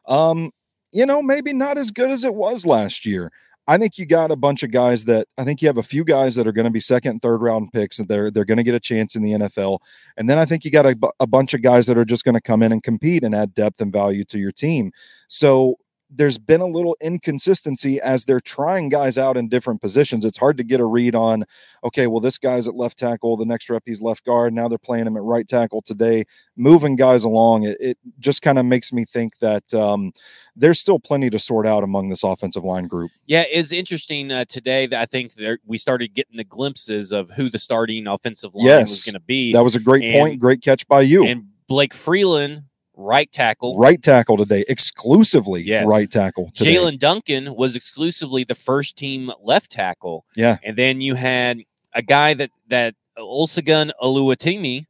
Um, 0.06 0.50
you 0.92 1.06
know, 1.06 1.22
maybe 1.22 1.52
not 1.52 1.78
as 1.78 1.90
good 1.90 2.10
as 2.10 2.24
it 2.24 2.34
was 2.34 2.66
last 2.66 3.06
year. 3.06 3.32
I 3.68 3.78
think 3.78 3.96
you 3.96 4.06
got 4.06 4.32
a 4.32 4.36
bunch 4.36 4.64
of 4.64 4.72
guys 4.72 5.04
that 5.04 5.28
I 5.38 5.44
think 5.44 5.62
you 5.62 5.68
have 5.68 5.78
a 5.78 5.84
few 5.84 6.04
guys 6.04 6.34
that 6.34 6.48
are 6.48 6.52
going 6.52 6.64
to 6.64 6.70
be 6.70 6.80
second, 6.80 7.12
and 7.12 7.22
third 7.22 7.42
round 7.42 7.72
picks, 7.72 7.98
and 7.98 8.08
they're 8.08 8.30
they're 8.30 8.44
going 8.44 8.58
to 8.58 8.64
get 8.64 8.74
a 8.74 8.80
chance 8.80 9.14
in 9.14 9.22
the 9.22 9.32
NFL. 9.32 9.78
And 10.16 10.28
then 10.28 10.38
I 10.38 10.44
think 10.44 10.64
you 10.64 10.70
got 10.70 10.86
a, 10.86 10.96
a 11.20 11.26
bunch 11.26 11.54
of 11.54 11.62
guys 11.62 11.86
that 11.86 11.96
are 11.96 12.04
just 12.04 12.24
going 12.24 12.34
to 12.34 12.40
come 12.40 12.62
in 12.62 12.72
and 12.72 12.82
compete 12.82 13.22
and 13.22 13.34
add 13.34 13.54
depth 13.54 13.80
and 13.80 13.92
value 13.92 14.24
to 14.26 14.38
your 14.38 14.52
team. 14.52 14.92
So 15.28 15.76
there's 16.14 16.36
been 16.36 16.60
a 16.60 16.66
little 16.66 16.94
inconsistency 17.00 18.00
as 18.00 18.24
they're 18.24 18.40
trying 18.40 18.90
guys 18.90 19.16
out 19.16 19.36
in 19.36 19.48
different 19.48 19.80
positions. 19.80 20.24
It's 20.24 20.36
hard 20.36 20.58
to 20.58 20.64
get 20.64 20.78
a 20.78 20.84
read 20.84 21.14
on, 21.14 21.44
okay, 21.84 22.06
well, 22.06 22.20
this 22.20 22.36
guy's 22.38 22.68
at 22.68 22.74
left 22.74 22.98
tackle, 22.98 23.36
the 23.36 23.46
next 23.46 23.70
rep 23.70 23.82
he's 23.86 24.02
left 24.02 24.24
guard. 24.24 24.52
Now 24.52 24.68
they're 24.68 24.76
playing 24.78 25.06
him 25.06 25.16
at 25.16 25.22
right 25.22 25.48
tackle 25.48 25.80
today, 25.80 26.24
moving 26.56 26.96
guys 26.96 27.24
along. 27.24 27.64
It, 27.64 27.76
it 27.80 27.98
just 28.18 28.42
kind 28.42 28.58
of 28.58 28.66
makes 28.66 28.92
me 28.92 29.04
think 29.06 29.38
that 29.38 29.72
um, 29.72 30.12
there's 30.54 30.78
still 30.78 30.98
plenty 30.98 31.30
to 31.30 31.38
sort 31.38 31.66
out 31.66 31.82
among 31.82 32.10
this 32.10 32.24
offensive 32.24 32.64
line 32.64 32.86
group. 32.88 33.10
Yeah, 33.26 33.44
it's 33.50 33.72
interesting 33.72 34.30
uh, 34.30 34.44
today 34.44 34.86
that 34.86 35.00
I 35.00 35.06
think 35.06 35.34
there, 35.34 35.58
we 35.64 35.78
started 35.78 36.12
getting 36.14 36.36
the 36.36 36.44
glimpses 36.44 37.12
of 37.12 37.30
who 37.30 37.48
the 37.48 37.58
starting 37.58 38.06
offensive 38.06 38.54
line 38.54 38.82
was 38.82 39.04
going 39.04 39.14
to 39.14 39.20
be. 39.20 39.52
That 39.52 39.64
was 39.64 39.76
a 39.76 39.80
great 39.80 40.04
And- 40.04 40.20
point. 40.20 40.40
Great 40.40 40.60
catch 40.62 40.86
by 40.88 41.00
you. 41.00 41.26
and 41.26 41.44
Blake 41.68 41.94
Freeland, 41.94 42.64
right 42.96 43.30
tackle. 43.32 43.76
right 43.78 44.02
tackle 44.02 44.36
today, 44.36 44.64
exclusively 44.68 45.62
Yes. 45.62 45.86
right 45.88 46.10
tackle 46.10 46.50
today. 46.54 46.74
Jaelyn 46.76 46.98
Duncan 46.98 47.54
was 47.54 47.74
exclusively 47.76 48.44
the 48.44 48.54
first 48.54 48.96
team 48.96 49.30
left 49.42 49.70
tackle. 49.70 50.24
Yeah. 50.36 50.58
And 50.62 50.76
then 50.76 51.00
you 51.00 51.14
had 51.14 51.60
a 51.94 52.02
guy 52.02 52.34
that, 52.34 52.50
that 52.68 52.94
Olusegun 53.18 53.90
Oluwatimi. 54.02 54.86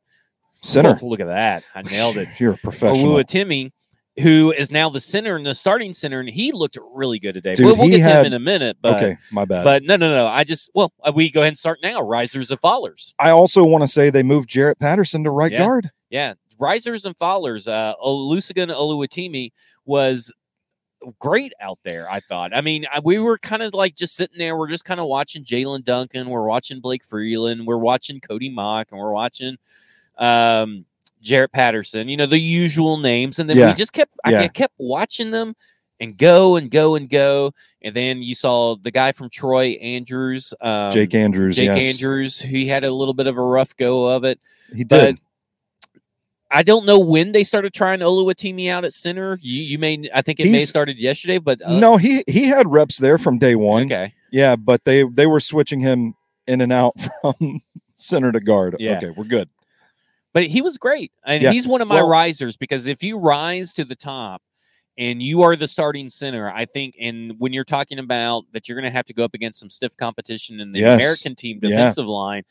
Center. 0.65 0.97
Oh, 1.03 1.07
look 1.07 1.21
at 1.21 1.27
that. 1.27 1.65
I 1.75 1.83
nailed 1.91 2.17
it. 2.19 2.29
You're 2.39 2.53
a 2.55 2.57
professional. 2.59 3.15
Oluwatimi, 3.17 3.73
who 4.21 4.53
is 4.53 4.71
now 4.71 4.89
the 4.89 5.01
center 5.01 5.37
and 5.37 5.45
the 5.45 5.55
starting 5.57 5.93
center, 5.93 6.21
and 6.21 6.29
he 6.29 6.53
looked 6.53 6.79
really 6.95 7.19
good 7.19 7.33
today. 7.33 7.55
Dude, 7.55 7.67
we'll 7.67 7.77
we'll 7.77 7.89
get 7.89 7.99
to 8.09 8.21
him 8.21 8.27
in 8.27 8.33
a 8.33 8.39
minute, 8.39 8.77
but 8.81 8.97
okay, 8.97 9.17
my 9.33 9.45
bad. 9.45 9.65
but 9.65 9.83
no, 9.83 9.97
no, 9.97 10.09
no. 10.11 10.27
I 10.29 10.45
just 10.45 10.71
well, 10.75 10.93
uh, 11.03 11.11
we 11.13 11.31
go 11.33 11.41
ahead 11.41 11.49
and 11.49 11.59
start 11.59 11.81
now. 11.83 12.01
Risers 12.01 12.51
and 12.53 12.61
fallers. 12.61 13.13
I 13.19 13.31
also 13.31 13.65
want 13.65 13.83
to 13.83 13.89
say 13.89 14.11
they 14.11 14.23
moved 14.23 14.49
Jarrett 14.51 14.79
Patterson 14.79 15.25
to 15.25 15.31
right 15.31 15.51
Yeah. 15.51 15.59
guard. 15.59 15.91
Yeah, 16.11 16.35
risers 16.63 17.05
and 17.05 17.17
fallers. 17.19 17.67
Uh, 17.69 17.95
Olusegun 18.03 18.73
Oluwatimi 18.75 19.51
was 19.85 20.33
great 21.19 21.53
out 21.61 21.79
there. 21.85 22.09
I 22.09 22.21
thought. 22.21 22.55
I 22.55 22.61
mean, 22.61 22.87
we 23.03 23.19
were 23.19 23.37
kind 23.39 23.63
of 23.63 23.75
like 23.75 23.97
just 23.97 24.15
sitting 24.15 24.39
there. 24.39 24.57
We're 24.57 24.69
just 24.69 24.85
kind 24.85 25.01
of 25.01 25.07
watching 25.07 25.45
Jaelyn 25.45 25.85
Duncan. 25.85 26.31
We're 26.31 26.47
watching 26.47 26.81
Blake 26.81 27.05
Freeland. 27.05 27.67
We're 27.67 27.79
watching 27.79 28.21
Cody 28.21 28.49
Mauch, 28.51 28.87
and 28.93 29.01
we're 29.01 29.13
watching 29.13 29.57
um, 30.19 30.85
Jarrett 31.21 31.53
Patterson. 31.53 32.09
You 32.09 32.17
know 32.17 32.27
the 32.27 32.39
usual 32.39 32.97
names, 32.99 33.39
and 33.39 33.51
then 33.51 33.57
Yeah. 33.59 33.69
we 33.69 33.75
just 33.75 33.93
kept. 33.93 34.13
I 34.25 34.31
Yeah. 34.31 34.49
kept 34.49 34.75
watching 34.79 35.31
them. 35.33 35.55
and 36.01 36.19
go 36.19 36.57
and 36.57 36.69
go 36.69 36.97
and 36.97 37.09
go. 37.09 37.53
And 37.81 37.95
then 37.95 38.25
you 38.25 38.35
saw 38.35 38.75
the 38.75 38.91
guy 38.91 39.13
from 39.13 39.31
Troy, 39.31 39.79
Andrews, 39.81 40.53
um, 40.61 40.91
Jake 40.91 41.15
Andrews. 41.15 41.55
Jake 41.55 41.67
yes. 41.77 41.95
Andrews. 41.95 42.41
He 42.41 42.67
had 42.67 42.83
a 42.83 42.91
little 42.91 43.15
bit 43.15 43.29
of 43.29 43.37
a 43.39 43.43
rough 43.43 43.77
go 43.77 44.09
of 44.17 44.25
it. 44.25 44.41
He 44.75 44.83
did. 44.83 45.21
I 46.53 46.63
don't 46.63 46.85
know 46.87 46.99
when 47.01 47.33
they 47.33 47.45
started 47.45 47.73
trying 47.73 48.01
Oluwatimi 48.01 48.71
out 48.71 48.85
at 48.85 48.93
center. 48.93 49.39
You, 49.41 49.63
you 49.63 49.79
may, 49.79 50.09
I 50.15 50.21
think 50.23 50.39
it 50.41 50.51
may 50.51 50.61
have 50.61 50.69
started 50.69 50.99
yesterday, 50.99 51.39
but 51.39 51.61
uh, 51.65 51.79
no, 51.79 51.97
he 51.97 52.23
he 52.29 52.45
had 52.47 52.71
reps 52.71 52.99
there 52.99 53.19
from 53.19 53.39
day 53.39 53.55
one. 53.55 53.85
okay. 53.85 54.13
Yeah, 54.31 54.57
but 54.57 54.85
they 54.85 55.05
they 55.05 55.27
were 55.27 55.41
switching 55.41 55.81
him 55.81 56.15
in 56.47 56.61
and 56.61 56.73
out 56.73 56.95
from 57.23 57.61
center 57.97 58.33
to 58.33 58.41
guard. 58.41 58.77
Yeah. 58.79 58.99
Okay, 58.99 59.11
we're 59.17 59.25
good. 59.25 59.49
But 60.35 60.45
he 60.47 60.63
was 60.63 60.79
great. 60.79 61.13
And 61.27 61.43
Yeah. 61.43 61.53
he's 61.53 61.67
one 61.67 61.81
of 61.83 61.89
my 61.89 61.97
Well- 61.97 62.09
risers 62.09 62.57
because 62.57 62.87
if 62.87 63.03
you 63.03 63.19
rise 63.19 63.73
to 63.75 63.85
the 63.85 63.95
top 63.97 64.41
and 64.99 65.23
you 65.23 65.43
are 65.43 65.57
the 65.57 65.69
starting 65.69 66.09
center, 66.11 66.51
I 66.51 66.65
think, 66.65 66.95
and 67.01 67.35
when 67.39 67.53
you're 67.53 67.65
talking 67.65 67.99
about 67.99 68.45
that 68.53 68.69
you're 68.69 68.77
going 68.79 68.91
to 68.91 68.95
have 68.97 69.07
to 69.07 69.15
go 69.15 69.25
up 69.25 69.35
against 69.35 69.61
some 69.61 69.69
stiff 69.71 69.97
competition 69.97 70.61
in 70.61 70.73
the 70.73 70.81
Yes. 70.81 70.99
American 71.01 71.35
team 71.35 71.61
Yeah. 71.63 71.71
defensive 71.71 72.07
line, 72.07 72.43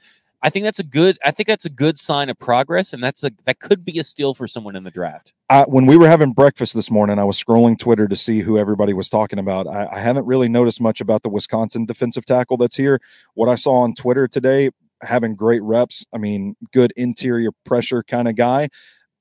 I 0.44 0.50
think 0.50 0.64
that's 0.64 0.80
a 0.80 0.84
good. 0.84 1.20
I 1.24 1.32
think 1.32 1.48
that's 1.48 1.66
a 1.66 1.70
good 1.70 2.00
sign 2.00 2.30
of 2.30 2.40
progress, 2.40 2.94
and 2.94 3.04
that's 3.04 3.24
a 3.24 3.32
that 3.46 3.60
could 3.60 3.86
be 3.86 4.00
a 4.00 4.04
steal 4.04 4.34
for 4.34 4.48
someone 4.48 4.76
in 4.76 4.84
the 4.84 4.92
draft. 4.92 5.34
I, 5.50 5.64
when 5.64 5.86
we 5.86 5.98
were 5.98 6.08
having 6.08 6.34
breakfast 6.34 6.74
this 6.74 6.90
morning, 6.90 7.20
I 7.20 7.24
was 7.24 7.42
scrolling 7.42 7.78
Twitter 7.78 8.08
to 8.08 8.16
see 8.16 8.40
who 8.40 8.58
everybody 8.58 8.94
was 8.94 9.08
talking 9.08 9.38
about. 9.38 9.68
I, 9.68 9.88
I 9.92 10.00
haven't 10.00 10.26
really 10.26 10.50
noticed 10.50 10.82
much 10.82 11.00
about 11.00 11.22
the 11.22 11.30
Wisconsin 11.30 11.86
defensive 11.86 12.26
tackle 12.26 12.58
that's 12.58 12.76
here. 12.76 13.00
What 13.36 13.50
I 13.50 13.56
saw 13.56 13.82
on 13.82 13.94
Twitter 13.94 14.28
today, 14.28 14.72
having 15.04 15.36
great 15.36 15.62
reps. 15.62 16.06
I 16.14 16.18
mean, 16.18 16.56
good 16.74 16.92
interior 16.98 17.52
pressure 17.66 18.02
kind 18.02 18.28
of 18.28 18.36
guy, 18.36 18.70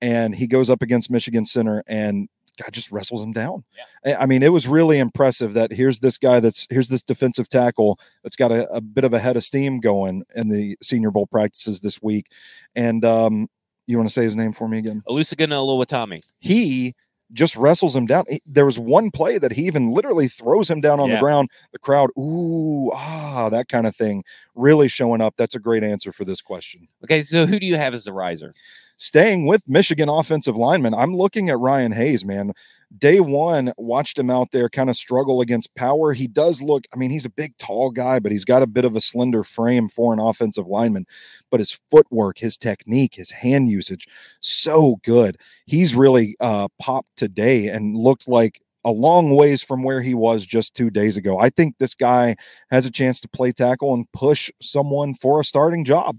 and 0.01 0.35
he 0.35 0.47
goes 0.47 0.71
up 0.71 0.81
against 0.81 1.11
Michigan 1.11 1.45
center 1.45 1.83
and 1.87 2.29
God 2.63 2.73
just 2.73 2.91
wrestles 2.93 3.23
him 3.23 3.33
down. 3.33 3.65
I- 4.05 4.15
I 4.17 4.27
mean, 4.27 4.43
it 4.43 4.53
was 4.53 4.67
really 4.69 4.99
impressive 4.99 5.55
that 5.55 5.73
here's 5.73 6.01
this 6.01 6.19
guy 6.19 6.41
that's 6.41 6.67
here's 6.71 6.89
this 6.89 7.03
defensive 7.03 7.49
tackle 7.49 7.99
that's 8.23 8.37
got 8.37 8.53
a, 8.53 8.69
a 8.73 8.81
bit 8.81 9.05
of 9.05 9.13
a 9.15 9.19
head 9.19 9.37
of 9.37 9.45
steam 9.45 9.81
going 9.81 10.23
in 10.37 10.49
the 10.49 10.77
Senior 10.83 11.11
Bowl 11.11 11.27
practices 11.27 11.81
this 11.81 12.03
week, 12.03 12.27
and 12.75 13.05
um, 13.05 13.49
you 13.87 13.97
want 13.97 14.09
to 14.09 14.13
say 14.13 14.25
his 14.25 14.37
name 14.37 14.53
for 14.53 14.69
me 14.69 14.79
again? 14.79 15.03
Olusegun 15.09 15.49
Oluwatimi. 15.53 16.23
he 16.39 16.95
just 17.33 17.55
wrestles 17.55 17.95
him 17.95 18.07
down. 18.07 18.25
There 18.45 18.65
was 18.67 18.77
one 18.77 19.13
play 19.13 19.39
that 19.39 19.53
he 19.53 19.63
even 19.69 19.93
literally 19.93 20.27
throws 20.27 20.69
him 20.69 20.81
down 20.81 20.99
on 20.99 21.09
Yeah. 21.09 21.15
the 21.15 21.21
ground. 21.21 21.49
The 21.73 21.79
crowd, 21.79 22.11
ooh, 22.19 22.91
ah, 22.93 23.49
that 23.51 23.69
kind 23.69 23.87
of 23.87 23.95
thing, 23.95 24.25
really 24.57 24.89
showing 24.89 25.21
up. 25.21 25.35
That's 25.37 25.55
a 25.55 25.61
great 25.61 25.85
answer 25.85 26.11
for 26.11 26.25
this 26.25 26.43
question. 26.43 26.89
Okay, 27.05 27.23
so 27.23 27.47
who 27.47 27.61
do 27.61 27.67
you 27.67 27.77
have 27.77 27.95
as 27.95 28.03
the 28.03 28.13
riser? 28.13 28.53
Staying 29.03 29.47
with 29.47 29.67
Michigan 29.67 30.11
offensive 30.11 30.59
lineman, 30.59 30.93
I'm 30.93 31.17
looking 31.17 31.49
at 31.49 31.59
Ryan 31.59 31.91
Hayes, 31.93 32.23
man. 32.23 32.53
Day 32.99 33.19
one, 33.19 33.73
watched 33.79 34.19
him 34.19 34.29
out 34.29 34.51
there 34.53 34.69
kind 34.69 34.91
of 34.91 34.97
struggle 34.97 35.41
against 35.41 35.75
power. 35.75 36.13
He 36.13 36.27
does 36.27 36.61
look, 36.61 36.85
I 36.95 36.99
mean, 36.99 37.09
he's 37.09 37.25
a 37.25 37.31
big, 37.31 37.57
tall 37.57 37.91
guy, 37.93 38.19
but 38.19 38.31
he's 38.31 38.45
got 38.45 38.61
a 38.61 38.67
bit 38.67 38.85
of 38.85 38.97
a 38.97 39.01
slender 39.01 39.43
frame 39.43 39.89
for 39.89 40.13
an 40.13 40.19
offensive 40.19 40.67
lineman. 40.67 41.07
But 41.51 41.61
his 41.61 41.81
footwork, 41.91 42.37
his 42.37 42.59
technique, 42.59 43.15
his 43.15 43.31
hand 43.31 43.71
usage, 43.71 44.07
so 44.41 44.97
good. 45.03 45.39
He's 45.65 45.95
really 45.95 46.37
uh, 46.39 46.69
popped 46.79 47.17
today 47.17 47.69
and 47.69 47.97
looked 47.97 48.29
like 48.29 48.61
a 48.85 48.91
long 48.91 49.35
ways 49.35 49.63
from 49.63 49.83
where 49.83 50.03
he 50.03 50.13
was 50.13 50.45
just 50.45 50.75
two 50.75 50.91
days 50.91 51.17
ago. 51.17 51.39
I 51.39 51.49
think 51.49 51.79
this 51.79 51.95
guy 51.95 52.37
has 52.71 52.85
a 52.85 52.91
chance 52.91 53.19
to 53.21 53.29
play 53.31 53.53
tackle 53.53 53.95
and 53.95 54.13
push 54.13 54.51
someone 54.61 55.15
for 55.15 55.41
a 55.41 55.45
starting 55.45 55.87
job. 55.87 56.19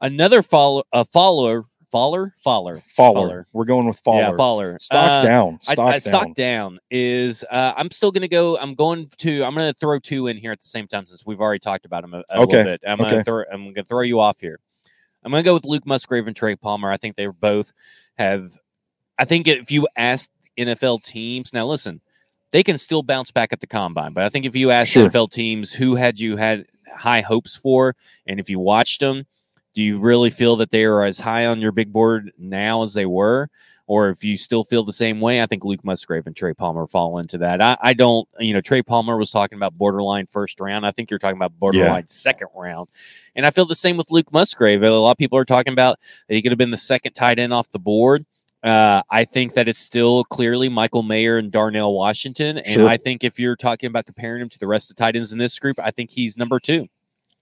Another 0.00 0.42
follow, 0.42 0.82
a 0.92 1.04
follower, 1.04 1.66
faller, 1.94 2.34
faller, 2.42 2.82
Faller. 2.88 3.14
Faller. 3.20 3.46
We're 3.52 3.66
going 3.66 3.86
with 3.86 4.00
Faller. 4.00 4.18
yeah, 4.22 4.36
faller. 4.36 4.76
Stock 4.80 5.08
Uh, 5.08 5.22
down. 5.22 5.58
I- 5.68 5.72
Stock 5.74 5.78
I, 5.78 5.90
down. 5.92 6.00
stock 6.00 6.34
down 6.34 6.80
is 6.90 7.44
uh, 7.48 7.72
I'm 7.76 7.88
still 7.92 8.10
gonna 8.10 8.26
go. 8.26 8.58
I'm 8.58 8.74
going 8.74 9.08
to. 9.18 9.44
I'm 9.44 9.54
gonna 9.54 9.72
throw 9.74 10.00
two 10.00 10.26
in 10.26 10.36
here 10.36 10.50
at 10.50 10.60
the 10.60 10.66
same 10.66 10.88
time 10.88 11.06
since 11.06 11.24
we've 11.24 11.40
already 11.40 11.60
talked 11.60 11.84
about 11.86 12.02
them 12.02 12.14
a, 12.14 12.24
a 12.30 12.40
Okay, 12.40 12.56
little 12.56 12.64
bit. 12.72 12.80
I'm 12.84 13.00
okay. 13.00 13.10
gonna 13.10 13.24
throw. 13.24 13.44
I'm 13.52 13.72
gonna 13.72 13.84
throw 13.84 14.00
you 14.02 14.18
off 14.18 14.40
here. 14.40 14.58
I'm 15.22 15.30
gonna 15.30 15.44
go 15.44 15.54
with 15.54 15.64
Luke 15.66 15.86
Musgrave 15.86 16.26
and 16.26 16.34
Trey 16.34 16.56
Palmer. 16.56 16.90
I 16.90 16.96
think 16.96 17.14
they 17.14 17.26
both 17.28 17.72
have. 18.18 18.58
I 19.16 19.24
think 19.24 19.46
if 19.46 19.70
you 19.70 19.86
ask 19.94 20.28
NFL 20.58 21.04
teams 21.04 21.52
now, 21.52 21.64
listen, 21.64 22.00
they 22.50 22.64
can 22.64 22.76
still 22.76 23.04
bounce 23.04 23.30
back 23.30 23.52
at 23.52 23.60
the 23.60 23.68
combine. 23.68 24.12
But 24.14 24.24
I 24.24 24.30
think 24.30 24.46
if 24.46 24.56
you 24.56 24.72
ask 24.72 24.90
Sure. 24.90 25.08
NFL 25.08 25.30
teams 25.30 25.72
who 25.72 25.94
had 25.94 26.18
you 26.18 26.36
had 26.36 26.66
high 26.92 27.20
hopes 27.20 27.54
for, 27.54 27.94
and 28.26 28.40
if 28.40 28.50
you 28.50 28.58
watched 28.58 28.98
them, 28.98 29.26
do 29.74 29.82
you 29.82 29.98
really 29.98 30.30
feel 30.30 30.56
that 30.56 30.70
they 30.70 30.84
are 30.84 31.02
as 31.02 31.18
high 31.18 31.46
on 31.46 31.60
your 31.60 31.72
big 31.72 31.92
board 31.92 32.32
now 32.38 32.82
as 32.82 32.94
they 32.94 33.06
were? 33.06 33.48
Or 33.86 34.08
if 34.08 34.24
you 34.24 34.38
still 34.38 34.64
feel 34.64 34.82
the 34.82 34.94
same 34.94 35.20
way, 35.20 35.42
I 35.42 35.46
think 35.46 35.62
Luke 35.62 35.84
Musgrave 35.84 36.26
and 36.26 36.34
Trey 36.34 36.54
Palmer 36.54 36.86
fall 36.86 37.18
into 37.18 37.36
that. 37.38 37.60
I, 37.60 37.76
I 37.82 37.92
don't, 37.92 38.26
you 38.38 38.54
know, 38.54 38.62
Trey 38.62 38.82
Palmer 38.82 39.18
was 39.18 39.30
talking 39.30 39.56
about 39.56 39.76
borderline 39.76 40.24
first 40.24 40.58
round. 40.58 40.86
I 40.86 40.90
think 40.90 41.10
you're 41.10 41.18
talking 41.18 41.36
about 41.36 41.58
borderline 41.58 42.08
second 42.08 42.48
round. 42.54 42.88
And 43.36 43.44
I 43.44 43.50
feel 43.50 43.66
the 43.66 43.74
same 43.74 43.98
with 43.98 44.10
Luke 44.10 44.32
Musgrave. 44.32 44.82
A 44.82 44.90
lot 44.90 45.10
of 45.10 45.18
people 45.18 45.36
are 45.38 45.44
talking 45.44 45.74
about 45.74 45.98
that 46.28 46.34
he 46.34 46.40
could 46.40 46.50
have 46.50 46.58
been 46.58 46.70
the 46.70 46.78
second 46.78 47.12
tight 47.12 47.38
end 47.38 47.52
off 47.52 47.70
the 47.72 47.78
board. 47.78 48.24
Uh, 48.62 49.02
I 49.10 49.26
think 49.26 49.52
that 49.54 49.68
it's 49.68 49.80
still 49.80 50.24
clearly 50.24 50.70
Michael 50.70 51.02
Mayer 51.02 51.36
and 51.36 51.52
Darnell 51.52 51.92
Washington. 51.92 52.56
And 52.56 52.66
Sure. 52.66 52.88
I 52.88 52.96
think 52.96 53.22
if 53.22 53.38
you're 53.38 53.56
talking 53.56 53.88
about 53.88 54.06
comparing 54.06 54.40
him 54.40 54.48
to 54.48 54.58
the 54.58 54.66
rest 54.66 54.90
of 54.90 54.96
the 54.96 55.02
tight 55.02 55.16
ends 55.16 55.34
in 55.34 55.38
this 55.38 55.58
group, 55.58 55.78
I 55.78 55.90
think 55.90 56.10
he's 56.10 56.38
number 56.38 56.58
two. 56.58 56.88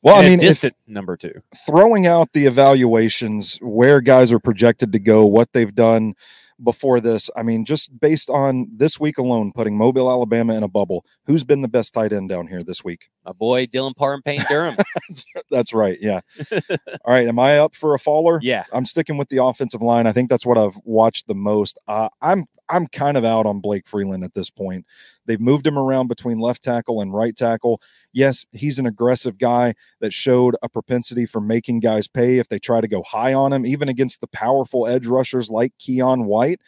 Well, 0.02 0.16
I 0.16 0.22
mean, 0.22 0.38
distant 0.38 0.74
number 0.86 1.16
two. 1.16 1.32
throwing 1.66 2.06
out 2.06 2.32
the 2.32 2.46
evaluations, 2.46 3.58
where 3.62 4.00
guys 4.00 4.32
are 4.32 4.40
projected 4.40 4.92
to 4.92 4.98
go, 4.98 5.24
what 5.24 5.52
they've 5.52 5.74
done 5.74 6.14
before 6.62 7.00
this. 7.00 7.30
I 7.36 7.42
mean, 7.42 7.64
just 7.64 7.98
based 8.00 8.30
on 8.30 8.68
this 8.74 8.98
week 9.00 9.18
alone, 9.18 9.52
putting 9.52 9.76
Mobile, 9.76 10.10
Alabama 10.10 10.54
in 10.54 10.62
a 10.62 10.68
bubble, 10.68 11.04
who's 11.26 11.44
been 11.44 11.62
the 11.62 11.68
best 11.68 11.92
tight 11.94 12.12
end 12.12 12.28
down 12.28 12.46
here 12.46 12.62
this 12.62 12.84
week? 12.84 13.10
My 13.24 13.32
boy 13.32 13.66
Dylan 13.66 13.96
Parr 13.96 14.14
and 14.14 14.24
Payne 14.24 14.42
Durham. 14.48 14.76
That's 15.50 15.72
right. 15.72 15.98
Yeah. 16.00 16.20
All 16.52 17.14
right. 17.14 17.26
Am 17.26 17.38
I 17.38 17.58
up 17.58 17.74
for 17.74 17.94
a 17.94 17.98
faller? 17.98 18.38
yeah. 18.42 18.64
I'm 18.72 18.84
sticking 18.84 19.16
with 19.16 19.28
the 19.28 19.42
offensive 19.42 19.82
line. 19.82 20.06
I 20.06 20.12
think 20.12 20.30
that's 20.30 20.46
what 20.46 20.58
I've 20.58 20.76
watched 20.84 21.26
the 21.26 21.34
most. 21.34 21.78
Uh, 21.86 22.08
I'm 22.20 22.46
I'm 22.68 22.86
kind 22.86 23.16
of 23.16 23.24
out 23.24 23.46
on 23.46 23.60
Blake 23.60 23.86
Freeland 23.86 24.24
at 24.24 24.34
this 24.34 24.50
point. 24.50 24.86
They've 25.26 25.40
moved 25.40 25.66
him 25.66 25.78
around 25.78 26.08
between 26.08 26.38
left 26.38 26.62
tackle 26.62 27.00
and 27.00 27.12
right 27.12 27.34
tackle. 27.34 27.80
Yes, 28.12 28.46
he's 28.52 28.78
an 28.78 28.86
aggressive 28.86 29.38
guy 29.38 29.74
that 30.00 30.12
showed 30.12 30.56
a 30.62 30.68
propensity 30.68 31.26
for 31.26 31.40
making 31.40 31.80
guys 31.80 32.08
pay 32.08 32.38
if 32.38 32.48
they 32.48 32.58
try 32.58 32.80
to 32.80 32.88
go 32.88 33.02
high 33.02 33.34
on 33.34 33.52
him, 33.52 33.64
even 33.64 33.88
against 33.88 34.20
the 34.20 34.28
powerful 34.28 34.86
edge 34.86 35.06
rushers 35.06 35.50
like 35.50 35.72
Keion 35.78 36.24
White. 36.24 36.60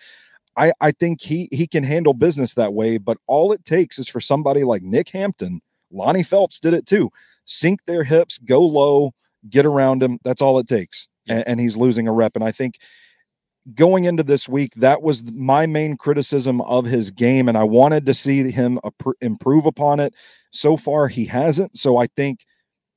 I, 0.57 0.73
I 0.81 0.93
think 0.93 1.21
he 1.21 1.49
he 1.51 1.67
can 1.67 1.83
handle 1.83 2.15
business 2.15 2.55
that 2.55 2.75
way, 2.75 2.99
but 2.99 3.19
all 3.27 3.53
it 3.53 3.65
takes 3.65 3.99
is 3.99 4.09
for 4.09 4.21
somebody 4.21 4.63
like 4.63 4.83
Nick 4.83 5.09
Hampton, 5.11 5.61
Lonnie 5.91 6.23
Phelps 6.23 6.61
did 6.61 6.75
it 6.75 6.87
too. 6.87 7.11
Sink 7.45 7.81
their 7.87 8.05
hips, 8.05 8.39
go 8.39 8.61
low, 8.65 9.13
get 9.49 9.67
around 9.67 10.03
him. 10.03 10.19
That's 10.25 10.43
all 10.43 10.59
it 10.59 10.67
takes. 10.67 11.09
And, 11.29 11.45
and 11.47 11.61
he's 11.61 11.77
losing 11.77 12.09
a 12.09 12.13
rep. 12.13 12.37
And 12.37 12.45
I 12.45 12.53
think 12.53 12.79
going 13.73 14.05
into 14.05 14.23
this 14.23 14.49
week, 14.49 14.75
that 14.75 15.03
was 15.03 15.25
my 15.33 15.67
main 15.67 15.97
criticism 15.97 16.61
of 16.63 16.85
his 16.85 17.11
game. 17.11 17.49
And 17.49 17.57
I 17.57 17.65
wanted 17.65 18.05
to 18.07 18.15
see 18.15 18.51
him 18.51 18.79
improve 19.21 19.67
upon 19.67 20.01
it. 20.01 20.15
So 20.51 20.77
far, 20.77 21.09
he 21.09 21.25
hasn't. 21.25 21.77
So 21.77 21.97
I 21.97 22.07
think, 22.07 22.45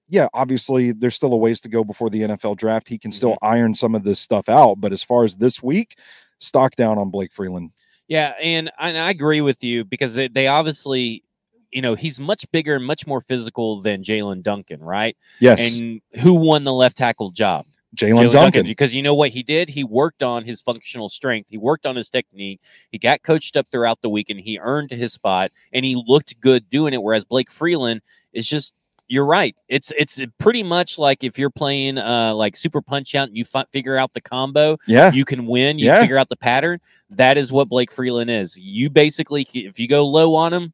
yeah, 0.07 0.27
obviously, 0.33 0.91
there's 0.91 1.15
still 1.15 1.33
a 1.33 1.37
ways 1.37 1.59
to 1.61 1.69
go 1.69 1.83
before 1.83 2.09
the 2.09 2.21
NFL 2.21 2.57
draft. 2.57 2.89
He 2.89 2.97
can 2.97 3.11
still 3.11 3.31
mm-hmm. 3.31 3.45
iron 3.45 3.75
some 3.75 3.95
of 3.95 4.03
this 4.03 4.19
stuff 4.19 4.49
out. 4.49 4.79
But 4.79 4.93
as 4.93 5.03
far 5.03 5.23
as 5.23 5.35
this 5.35 5.63
week, 5.63 5.97
stock 6.39 6.75
down 6.75 6.97
on 6.97 7.09
Blake 7.09 7.33
Freeland. 7.33 7.71
Yeah, 8.07 8.33
and, 8.41 8.71
and 8.79 8.97
I 8.97 9.09
agree 9.09 9.41
with 9.41 9.63
you 9.63 9.83
because 9.83 10.15
they, 10.15 10.29
they 10.29 10.47
obviously, 10.47 11.23
you 11.71 11.81
know, 11.81 11.93
he's 11.95 12.21
much 12.21 12.49
bigger 12.51 12.75
and 12.75 12.85
much 12.85 13.05
more 13.05 13.19
physical 13.19 13.81
than 13.81 14.01
Jaelyn 14.01 14.43
Duncan, 14.43 14.79
right? 14.81 15.17
Yes, 15.41 15.77
And 15.77 15.99
who 16.21 16.33
won 16.33 16.63
the 16.63 16.71
left 16.71 16.95
tackle 16.95 17.31
job? 17.31 17.65
Jaelyn 17.95 18.31
Duncan. 18.31 18.65
Because 18.65 18.95
you 18.95 19.01
know 19.01 19.15
what 19.15 19.29
he 19.29 19.43
did? 19.43 19.69
He 19.69 19.83
worked 19.83 20.21
on 20.21 20.43
his 20.43 20.61
functional 20.61 21.09
strength. 21.09 21.49
He 21.49 21.57
worked 21.57 21.85
on 21.85 21.95
his 21.95 22.09
technique. 22.09 22.61
He 22.91 22.97
got 22.97 23.23
coached 23.23 23.55
up 23.57 23.69
throughout 23.71 24.01
the 24.01 24.09
week 24.09 24.29
and 24.29 24.39
he 24.39 24.59
earned 24.59 24.91
his 24.91 25.13
spot 25.13 25.51
and 25.73 25.85
he 25.85 26.01
looked 26.07 26.39
good 26.41 26.69
doing 26.69 26.93
it. 26.93 27.01
Whereas 27.01 27.23
Blake 27.25 27.49
Freeland 27.49 28.01
is 28.33 28.47
just 28.47 28.73
you're 29.09 29.25
right. 29.25 29.55
It's 29.69 29.93
it's 29.97 30.19
pretty 30.37 30.63
much 30.63 30.97
like 30.99 31.23
if 31.23 31.39
you're 31.39 31.49
playing 31.49 31.97
uh 31.97 32.33
like 32.35 32.57
super 32.57 32.81
punch 32.81 33.15
out 33.15 33.29
and 33.29 33.37
you 33.37 33.45
fi- 33.45 33.63
figure 33.71 33.95
out 33.97 34.13
the 34.13 34.19
combo, 34.19 34.77
Yeah, 34.85 35.13
you 35.13 35.23
can 35.23 35.45
win. 35.47 35.79
You 35.79 35.85
Yeah. 35.85 36.01
figure 36.01 36.17
out 36.17 36.27
the 36.27 36.35
pattern. 36.35 36.81
That 37.09 37.37
is 37.37 37.49
what 37.53 37.69
Blake 37.69 37.89
Freeland 37.91 38.29
is. 38.29 38.59
You 38.59 38.89
basically, 38.89 39.47
if 39.53 39.79
you 39.79 39.87
go 39.87 40.05
low 40.05 40.35
on 40.35 40.51
him, 40.53 40.73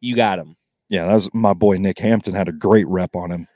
you 0.00 0.16
got 0.16 0.38
him. 0.38 0.56
yeah. 0.88 1.04
That 1.06 1.12
was 1.14 1.28
my 1.34 1.52
boy 1.52 1.76
Nick 1.76 1.98
Hampton 1.98 2.32
had 2.34 2.48
a 2.48 2.52
great 2.52 2.86
rep 2.88 3.14
on 3.14 3.30
him. 3.30 3.46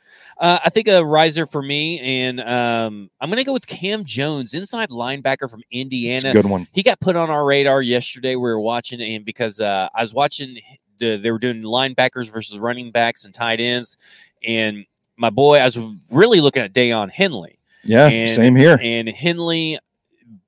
Uh, 0.41 0.59
I 0.65 0.71
think 0.71 0.89
a 0.89 1.05
riser 1.05 1.45
for 1.45 1.61
me, 1.61 2.01
and 2.01 2.41
um, 2.41 3.11
I'm 3.21 3.29
going 3.29 3.37
to 3.39 3.45
go 3.45 3.53
with 3.53 3.67
Cam 3.67 4.05
Jones, 4.05 4.55
inside 4.55 4.89
linebacker 4.89 5.51
from 5.51 5.63
Indiana. 5.71 6.33
good 6.33 6.47
one. 6.47 6.67
He 6.73 6.83
got 6.83 6.99
put 6.99 7.15
on 7.15 7.29
our 7.29 7.45
radar 7.45 7.83
yesterday. 7.83 8.37
We 8.37 8.43
were 8.43 8.59
watching, 8.61 9.03
and 9.03 9.23
because 9.23 9.61
uh, 9.61 9.91
I 9.95 10.01
was 10.01 10.15
watching, 10.15 10.59
the, 10.99 11.17
they 11.17 11.31
were 11.31 11.39
doing 11.39 11.61
linebackers 11.61 12.33
versus 12.33 12.59
running 12.59 12.91
backs 12.91 13.27
and 13.27 13.35
tight 13.35 13.61
ends, 13.61 13.99
and 14.43 14.87
my 15.19 15.29
boy, 15.29 15.59
I 15.59 15.67
was 15.67 15.79
really 16.11 16.41
looking 16.41 16.63
at 16.63 16.73
Daiyan 16.73 17.11
Henley. 17.11 17.59
Yeah, 17.85 18.09
And- 18.09 18.31
same 18.31 18.57
here. 18.57 18.79
And 18.81 19.11
Henley, 19.11 19.79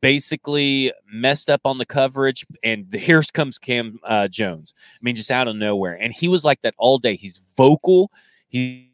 basically 0.00 0.92
messed 1.12 1.48
up 1.48 1.60
on 1.64 1.78
the 1.78 1.86
coverage, 1.86 2.46
and 2.62 2.90
the, 2.90 2.98
here 2.98 3.22
comes 3.32 3.58
Cam 3.58 3.98
uh, 4.04 4.28
Jones. 4.28 4.74
I 4.94 4.98
mean, 5.02 5.16
just 5.16 5.30
out 5.30 5.48
of 5.48 5.56
nowhere, 5.56 5.98
and 6.00 6.12
he 6.12 6.28
was 6.28 6.44
like 6.44 6.60
that 6.62 6.74
all 6.78 6.98
day. 6.98 7.14
He's 7.16 7.38
vocal. 7.56 8.10
He 8.48 8.91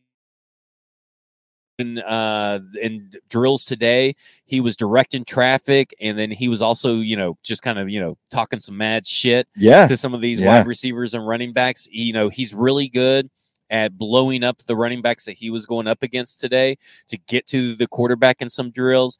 in 1.78 1.98
uh 2.00 2.58
in 2.82 3.10
drills 3.28 3.64
today 3.64 4.14
he 4.46 4.60
was 4.60 4.76
directing 4.76 5.24
traffic 5.24 5.94
and 6.00 6.18
then 6.18 6.30
he 6.30 6.48
was 6.48 6.60
also 6.60 6.96
you 6.96 7.16
know 7.16 7.38
just 7.42 7.62
kind 7.62 7.78
of 7.78 7.88
you 7.88 8.00
know 8.00 8.16
talking 8.30 8.60
some 8.60 8.76
mad 8.76 9.06
shit 9.06 9.48
Yeah. 9.56 9.86
to 9.86 9.96
some 9.96 10.12
of 10.12 10.20
these 10.20 10.40
Yeah. 10.40 10.58
wide 10.58 10.66
receivers 10.66 11.14
and 11.14 11.26
running 11.26 11.52
backs 11.52 11.88
you 11.90 12.12
know 12.12 12.28
he's 12.28 12.52
really 12.52 12.88
good 12.88 13.30
at 13.70 13.96
blowing 13.96 14.42
up 14.42 14.58
the 14.66 14.74
running 14.76 15.02
backs 15.02 15.24
that 15.26 15.32
he 15.38 15.50
was 15.50 15.66
going 15.66 15.86
up 15.86 16.02
against 16.02 16.40
today 16.40 16.76
to 17.08 17.16
get 17.28 17.46
to 17.48 17.74
the 17.76 17.86
quarterback 17.86 18.42
in 18.42 18.50
some 18.50 18.70
drills 18.70 19.18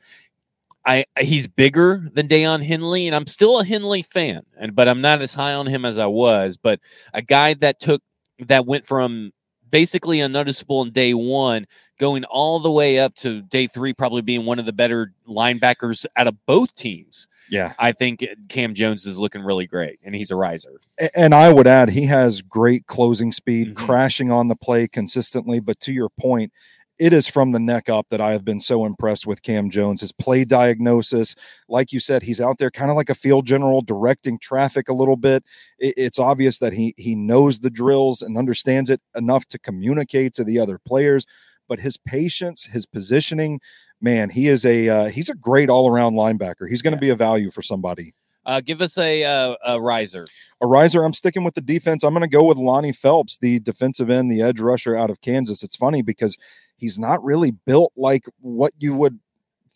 I 0.84 1.04
he's 1.20 1.46
bigger 1.46 2.08
than 2.14 2.28
Daiyan 2.28 2.64
Henley, 2.64 3.08
and 3.08 3.14
I'm 3.14 3.26
still 3.26 3.58
a 3.60 3.64
Henley 3.64 4.00
fan, 4.00 4.42
and 4.58 4.74
but 4.74 4.88
I'm 4.88 5.02
not 5.02 5.20
as 5.20 5.34
high 5.34 5.52
on 5.52 5.66
him 5.66 5.84
as 5.84 5.98
I 5.98 6.06
was. 6.06 6.56
But 6.56 6.80
a 7.12 7.20
guy 7.20 7.54
that 7.54 7.78
took 7.80 8.00
that 8.46 8.64
went 8.64 8.86
from 8.86 9.32
basically 9.70 10.20
unnoticeable 10.20 10.82
in 10.82 10.90
day 10.90 11.14
one, 11.14 11.66
going 11.98 12.24
all 12.24 12.60
the 12.60 12.70
way 12.70 12.98
up 12.98 13.14
to 13.16 13.42
day 13.42 13.66
three, 13.66 13.92
probably 13.92 14.22
being 14.22 14.44
one 14.44 14.58
of 14.58 14.66
the 14.66 14.72
better 14.72 15.12
linebackers 15.26 16.06
out 16.16 16.26
of 16.26 16.34
both 16.46 16.74
teams. 16.74 17.28
Yeah. 17.50 17.72
I 17.78 17.92
think 17.92 18.26
Cam 18.48 18.74
Jones 18.74 19.06
is 19.06 19.18
looking 19.18 19.42
really 19.42 19.66
great, 19.66 19.98
and 20.04 20.14
he's 20.14 20.30
a 20.30 20.36
riser. 20.36 20.80
And 21.16 21.34
I 21.34 21.52
would 21.52 21.66
add, 21.66 21.90
he 21.90 22.04
has 22.06 22.42
great 22.42 22.86
closing 22.86 23.32
speed, 23.32 23.68
Mhm. 23.68 23.74
crashing 23.74 24.30
on 24.30 24.46
the 24.46 24.56
play 24.56 24.86
consistently. 24.86 25.60
But 25.60 25.80
to 25.80 25.92
your 25.92 26.08
point, 26.08 26.52
it 26.98 27.12
is 27.12 27.28
from 27.28 27.52
the 27.52 27.58
neck 27.60 27.88
up 27.88 28.06
that 28.10 28.20
I 28.20 28.32
have 28.32 28.44
been 28.44 28.60
so 28.60 28.84
impressed 28.84 29.26
with 29.26 29.42
Cam 29.42 29.70
Jones. 29.70 30.00
His 30.00 30.12
play 30.12 30.44
diagnosis, 30.44 31.34
like 31.68 31.92
you 31.92 32.00
said, 32.00 32.22
he's 32.22 32.40
out 32.40 32.58
there 32.58 32.70
kind 32.70 32.90
of 32.90 32.96
like 32.96 33.10
a 33.10 33.14
field 33.14 33.46
general, 33.46 33.80
directing 33.82 34.38
traffic 34.38 34.88
a 34.88 34.92
little 34.94 35.16
bit. 35.16 35.44
It- 35.78 35.94
it's 35.96 36.18
obvious 36.18 36.58
that 36.58 36.72
he 36.72 36.94
he 36.96 37.14
knows 37.14 37.60
the 37.60 37.70
drills 37.70 38.22
and 38.22 38.36
understands 38.36 38.90
it 38.90 39.00
enough 39.16 39.46
to 39.46 39.58
communicate 39.58 40.34
to 40.34 40.44
the 40.44 40.58
other 40.58 40.78
players. 40.78 41.26
But 41.68 41.80
his 41.80 41.96
patience, 41.98 42.64
his 42.64 42.86
positioning, 42.86 43.60
man, 44.00 44.30
he 44.30 44.48
is 44.48 44.64
a 44.64 44.88
uh, 44.88 45.08
he's 45.10 45.28
a 45.28 45.34
great 45.34 45.68
all 45.70 45.88
around 45.90 46.14
linebacker. 46.14 46.68
He's 46.68 46.82
going 46.82 46.92
to 46.92 46.96
Yeah. 46.96 47.08
be 47.08 47.10
a 47.10 47.16
value 47.16 47.50
for 47.50 47.62
somebody. 47.62 48.14
Uh, 48.46 48.62
give 48.62 48.80
us 48.80 48.96
a, 48.96 49.24
uh, 49.24 49.56
a 49.66 49.78
riser. 49.78 50.26
A 50.62 50.66
riser, 50.66 51.04
I'm 51.04 51.12
sticking 51.12 51.44
with 51.44 51.52
the 51.54 51.60
defense. 51.60 52.02
I'm 52.02 52.14
going 52.14 52.22
to 52.22 52.28
go 52.34 52.42
with 52.44 52.56
Lonnie 52.56 52.92
Phelps, 52.94 53.36
the 53.36 53.58
defensive 53.60 54.08
end, 54.08 54.30
the 54.32 54.40
edge 54.40 54.58
rusher 54.58 54.96
out 54.96 55.10
of 55.10 55.20
Kansas. 55.20 55.62
It's 55.62 55.76
funny 55.76 56.00
because 56.00 56.38
he's 56.78 56.98
not 56.98 57.22
really 57.22 57.50
built 57.50 57.92
like 57.96 58.24
what 58.40 58.72
you 58.78 58.94
would 58.94 59.18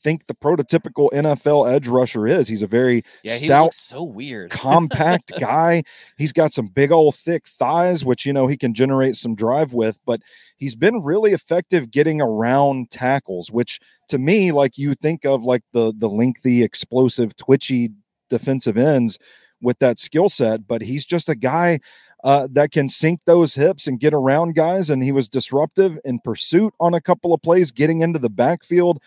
think 0.03 0.26
the 0.26 0.34
prototypical 0.34 1.09
NFL 1.12 1.70
edge 1.72 1.86
rusher 1.86 2.26
is. 2.26 2.48
He's 2.48 2.62
a 2.62 2.66
very 2.66 3.05
Yeah, 3.22 3.36
he 3.36 3.46
stout, 3.46 3.64
looks 3.66 3.80
so 3.80 4.03
weird. 4.03 4.50
compact 4.50 5.30
guy. 5.38 5.84
He's 6.18 6.32
got 6.32 6.53
some 6.53 6.66
big 6.66 6.90
old 6.90 7.14
thick 7.14 7.46
thighs, 7.46 8.05
which 8.05 8.26
you 8.26 8.32
know 8.32 8.46
he 8.48 8.57
can 8.57 8.74
generate 8.74 9.16
some 9.16 9.34
drive 9.36 9.72
with, 9.74 10.00
but 10.05 10.20
he's 10.57 10.74
been 10.74 11.03
really 11.03 11.32
effective 11.32 11.90
getting 11.90 12.20
around 12.20 12.90
tackles, 12.90 13.50
which 13.50 13.78
to 14.09 14.18
me, 14.18 14.50
like 14.53 14.76
you 14.76 14.94
think 14.94 15.24
of 15.24 15.44
like 15.44 15.62
the 15.72 15.92
the 15.96 16.09
lengthy, 16.09 16.62
explosive, 16.64 17.36
twitchy 17.36 17.90
defensive 18.28 18.76
ends 18.76 19.18
with 19.61 19.78
that 19.78 20.00
skill 20.00 20.28
set, 20.28 20.66
but 20.66 20.82
he's 20.82 21.05
just 21.05 21.28
a 21.28 21.36
guy 21.36 21.78
uh, 22.22 22.48
that 22.52 22.70
can 22.72 22.88
sink 22.88 23.20
those 23.26 23.54
hips 23.54 23.86
and 23.86 23.98
get 24.00 24.14
around 24.14 24.54
guys. 24.54 24.90
And 24.90 25.02
he 25.02 25.12
was 25.12 25.28
disruptive 25.28 25.98
in 26.04 26.18
pursuit 26.20 26.72
on 26.80 26.94
a 26.94 27.00
couple 27.00 27.32
of 27.34 27.42
plays, 27.42 27.70
getting 27.72 28.00
into 28.00 28.18
the 28.18 28.30
backfield. 28.30 28.98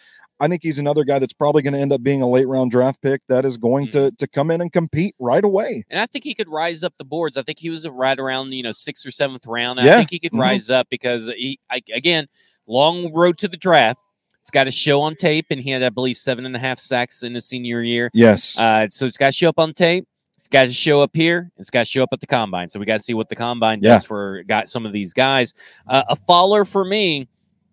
I 0.42 0.50
think 0.50 0.64
he's 0.64 0.80
another 0.80 1.06
guy 1.06 1.18
that's 1.20 1.32
probably 1.32 1.62
going 1.62 1.76
to 1.76 1.80
end 1.80 1.94
up 1.94 2.04
being 2.04 2.22
a 2.22 2.28
late 2.28 2.46
round 2.48 2.70
draft 2.72 3.02
pick 3.02 3.22
that 3.30 3.46
is 3.46 3.56
going 3.56 3.88
to 3.92 4.12
to 4.12 4.28
come 4.28 4.52
in 4.52 4.60
and 4.60 4.70
compete 4.72 5.16
right 5.18 5.44
away. 5.44 5.86
And 5.90 6.00
I 6.02 6.06
think 6.08 6.26
he 6.26 6.34
could 6.34 6.50
rise 6.50 6.84
up 6.84 6.94
the 6.98 7.06
boards. 7.06 7.38
I 7.38 7.42
think 7.42 7.58
he 7.58 7.70
was 7.70 7.88
right 7.88 8.20
around 8.20 8.52
you 8.52 8.62
know 8.64 8.74
sixth 8.74 9.06
or 9.06 9.12
seventh 9.12 9.48
round. 9.48 9.80
Yeah. 9.82 9.94
I 9.94 9.98
think 10.00 10.10
he 10.12 10.20
could 10.20 10.34
Mhm. 10.34 10.42
rise 10.42 10.70
up 10.70 10.88
because 10.90 11.28
he 11.28 11.58
I, 11.72 11.82
again 11.94 12.28
long 12.68 13.14
road 13.14 13.38
to 13.38 13.48
the 13.48 13.56
draft. 13.56 14.02
It's 14.42 14.52
got 14.52 14.66
to 14.66 14.72
show 14.72 15.02
on 15.02 15.16
tape, 15.16 15.46
and 15.52 15.62
he 15.62 15.70
had 15.70 15.82
I 15.82 15.90
believe 15.90 16.18
seven 16.18 16.46
and 16.46 16.54
a 16.56 16.60
half 16.60 16.80
sacks 16.80 17.24
in 17.24 17.34
his 17.34 17.46
senior 17.46 17.82
year. 17.82 18.12
Yes. 18.14 18.60
Uh, 18.60 18.88
so 18.92 19.06
it's 19.06 19.18
got 19.18 19.28
to 19.28 19.32
show 19.32 19.48
up 19.50 19.58
on 19.58 19.74
tape. 19.74 20.06
It's 20.46 20.52
got 20.52 20.66
to 20.66 20.72
show 20.72 21.02
up 21.02 21.10
here. 21.16 21.52
It's 21.58 21.72
got 21.72 21.80
to 21.80 21.86
show 21.88 22.04
up 22.04 22.10
at 22.12 22.20
the 22.22 22.28
combine. 22.28 22.70
So 22.70 22.80
we 22.80 22.86
got 22.86 22.98
to 22.98 23.04
see 23.04 23.16
what 23.16 23.30
the 23.30 23.36
combine 23.36 23.80
Yeah. 23.82 23.94
does 23.94 24.06
for 24.06 24.44
got 24.44 24.70
some 24.70 24.86
of 24.86 24.94
these 24.94 25.12
guys. 25.12 25.56
Uh, 25.88 26.04
a 26.08 26.16
faller 26.16 26.66
for 26.66 26.86
me, 26.86 27.28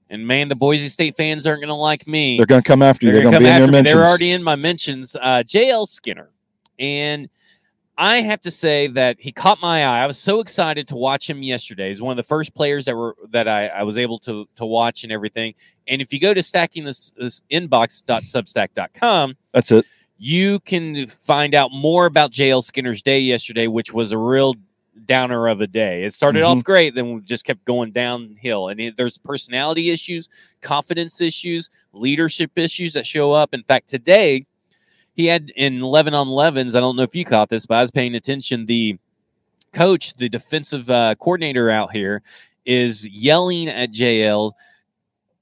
and 0.08 0.26
man, 0.26 0.48
the 0.48 0.56
Boise 0.56 0.88
State 0.88 1.14
fans 1.14 1.46
aren't 1.46 1.60
going 1.60 1.68
to 1.68 1.74
like 1.74 2.06
me. 2.06 2.38
They're 2.38 2.46
going 2.46 2.62
to 2.62 2.66
come 2.66 2.80
after 2.80 3.04
you. 3.04 3.12
They're 3.12 3.20
going 3.24 3.34
to 3.34 3.40
be 3.40 3.46
in 3.46 3.58
your 3.58 3.66
me. 3.66 3.72
mentions. 3.72 3.92
They're 3.94 4.06
already 4.06 4.30
in 4.30 4.42
my 4.42 4.56
mentions. 4.56 5.14
Uh, 5.16 5.42
JL 5.46 5.86
Skinner, 5.86 6.30
and 6.78 7.28
I 7.98 8.22
have 8.22 8.40
to 8.40 8.50
say 8.50 8.86
that 8.86 9.18
he 9.20 9.32
caught 9.32 9.60
my 9.60 9.84
eye. 9.84 10.02
I 10.02 10.06
was 10.06 10.16
so 10.16 10.40
excited 10.40 10.88
to 10.88 10.96
watch 10.96 11.28
him 11.28 11.42
yesterday. 11.42 11.90
He's 11.90 12.00
one 12.00 12.12
of 12.12 12.16
the 12.16 12.22
first 12.22 12.54
players 12.54 12.86
that 12.86 12.96
were 12.96 13.16
that 13.32 13.48
I, 13.48 13.66
I 13.66 13.82
was 13.82 13.98
able 13.98 14.18
to 14.20 14.48
to 14.56 14.64
watch 14.64 15.02
and 15.04 15.12
everything. 15.12 15.52
And 15.86 16.00
if 16.00 16.10
you 16.10 16.18
go 16.20 16.32
to 16.32 16.42
stacking 16.42 16.84
this, 16.84 17.12
this 17.18 17.42
inbox.substack.com, 17.50 19.36
That's 19.52 19.70
it. 19.72 19.84
You 20.22 20.60
can 20.60 21.08
find 21.08 21.52
out 21.52 21.72
more 21.72 22.06
about 22.06 22.30
JL 22.30 22.62
Skinner's 22.62 23.02
day 23.02 23.18
yesterday, 23.18 23.66
which 23.66 23.92
was 23.92 24.12
a 24.12 24.18
real 24.18 24.54
downer 25.04 25.48
of 25.48 25.60
a 25.60 25.66
day. 25.66 26.04
It 26.04 26.14
started 26.14 26.44
Mm-hmm. 26.44 26.58
off 26.58 26.64
great, 26.64 26.94
then 26.94 27.14
we 27.14 27.20
just 27.22 27.44
kept 27.44 27.64
going 27.64 27.90
downhill. 27.90 28.68
And 28.68 28.78
it, 28.78 28.96
there's 28.96 29.18
personality 29.18 29.90
issues, 29.90 30.28
confidence 30.60 31.20
issues, 31.20 31.70
leadership 31.92 32.52
issues 32.54 32.92
that 32.92 33.04
show 33.04 33.32
up. 33.32 33.52
In 33.52 33.64
fact, 33.64 33.88
today 33.88 34.46
he 35.14 35.26
had 35.26 35.50
in 35.56 35.82
11 35.82 36.14
on 36.14 36.28
11s. 36.28 36.76
I 36.76 36.80
don't 36.80 36.94
know 36.94 37.02
if 37.02 37.16
you 37.16 37.24
caught 37.24 37.48
this, 37.48 37.66
but 37.66 37.78
I 37.78 37.82
was 37.82 37.90
paying 37.90 38.14
attention. 38.14 38.66
The 38.66 38.96
coach, 39.72 40.14
the 40.14 40.28
defensive 40.28 40.88
uh, 40.88 41.16
coordinator 41.16 41.68
out 41.68 41.90
here, 41.90 42.22
is 42.64 43.08
yelling 43.08 43.66
at 43.66 43.90
JL, 43.90 44.52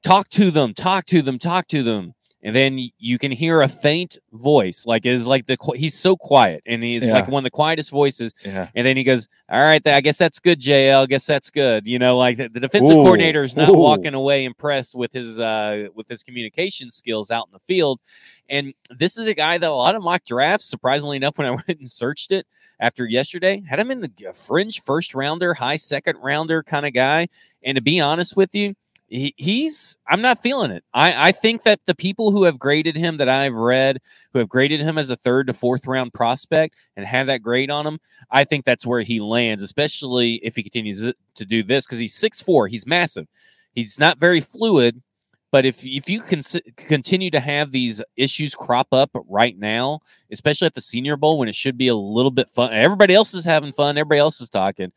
talk 0.02 0.30
to 0.30 0.50
them, 0.50 0.72
talk 0.72 1.04
to 1.06 1.20
them, 1.20 1.38
talk 1.38 1.68
to 1.68 1.82
them. 1.82 2.14
And 2.42 2.56
then 2.56 2.78
you 2.98 3.18
can 3.18 3.30
hear 3.30 3.60
a 3.60 3.68
faint 3.68 4.16
voice, 4.32 4.86
like 4.86 5.04
is 5.04 5.26
like 5.26 5.44
the 5.44 5.58
he's 5.76 5.94
so 5.94 6.16
quiet, 6.16 6.62
and 6.64 6.82
he's 6.82 7.10
like 7.10 7.28
one 7.28 7.40
of 7.40 7.44
the 7.44 7.50
quietest 7.50 7.90
voices. 7.90 8.32
Yeah. 8.44 8.68
And 8.74 8.86
then 8.86 8.96
he 8.96 9.04
goes, 9.04 9.28
"All 9.50 9.60
right, 9.60 9.86
I 9.86 10.00
guess 10.00 10.16
that's 10.16 10.38
good, 10.38 10.58
JL. 10.58 11.02
I 11.02 11.06
guess 11.06 11.26
that's 11.26 11.50
good." 11.50 11.86
You 11.86 11.98
know, 11.98 12.16
like 12.16 12.38
the, 12.38 12.48
the 12.48 12.60
defensive 12.60 12.96
Ooh, 12.96 13.02
coordinator 13.02 13.42
is 13.42 13.56
not 13.56 13.68
ooh. 13.68 13.78
walking 13.78 14.14
away 14.14 14.46
impressed 14.46 14.94
with 14.94 15.12
his 15.12 15.38
uh 15.38 15.88
with 15.94 16.08
his 16.08 16.22
communication 16.22 16.90
skills 16.90 17.30
out 17.30 17.46
in 17.48 17.52
the 17.52 17.60
field. 17.66 18.00
And 18.48 18.72
this 18.88 19.18
is 19.18 19.28
a 19.28 19.34
guy 19.34 19.58
that 19.58 19.70
a 19.70 19.74
lot 19.74 19.94
of 19.94 20.02
mock 20.02 20.24
drafts, 20.24 20.64
surprisingly 20.64 21.18
enough, 21.18 21.36
when 21.38 21.46
I 21.46 21.50
went 21.50 21.68
and 21.68 21.90
searched 21.90 22.32
it 22.32 22.46
after 22.80 23.04
yesterday, 23.04 23.62
had 23.68 23.78
him 23.78 23.90
in 23.90 24.00
the 24.00 24.32
fringe 24.34 24.82
first 24.82 25.14
rounder, 25.14 25.52
high 25.52 25.76
second 25.76 26.16
rounder 26.16 26.62
kind 26.62 26.86
of 26.86 26.94
guy. 26.94 27.28
And 27.62 27.76
to 27.76 27.82
be 27.82 28.00
honest 28.00 28.34
with 28.34 28.54
you, 28.54 28.74
he, 29.10 29.34
he's 29.36 29.98
I'm 30.08 30.22
not 30.22 30.42
feeling 30.42 30.70
it. 30.70 30.84
I, 30.94 31.28
I 31.28 31.32
think 31.32 31.64
that 31.64 31.80
the 31.86 31.94
people 31.94 32.30
who 32.30 32.44
have 32.44 32.58
graded 32.58 32.96
him 32.96 33.16
that 33.18 33.28
I've 33.28 33.54
read, 33.54 33.98
who 34.32 34.38
have 34.38 34.48
graded 34.48 34.80
him 34.80 34.96
as 34.96 35.10
a 35.10 35.16
third 35.16 35.48
to 35.48 35.52
fourth 35.52 35.86
round 35.86 36.14
prospect 36.14 36.76
and 36.96 37.04
have 37.04 37.26
that 37.26 37.42
grade 37.42 37.70
on 37.70 37.86
him, 37.86 37.98
I 38.30 38.44
think 38.44 38.64
that's 38.64 38.86
where 38.86 39.02
he 39.02 39.20
lands, 39.20 39.62
especially 39.62 40.34
if 40.36 40.54
he 40.54 40.62
continues 40.62 41.00
to 41.34 41.44
do 41.44 41.62
this 41.62 41.86
because 41.86 41.98
he's 41.98 42.14
6'4, 42.14 42.68
he's 42.68 42.86
massive. 42.86 43.26
He's 43.72 43.98
not 43.98 44.18
very 44.18 44.40
fluid, 44.40 45.02
but 45.50 45.64
if 45.64 45.84
if 45.84 46.08
you 46.08 46.20
can 46.20 46.40
continue 46.76 47.30
to 47.30 47.40
have 47.40 47.72
these 47.72 48.00
issues 48.16 48.54
crop 48.54 48.88
up 48.92 49.10
right 49.28 49.58
now, 49.58 50.00
especially 50.30 50.66
at 50.66 50.74
the 50.74 50.80
Senior 50.80 51.16
Bowl 51.16 51.38
when 51.38 51.48
it 51.48 51.54
should 51.56 51.76
be 51.76 51.88
a 51.88 51.96
little 51.96 52.30
bit 52.30 52.48
fun, 52.48 52.72
everybody 52.72 53.14
else 53.14 53.34
is 53.34 53.44
having 53.44 53.72
fun, 53.72 53.98
everybody 53.98 54.20
else 54.20 54.40
is 54.40 54.48
talking. 54.48 54.92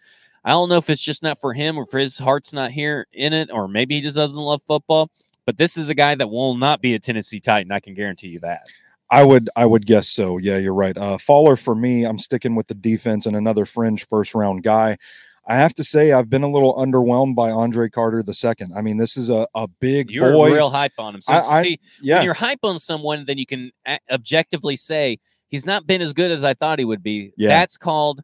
I 0.45 0.51
don't 0.51 0.69
know 0.69 0.77
if 0.77 0.89
it's 0.89 1.01
just 1.03 1.23
not 1.23 1.39
for 1.39 1.53
him 1.53 1.77
or 1.77 1.83
if 1.83 1.91
his 1.91 2.17
heart's 2.17 2.53
not 2.53 2.71
here 2.71 3.07
in 3.13 3.33
it, 3.33 3.49
or 3.51 3.67
maybe 3.67 3.95
he 3.95 4.01
just 4.01 4.15
doesn't 4.15 4.35
love 4.35 4.61
football. 4.61 5.09
But 5.45 5.57
this 5.57 5.77
is 5.77 5.89
a 5.89 5.95
guy 5.95 6.15
that 6.15 6.29
will 6.29 6.55
not 6.55 6.81
be 6.81 6.93
a 6.95 6.99
Tennessee 6.99 7.39
Titan. 7.39 7.71
I 7.71 7.79
can 7.79 7.93
guarantee 7.93 8.27
you 8.29 8.39
that. 8.41 8.67
I 9.11 9.23
would 9.23 9.49
I 9.55 9.65
would 9.65 9.85
guess 9.85 10.07
so. 10.09 10.37
Yeah, 10.37 10.57
you're 10.57 10.73
right. 10.73 10.97
Uh 10.97 11.17
Faller 11.17 11.55
for 11.55 11.75
me, 11.75 12.03
I'm 12.03 12.17
sticking 12.17 12.55
with 12.55 12.67
the 12.67 12.73
defense 12.73 13.25
and 13.25 13.35
another 13.35 13.65
fringe 13.65 14.07
first 14.07 14.33
round 14.33 14.63
guy. 14.63 14.97
I 15.45 15.57
have 15.57 15.73
to 15.75 15.83
say 15.83 16.13
I've 16.13 16.29
been 16.29 16.43
a 16.43 16.49
little 16.49 16.73
underwhelmed 16.75 17.35
by 17.35 17.51
Andre 17.51 17.89
Carter 17.89 18.23
the 18.23 18.33
second. 18.33 18.71
I 18.75 18.81
mean, 18.81 18.95
this 18.97 19.17
is 19.17 19.29
a, 19.29 19.45
a 19.53 19.67
big 19.67 20.09
You're 20.09 20.31
boy. 20.31 20.53
real 20.53 20.69
hype 20.69 20.93
on 20.97 21.15
him. 21.15 21.21
So 21.21 21.33
I- 21.33 21.39
I- 21.59 21.63
see, 21.63 21.79
yeah. 22.01 22.15
when 22.17 22.25
you're 22.25 22.33
hype 22.33 22.59
on 22.63 22.79
someone, 22.79 23.25
then 23.27 23.37
you 23.37 23.45
can 23.45 23.69
objectively 24.09 24.77
say 24.77 25.17
he's 25.49 25.65
not 25.65 25.85
been 25.85 26.01
as 26.01 26.13
good 26.13 26.31
as 26.31 26.45
I 26.45 26.53
thought 26.53 26.79
he 26.79 26.85
would 26.85 27.03
be. 27.03 27.33
Yeah. 27.35 27.49
That's 27.49 27.77
called 27.77 28.21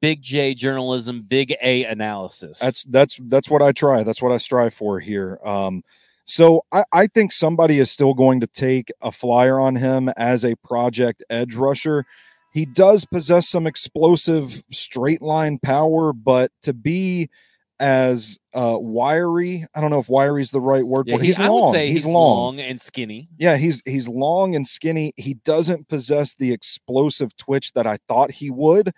big 0.00 0.22
J 0.22 0.54
journalism, 0.54 1.22
big 1.22 1.54
A 1.62 1.84
analysis. 1.84 2.58
That's 2.58 2.84
that's 2.84 3.18
that's 3.24 3.48
what 3.50 3.62
I 3.62 3.72
try. 3.72 4.02
That's 4.02 4.22
what 4.22 4.32
I 4.32 4.38
strive 4.38 4.74
for 4.74 5.00
here. 5.00 5.38
Um, 5.44 5.82
so 6.24 6.64
I, 6.72 6.84
I 6.92 7.06
think 7.08 7.32
somebody 7.32 7.78
is 7.78 7.90
still 7.90 8.14
going 8.14 8.40
to 8.40 8.46
take 8.46 8.90
a 9.02 9.10
flyer 9.12 9.58
on 9.58 9.76
him 9.76 10.08
as 10.16 10.44
a 10.44 10.54
project 10.56 11.24
edge 11.30 11.54
rusher. 11.54 12.04
He 12.52 12.64
does 12.66 13.04
possess 13.04 13.48
some 13.48 13.66
explosive 13.66 14.62
straight 14.70 15.22
line 15.22 15.58
power, 15.58 16.12
but 16.12 16.50
to 16.62 16.72
be 16.72 17.28
as 17.78 18.38
uh 18.52 18.76
wiry. 18.78 19.66
I 19.74 19.80
don't 19.80 19.90
know 19.90 20.00
if 20.00 20.08
wiry 20.10 20.42
is 20.42 20.50
the 20.50 20.60
right 20.60 20.86
word 20.86 21.06
Yeah, 21.08 21.14
for 21.16 21.20
it. 21.20 21.22
he- 21.22 21.26
He's 21.28 21.38
I 21.38 21.46
long. 21.48 21.62
would 21.62 21.72
say 21.72 21.86
he's, 21.88 22.04
he's 22.04 22.06
long. 22.06 22.14
long 22.56 22.60
and 22.60 22.78
skinny. 22.80 23.28
Yeah, 23.38 23.56
he's 23.56 23.82
he's 23.86 24.06
long 24.08 24.54
and 24.54 24.66
skinny. 24.66 25.12
He 25.16 25.34
doesn't 25.34 25.88
possess 25.88 26.34
the 26.34 26.52
explosive 26.52 27.34
twitch 27.36 27.72
that 27.72 27.86
I 27.86 27.96
thought 28.06 28.30
he 28.32 28.50
would. 28.50 28.92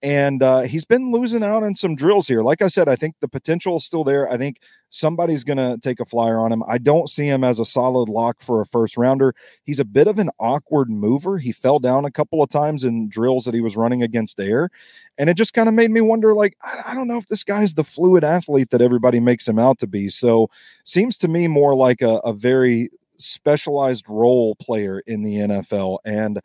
And 0.00 0.44
uh, 0.44 0.60
he's 0.60 0.84
been 0.84 1.10
losing 1.10 1.42
out 1.42 1.64
on 1.64 1.74
some 1.74 1.96
drills 1.96 2.28
here. 2.28 2.42
Like 2.42 2.62
I 2.62 2.68
said, 2.68 2.88
I 2.88 2.94
think 2.94 3.16
the 3.20 3.28
potential 3.28 3.76
is 3.78 3.84
still 3.84 4.04
there. 4.04 4.30
I 4.30 4.36
think 4.36 4.60
somebody's 4.90 5.42
going 5.42 5.56
to 5.56 5.76
take 5.82 5.98
a 5.98 6.04
flyer 6.04 6.38
on 6.38 6.52
him. 6.52 6.62
I 6.68 6.78
don't 6.78 7.08
see 7.08 7.26
him 7.26 7.42
as 7.42 7.58
a 7.58 7.64
solid 7.64 8.08
lock 8.08 8.40
for 8.40 8.60
a 8.60 8.66
first 8.66 8.96
rounder. 8.96 9.34
He's 9.64 9.80
a 9.80 9.84
bit 9.84 10.06
of 10.06 10.20
an 10.20 10.30
awkward 10.38 10.88
mover. 10.88 11.38
He 11.38 11.50
fell 11.50 11.80
down 11.80 12.04
a 12.04 12.12
couple 12.12 12.42
of 12.42 12.48
times 12.48 12.84
in 12.84 13.08
drills 13.08 13.44
that 13.44 13.54
he 13.54 13.60
was 13.60 13.76
running 13.76 14.02
against 14.02 14.38
air. 14.38 14.70
And 15.18 15.28
it 15.28 15.34
just 15.34 15.52
kind 15.52 15.68
of 15.68 15.74
made 15.74 15.90
me 15.90 16.00
wonder 16.00 16.32
like, 16.32 16.56
I, 16.62 16.82
I 16.88 16.94
don't 16.94 17.08
know 17.08 17.18
if 17.18 17.26
this 17.26 17.42
guy's 17.42 17.74
the 17.74 17.84
fluid 17.84 18.22
athlete 18.22 18.70
that 18.70 18.80
everybody 18.80 19.18
makes 19.18 19.48
him 19.48 19.58
out 19.58 19.80
to 19.80 19.88
be. 19.88 20.10
So 20.10 20.48
seems 20.84 21.18
to 21.18 21.28
me 21.28 21.48
more 21.48 21.74
like 21.74 22.02
a, 22.02 22.18
a 22.24 22.32
very 22.32 22.90
specialized 23.18 24.04
role 24.08 24.54
player 24.54 25.00
in 25.06 25.22
the 25.22 25.34
NFL. 25.34 25.98
And 26.04 26.40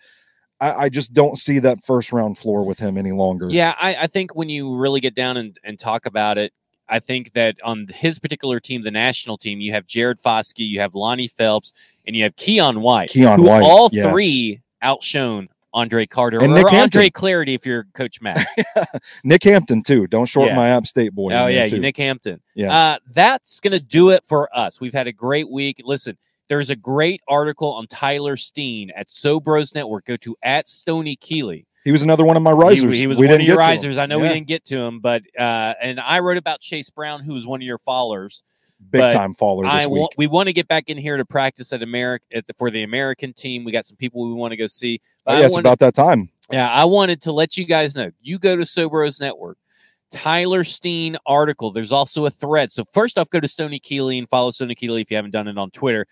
I, 0.63 0.83
I 0.83 0.89
just 0.89 1.13
don't 1.13 1.37
see 1.37 1.59
that 1.59 1.83
first 1.83 2.11
round 2.11 2.37
floor 2.37 2.63
with 2.63 2.79
him 2.79 2.97
any 2.97 3.11
longer. 3.11 3.47
Yeah, 3.49 3.75
I, 3.79 3.95
I 4.01 4.07
think 4.07 4.35
when 4.35 4.49
you 4.49 4.75
really 4.75 4.99
get 4.99 5.15
down 5.15 5.37
and, 5.37 5.57
and 5.63 5.77
talk 5.77 6.05
about 6.05 6.37
it, 6.37 6.53
I 6.89 6.99
think 6.99 7.33
that 7.33 7.55
on 7.63 7.87
his 7.93 8.19
particular 8.19 8.59
team, 8.59 8.83
the 8.83 8.91
national 8.91 9.37
team, 9.37 9.59
you 9.61 9.71
have 9.73 9.85
Jared 9.85 10.19
Foskey, 10.19 10.67
you 10.67 10.79
have 10.79 10.95
Lonnie 10.95 11.27
Phelps, 11.27 11.71
and 12.05 12.15
you 12.15 12.23
have 12.23 12.35
Keion 12.35 12.81
White. 12.81 13.09
Keion 13.09 13.37
who 13.37 13.43
White, 13.43 13.63
all 13.63 13.89
yes. 13.91 14.09
three 14.11 14.61
outshone 14.81 15.49
Andre 15.73 16.05
Carter 16.05 16.41
And 16.41 16.53
or 16.53 16.55
Nick 16.55 16.71
Andre 16.71 17.09
Clarity 17.09 17.55
if 17.55 17.65
you're 17.65 17.85
Coach 17.93 18.21
Matt. 18.21 18.45
Nick 19.23 19.43
Hampton 19.43 19.81
too. 19.81 20.07
Don't 20.07 20.27
short 20.27 20.49
Yeah. 20.49 20.55
my 20.55 20.69
App 20.69 20.85
State 20.85 21.13
boy. 21.13 21.33
oh 21.33 21.47
yeah. 21.47 21.65
Nick 21.65 21.97
Hampton. 21.97 22.39
Yeah. 22.53 22.71
Uh, 22.71 22.97
that's 23.11 23.59
gonna 23.59 23.79
do 23.79 24.11
it 24.11 24.23
for 24.23 24.55
us. 24.55 24.79
We've 24.79 24.93
had 24.93 25.07
a 25.07 25.11
great 25.11 25.49
week. 25.49 25.81
Listen, 25.83 26.17
there's 26.49 26.69
a 26.69 26.75
great 26.75 27.21
article 27.27 27.71
on 27.73 27.87
Tyler 27.87 28.35
Steen 28.37 28.91
at 28.95 29.07
Sobros 29.07 29.73
Network. 29.73 30.05
Go 30.05 30.17
to 30.17 30.35
at 30.43 30.67
Stoney 30.69 31.15
Keeley. 31.15 31.65
he 31.83 31.91
was 31.91 32.03
another 32.03 32.23
one 32.25 32.37
of 32.37 32.43
my 32.43 32.51
risers. 32.51 32.97
He, 32.97 33.07
was 33.07 33.17
We 33.19 33.27
one 33.27 33.35
of 33.35 33.41
your 33.41 33.55
get 33.57 33.61
to 33.61 33.63
him. 33.63 33.69
risers. 33.69 33.97
I 33.97 34.05
know 34.05 34.19
we 34.19 34.27
didn't 34.27 34.47
get 34.47 34.65
to 34.65 34.77
him, 34.77 34.99
but 34.99 35.21
uh, 35.37 35.73
and 35.81 35.99
I 35.99 36.19
wrote 36.19 36.37
about 36.37 36.59
Chase 36.61 36.89
Brown, 36.89 37.21
who 37.23 37.33
was 37.33 37.47
one 37.47 37.61
of 37.61 37.65
your 37.65 37.77
followers. 37.79 38.43
Big 38.89 38.99
but 38.99 39.11
time 39.13 39.33
follower. 39.33 39.63
this 39.63 39.71
I 39.71 39.87
week. 39.87 40.01
wa- 40.01 40.09
we 40.17 40.27
want 40.27 40.47
to 40.47 40.53
get 40.53 40.67
back 40.67 40.89
in 40.89 40.97
here 40.97 41.15
to 41.15 41.23
practice 41.23 41.71
at 41.71 41.81
America 41.81 42.25
at 42.33 42.45
the, 42.47 42.53
for 42.53 42.69
the 42.69 42.83
American 42.83 43.31
team. 43.31 43.63
We 43.63 43.71
got 43.71 43.85
some 43.85 43.95
people 43.95 44.27
we 44.27 44.33
want 44.33 44.51
to 44.51 44.57
go 44.57 44.67
see. 44.67 44.99
oh, 45.25 45.33
yeah, 45.35 45.41
wanted- 45.47 45.59
about 45.59 45.79
that 45.79 45.95
time. 45.95 46.29
yeah, 46.51 46.69
I 46.69 46.83
wanted 46.83 47.21
to 47.21 47.31
let 47.31 47.55
you 47.55 47.63
guys 47.63 47.95
know. 47.95 48.11
You 48.21 48.39
go 48.39 48.57
to 48.57 48.63
Sobros 48.63 49.21
Network, 49.21 49.57
Tyler 50.11 50.63
Steen 50.65 51.15
article. 51.25 51.71
There's 51.71 51.91
also 51.93 52.25
a 52.25 52.29
thread. 52.29 52.71
So 52.71 52.83
first 52.85 53.17
off, 53.17 53.29
go 53.29 53.39
to 53.39 53.47
Stoney 53.47 53.79
Keeley 53.79 54.17
and 54.17 54.27
follow 54.27 54.51
Stoney 54.51 54.75
Keeley 54.75 55.01
if 55.01 55.09
you 55.09 55.15
haven't 55.15 55.31
done 55.31 55.47
it 55.47 55.57
on 55.57 55.71
Twitter. 55.71 56.05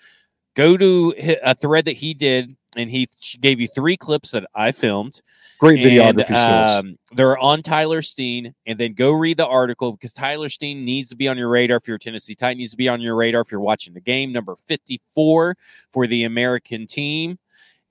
Go 0.55 0.77
to 0.77 1.13
a 1.43 1.55
thread 1.55 1.85
that 1.85 1.95
he 1.95 2.13
did, 2.13 2.55
and 2.75 2.89
he 2.89 3.07
gave 3.39 3.61
you 3.61 3.67
three 3.67 3.97
clips 3.97 4.31
that 4.31 4.45
I 4.53 4.71
filmed. 4.71 5.21
Great 5.59 5.85
And, 5.85 6.17
videography 6.17 6.25
skills. 6.25 6.79
um, 6.79 6.97
they're 7.13 7.37
on 7.37 7.61
Tyler 7.61 8.01
Steen, 8.01 8.53
and 8.65 8.79
then 8.79 8.93
go 8.93 9.11
read 9.11 9.37
the 9.37 9.47
article 9.47 9.91
because 9.91 10.11
Tyler 10.11 10.49
Steen 10.49 10.83
needs 10.83 11.09
to 11.09 11.15
be 11.15 11.27
on 11.27 11.37
your 11.37 11.49
radar 11.49 11.77
if 11.77 11.87
you're 11.87 11.97
a 11.97 11.99
Tennessee 11.99 12.33
Titan. 12.35 12.57
Needs 12.57 12.71
to 12.71 12.77
be 12.77 12.89
on 12.89 12.99
your 12.99 13.15
radar 13.15 13.41
if 13.41 13.51
you're 13.51 13.61
watching 13.61 13.93
the 13.93 14.01
game. 14.01 14.31
Number 14.31 14.55
54 14.65 15.55
for 15.93 16.07
the 16.07 16.23
American 16.23 16.87
team. 16.87 17.37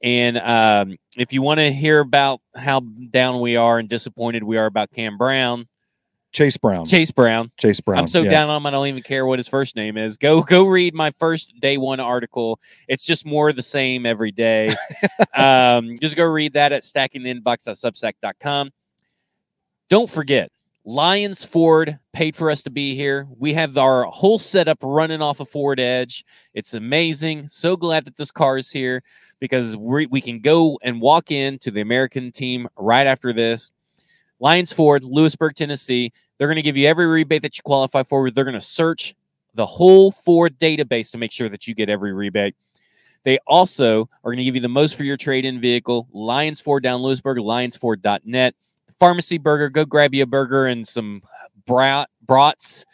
And 0.03 0.39
um, 0.39 0.97
if 1.17 1.33
you 1.33 1.43
want 1.43 1.61
to 1.61 1.71
hear 1.73 2.01
about 2.01 2.41
how 2.57 2.81
down 2.81 3.41
we 3.41 3.57
are 3.57 3.79
and 3.79 3.89
disappointed 3.89 4.43
we 4.43 4.57
are 4.57 4.67
about 4.67 4.91
Cam 4.91 5.17
Brown, 5.19 5.69
Chase 6.33 6.57
Brown. 6.57 6.87
Chase 6.87 7.11
Brown, 7.11 7.51
Chase 7.59 7.81
Brown. 7.81 7.99
I'm 7.99 8.09
so 8.09 8.23
yeah. 8.23 8.31
down 8.31 8.51
on 8.51 8.59
him. 8.59 8.67
I 8.67 8.71
don't 8.71 8.87
even 8.87 9.03
care 9.03 9.27
what 9.27 9.39
his 9.39 9.49
first 9.49 9.75
name 9.75 9.97
is. 9.97 10.17
Go 10.17 10.43
go 10.43 10.65
read 10.65 10.95
my 10.95 11.11
first 11.11 11.53
day 11.61 11.77
one 11.77 11.99
article. 11.99 12.61
It's 12.89 13.05
just 13.05 13.27
more 13.27 13.49
of 13.49 13.57
the 13.57 13.63
same 13.63 14.07
every 14.07 14.31
day. 14.31 14.75
um, 15.35 15.97
just 16.01 16.17
go 16.17 16.25
read 16.25 16.53
that 16.53 16.73
at 16.73 16.83
stackingtheinbox.substack.com. 16.83 18.71
Don't 19.89 20.09
forget, 20.09 20.53
Lyons 20.85 21.45
Ford 21.45 21.99
paid 22.13 22.37
for 22.37 22.51
us 22.51 22.63
to 22.63 22.71
be 22.71 22.95
here. 22.95 23.27
We 23.37 23.53
have 23.55 23.77
our 23.77 24.05
whole 24.05 24.39
setup 24.39 24.79
running 24.83 25.21
off 25.21 25.41
of 25.41 25.49
Ford 25.49 25.81
Edge. 25.81 26.25
It's 26.55 26.75
amazing. 26.75 27.49
So 27.49 27.77
glad 27.77 28.05
that 28.05 28.17
this 28.17 28.31
car 28.31 28.57
is 28.57 28.71
here 28.71 29.03
because 29.41 29.77
we 29.77 30.07
we 30.07 30.21
can 30.21 30.41
go 30.41 30.79
and 30.83 31.01
walk 31.01 31.33
into 31.33 31.73
the 31.73 31.81
American 31.81 32.31
team 32.31 32.69
right 32.77 33.07
after 33.07 33.33
this. 33.33 33.73
Lyons 34.41 34.73
Ford, 34.73 35.05
Lewisburg, 35.05 35.55
Tennessee. 35.55 36.13
They're 36.39 36.49
going 36.49 36.57
to 36.57 36.63
give 36.63 36.77
you 36.77 36.89
every 36.89 37.07
rebate 37.07 37.43
that 37.43 37.57
you 37.57 37.63
qualify 37.63 38.03
for. 38.03 38.31
They're 38.31 38.45
going 38.45 38.55
to 38.55 38.61
search 38.61 39.15
the 39.55 39.67
whole 39.67 40.11
Ford 40.11 40.59
database 40.59 41.11
to 41.13 41.19
make 41.19 41.31
sure 41.33 41.49
that 41.49 41.67
you 41.67 41.75
get 41.75 41.89
every 41.89 42.13
rebate. 42.13 42.55
They 43.25 43.39
also 43.47 44.09
are 44.25 44.31
going 44.31 44.39
to 44.39 44.45
give 44.45 44.55
you 44.55 44.63
the 44.63 44.69
most 44.69 44.97
for 44.97 45.05
your 45.05 45.19
trade 45.19 45.45
in 45.45 45.61
vehicle. 45.61 46.09
Lyons 46.13 46.61
Ford 46.61 46.83
down 46.83 47.03
Lewisburg, 47.03 47.39
lyonsford.net. 47.39 48.55
Pharmacy 48.99 49.39
Burger, 49.39 49.69
go 49.69 49.85
grab 49.85 50.15
you 50.15 50.23
a 50.23 50.27
burger 50.27 50.67
and 50.67 50.87
some 50.87 51.23
brat, 51.67 52.09
brats 52.27 52.85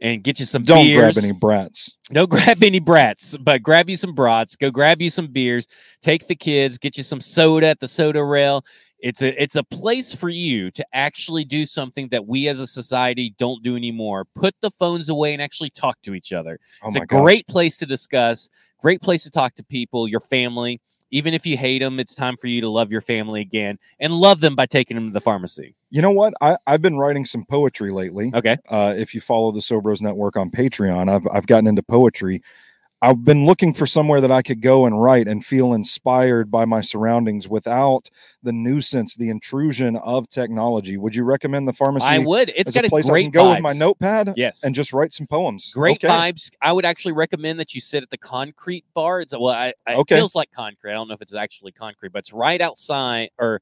and 0.00 0.22
get 0.22 0.38
you 0.38 0.46
some 0.46 0.64
Don't 0.64 0.84
beers. 0.84 1.14
grab 1.14 1.24
any 1.24 1.32
brats. 1.32 1.96
Don't 2.12 2.28
grab 2.28 2.62
any 2.62 2.78
brats, 2.78 3.36
but 3.38 3.62
grab 3.62 3.88
you 3.88 3.96
some 3.96 4.14
brats. 4.14 4.54
Go 4.54 4.70
grab 4.70 5.00
you 5.00 5.10
some 5.10 5.28
beers. 5.28 5.66
Take 6.02 6.26
the 6.28 6.36
kids. 6.36 6.76
Get 6.78 6.96
you 6.98 7.02
some 7.02 7.20
soda 7.20 7.68
at 7.68 7.80
the 7.80 7.88
soda 7.88 8.22
rail. 8.22 8.64
It's 9.04 9.20
a 9.20 9.40
it's 9.40 9.54
a 9.54 9.62
place 9.62 10.14
for 10.14 10.30
you 10.30 10.70
to 10.70 10.86
actually 10.94 11.44
do 11.44 11.66
something 11.66 12.08
that 12.08 12.26
we 12.26 12.48
as 12.48 12.58
a 12.58 12.66
society 12.66 13.34
don't 13.36 13.62
do 13.62 13.76
anymore. 13.76 14.24
Put 14.34 14.54
the 14.62 14.70
phones 14.70 15.10
away 15.10 15.34
and 15.34 15.42
actually 15.42 15.68
talk 15.68 16.00
to 16.04 16.14
each 16.14 16.32
other. 16.32 16.58
Oh 16.82 16.86
it's 16.86 16.96
a 16.96 17.00
gosh. 17.00 17.20
great 17.20 17.46
place 17.46 17.76
to 17.78 17.86
discuss. 17.86 18.48
Great 18.80 19.02
place 19.02 19.22
to 19.24 19.30
talk 19.30 19.56
to 19.56 19.62
people, 19.62 20.08
your 20.08 20.20
family. 20.20 20.80
Even 21.10 21.34
if 21.34 21.46
you 21.46 21.58
hate 21.58 21.80
them, 21.80 22.00
it's 22.00 22.14
time 22.14 22.38
for 22.38 22.46
you 22.46 22.62
to 22.62 22.68
love 22.70 22.90
your 22.90 23.02
family 23.02 23.42
again 23.42 23.78
and 24.00 24.14
love 24.14 24.40
them 24.40 24.56
by 24.56 24.64
taking 24.64 24.94
them 24.94 25.06
to 25.08 25.12
the 25.12 25.20
pharmacy. 25.20 25.74
You 25.90 26.00
know 26.00 26.10
what? 26.10 26.32
I, 26.40 26.56
I've 26.66 26.80
been 26.80 26.96
writing 26.96 27.26
some 27.26 27.44
poetry 27.44 27.90
lately. 27.90 28.32
Okay. 28.34 28.56
Uh, 28.70 28.94
if 28.96 29.14
you 29.14 29.20
follow 29.20 29.52
the 29.52 29.60
Sobros 29.60 30.00
Network 30.00 30.38
on 30.38 30.50
Patreon, 30.50 31.10
I've 31.10 31.28
I've 31.30 31.46
gotten 31.46 31.66
into 31.66 31.82
poetry. 31.82 32.42
I've 33.04 33.22
been 33.22 33.44
looking 33.44 33.74
for 33.74 33.86
somewhere 33.86 34.22
that 34.22 34.32
I 34.32 34.40
could 34.40 34.62
go 34.62 34.86
and 34.86 34.98
write 34.98 35.28
and 35.28 35.44
feel 35.44 35.74
inspired 35.74 36.50
by 36.50 36.64
my 36.64 36.80
surroundings 36.80 37.46
without 37.46 38.08
the 38.42 38.50
nuisance, 38.52 39.14
the 39.14 39.28
intrusion 39.28 39.96
of 39.96 40.26
technology. 40.30 40.96
Would 40.96 41.14
you 41.14 41.24
recommend 41.24 41.68
the 41.68 41.74
pharmacy 41.74 42.06
I 42.08 42.18
would. 42.18 42.50
It's 42.56 42.72
got 42.72 42.86
a 42.86 42.88
place 42.88 43.10
I 43.10 43.20
can 43.20 43.30
go 43.30 43.50
with 43.50 43.60
my 43.60 43.74
notepad 43.74 44.32
Yes. 44.36 44.64
and 44.64 44.74
just 44.74 44.94
write 44.94 45.12
some 45.12 45.26
poems? 45.26 45.70
Great 45.74 45.96
Okay. 45.96 46.08
vibes. 46.08 46.50
I 46.62 46.72
would 46.72 46.86
actually 46.86 47.12
recommend 47.12 47.60
that 47.60 47.74
you 47.74 47.80
sit 47.82 48.02
at 48.02 48.08
the 48.08 48.16
concrete 48.16 48.86
bar. 48.94 49.20
It's 49.20 49.34
well, 49.34 49.48
I, 49.50 49.74
I, 49.86 49.96
Okay. 49.96 50.14
it 50.14 50.18
feels 50.18 50.34
like 50.34 50.50
concrete. 50.50 50.92
I 50.92 50.94
don't 50.94 51.08
know 51.08 51.14
if 51.14 51.20
it's 51.20 51.34
actually 51.34 51.72
concrete, 51.72 52.10
but 52.10 52.20
it's 52.20 52.32
right 52.32 52.60
outside 52.62 53.28
or 53.38 53.60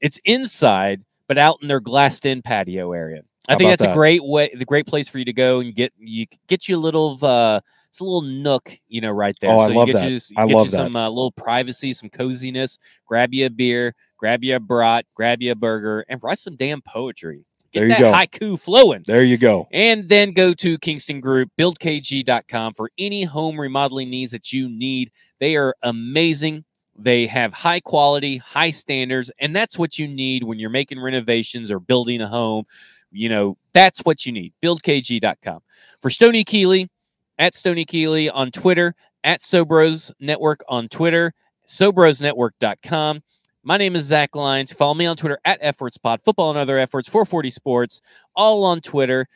it's 0.00 0.20
inside, 0.24 1.02
but 1.26 1.38
out 1.38 1.58
in 1.60 1.66
their 1.66 1.80
glassed-in 1.80 2.40
patio 2.40 2.92
area. 2.92 3.22
I 3.48 3.52
How 3.52 3.58
think 3.58 3.70
that's 3.70 3.84
a 3.84 3.94
great 3.94 4.22
way, 4.24 4.50
the 4.56 4.64
great 4.64 4.86
place 4.86 5.08
for 5.08 5.18
you 5.18 5.24
to 5.24 5.32
go 5.32 5.60
and 5.60 5.74
get 5.74 5.92
you 5.98 6.26
get 6.46 6.68
you 6.68 6.76
a 6.76 6.78
little 6.78 7.12
of 7.12 7.24
uh, 7.24 7.60
it's 7.96 8.00
a 8.02 8.04
little 8.04 8.20
nook, 8.20 8.78
you 8.88 9.00
know, 9.00 9.10
right 9.10 9.34
there. 9.40 9.48
Oh, 9.50 9.60
I 9.60 9.68
you 9.68 9.74
love 9.74 9.86
get 9.86 9.94
that. 9.94 10.10
You, 10.10 10.20
I 10.36 10.46
get 10.46 10.54
love 10.54 10.66
you 10.66 10.70
that. 10.72 10.76
some 10.76 10.96
uh, 10.96 11.08
little 11.08 11.32
privacy, 11.32 11.94
some 11.94 12.10
coziness. 12.10 12.78
Grab 13.06 13.32
you 13.32 13.46
a 13.46 13.50
beer, 13.50 13.94
grab 14.18 14.44
you 14.44 14.54
a 14.54 14.60
brat, 14.60 15.06
grab 15.14 15.40
you 15.40 15.52
a 15.52 15.54
burger, 15.54 16.04
and 16.10 16.22
write 16.22 16.38
some 16.38 16.56
damn 16.56 16.82
poetry. 16.82 17.46
Get 17.72 17.80
There 17.80 17.88
you 17.88 17.94
that 17.94 18.00
go. 18.00 18.12
haiku 18.12 18.60
flowing. 18.60 19.02
There 19.06 19.24
you 19.24 19.38
go. 19.38 19.66
And 19.72 20.10
then 20.10 20.32
go 20.32 20.52
to 20.52 20.76
Kingston 20.76 21.22
Group, 21.22 21.48
buildkg.com 21.58 22.74
for 22.74 22.90
any 22.98 23.24
home 23.24 23.58
remodeling 23.58 24.10
needs 24.10 24.32
that 24.32 24.52
you 24.52 24.68
need. 24.68 25.10
They 25.40 25.56
are 25.56 25.74
amazing. 25.82 26.66
They 26.98 27.26
have 27.28 27.54
high 27.54 27.80
quality, 27.80 28.36
high 28.36 28.70
standards, 28.70 29.32
and 29.40 29.56
that's 29.56 29.78
what 29.78 29.98
you 29.98 30.06
need 30.06 30.42
when 30.44 30.58
you're 30.58 30.68
making 30.68 31.00
renovations 31.00 31.70
or 31.70 31.80
building 31.80 32.20
a 32.20 32.28
home. 32.28 32.64
You 33.10 33.30
know, 33.30 33.56
that's 33.72 34.00
what 34.00 34.26
you 34.26 34.32
need. 34.32 34.52
Buildkg.com. 34.62 35.60
For 36.02 36.10
Stoney 36.10 36.44
Keeley, 36.44 36.90
at 37.38 37.54
Stoney 37.54 37.84
Keeley 37.84 38.30
on 38.30 38.50
Twitter, 38.50 38.94
at 39.24 39.40
Sobros 39.40 40.12
Network 40.20 40.62
on 40.68 40.88
Twitter, 40.88 41.32
SobrosNetwork.com. 41.66 43.22
My 43.64 43.76
name 43.76 43.96
is 43.96 44.04
Zach 44.04 44.36
Lyons. 44.36 44.72
Follow 44.72 44.94
me 44.94 45.06
on 45.06 45.16
Twitter 45.16 45.38
at 45.44 45.60
EffortsPod, 45.60 46.20
football 46.20 46.50
and 46.50 46.58
other 46.58 46.78
efforts, 46.78 47.08
440 47.08 47.50
Sports, 47.50 48.00
all 48.36 48.64
on 48.64 48.80
Twitter. 48.80 49.26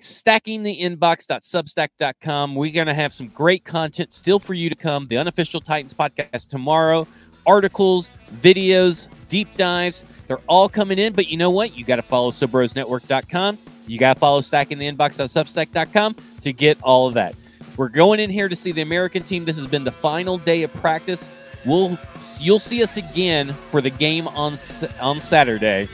Stacking 0.00 0.62
the 0.62 0.74
Stackingtheinbox.substack.com. 0.76 2.54
We're 2.54 2.72
going 2.72 2.86
to 2.86 2.94
have 2.94 3.12
some 3.12 3.28
great 3.28 3.64
content 3.64 4.12
still 4.12 4.38
for 4.38 4.54
you 4.54 4.70
to 4.70 4.76
come. 4.76 5.04
The 5.06 5.18
unofficial 5.18 5.60
Titans 5.60 5.92
podcast 5.92 6.48
tomorrow, 6.48 7.06
articles, 7.46 8.10
videos, 8.32 9.08
deep 9.28 9.54
dives. 9.56 10.04
They're 10.26 10.38
all 10.46 10.68
coming 10.68 10.98
in, 10.98 11.12
but 11.12 11.28
you 11.28 11.36
know 11.36 11.50
what? 11.50 11.76
You 11.76 11.84
got 11.84 11.96
to 11.96 12.02
follow 12.02 12.30
SobrosNetwork.com. 12.30 13.58
You 13.88 13.98
got 13.98 14.14
to 14.14 14.20
follow 14.20 14.40
Stacking 14.40 14.78
the 14.78 14.88
stackingtheinbox.substack.com 14.90 16.16
to 16.42 16.52
get 16.52 16.80
all 16.82 17.08
of 17.08 17.14
that. 17.14 17.34
We're 17.76 17.88
going 17.88 18.20
in 18.20 18.30
here 18.30 18.48
to 18.48 18.56
see 18.56 18.72
the 18.72 18.82
American 18.82 19.22
team. 19.22 19.44
This 19.44 19.56
has 19.56 19.66
been 19.66 19.84
the 19.84 19.92
final 19.92 20.38
day 20.38 20.62
of 20.62 20.72
practice. 20.74 21.30
We'll 21.64 21.98
you'll 22.38 22.58
see 22.58 22.82
us 22.82 22.96
again 22.96 23.52
for 23.68 23.80
the 23.80 23.90
game 23.90 24.28
on 24.28 24.56
on 25.00 25.20
Saturday. 25.20 25.88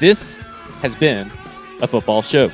This 0.00 0.34
has 0.80 0.94
been 0.94 1.30
a 1.80 1.86
football 1.86 2.22
show. 2.22 2.50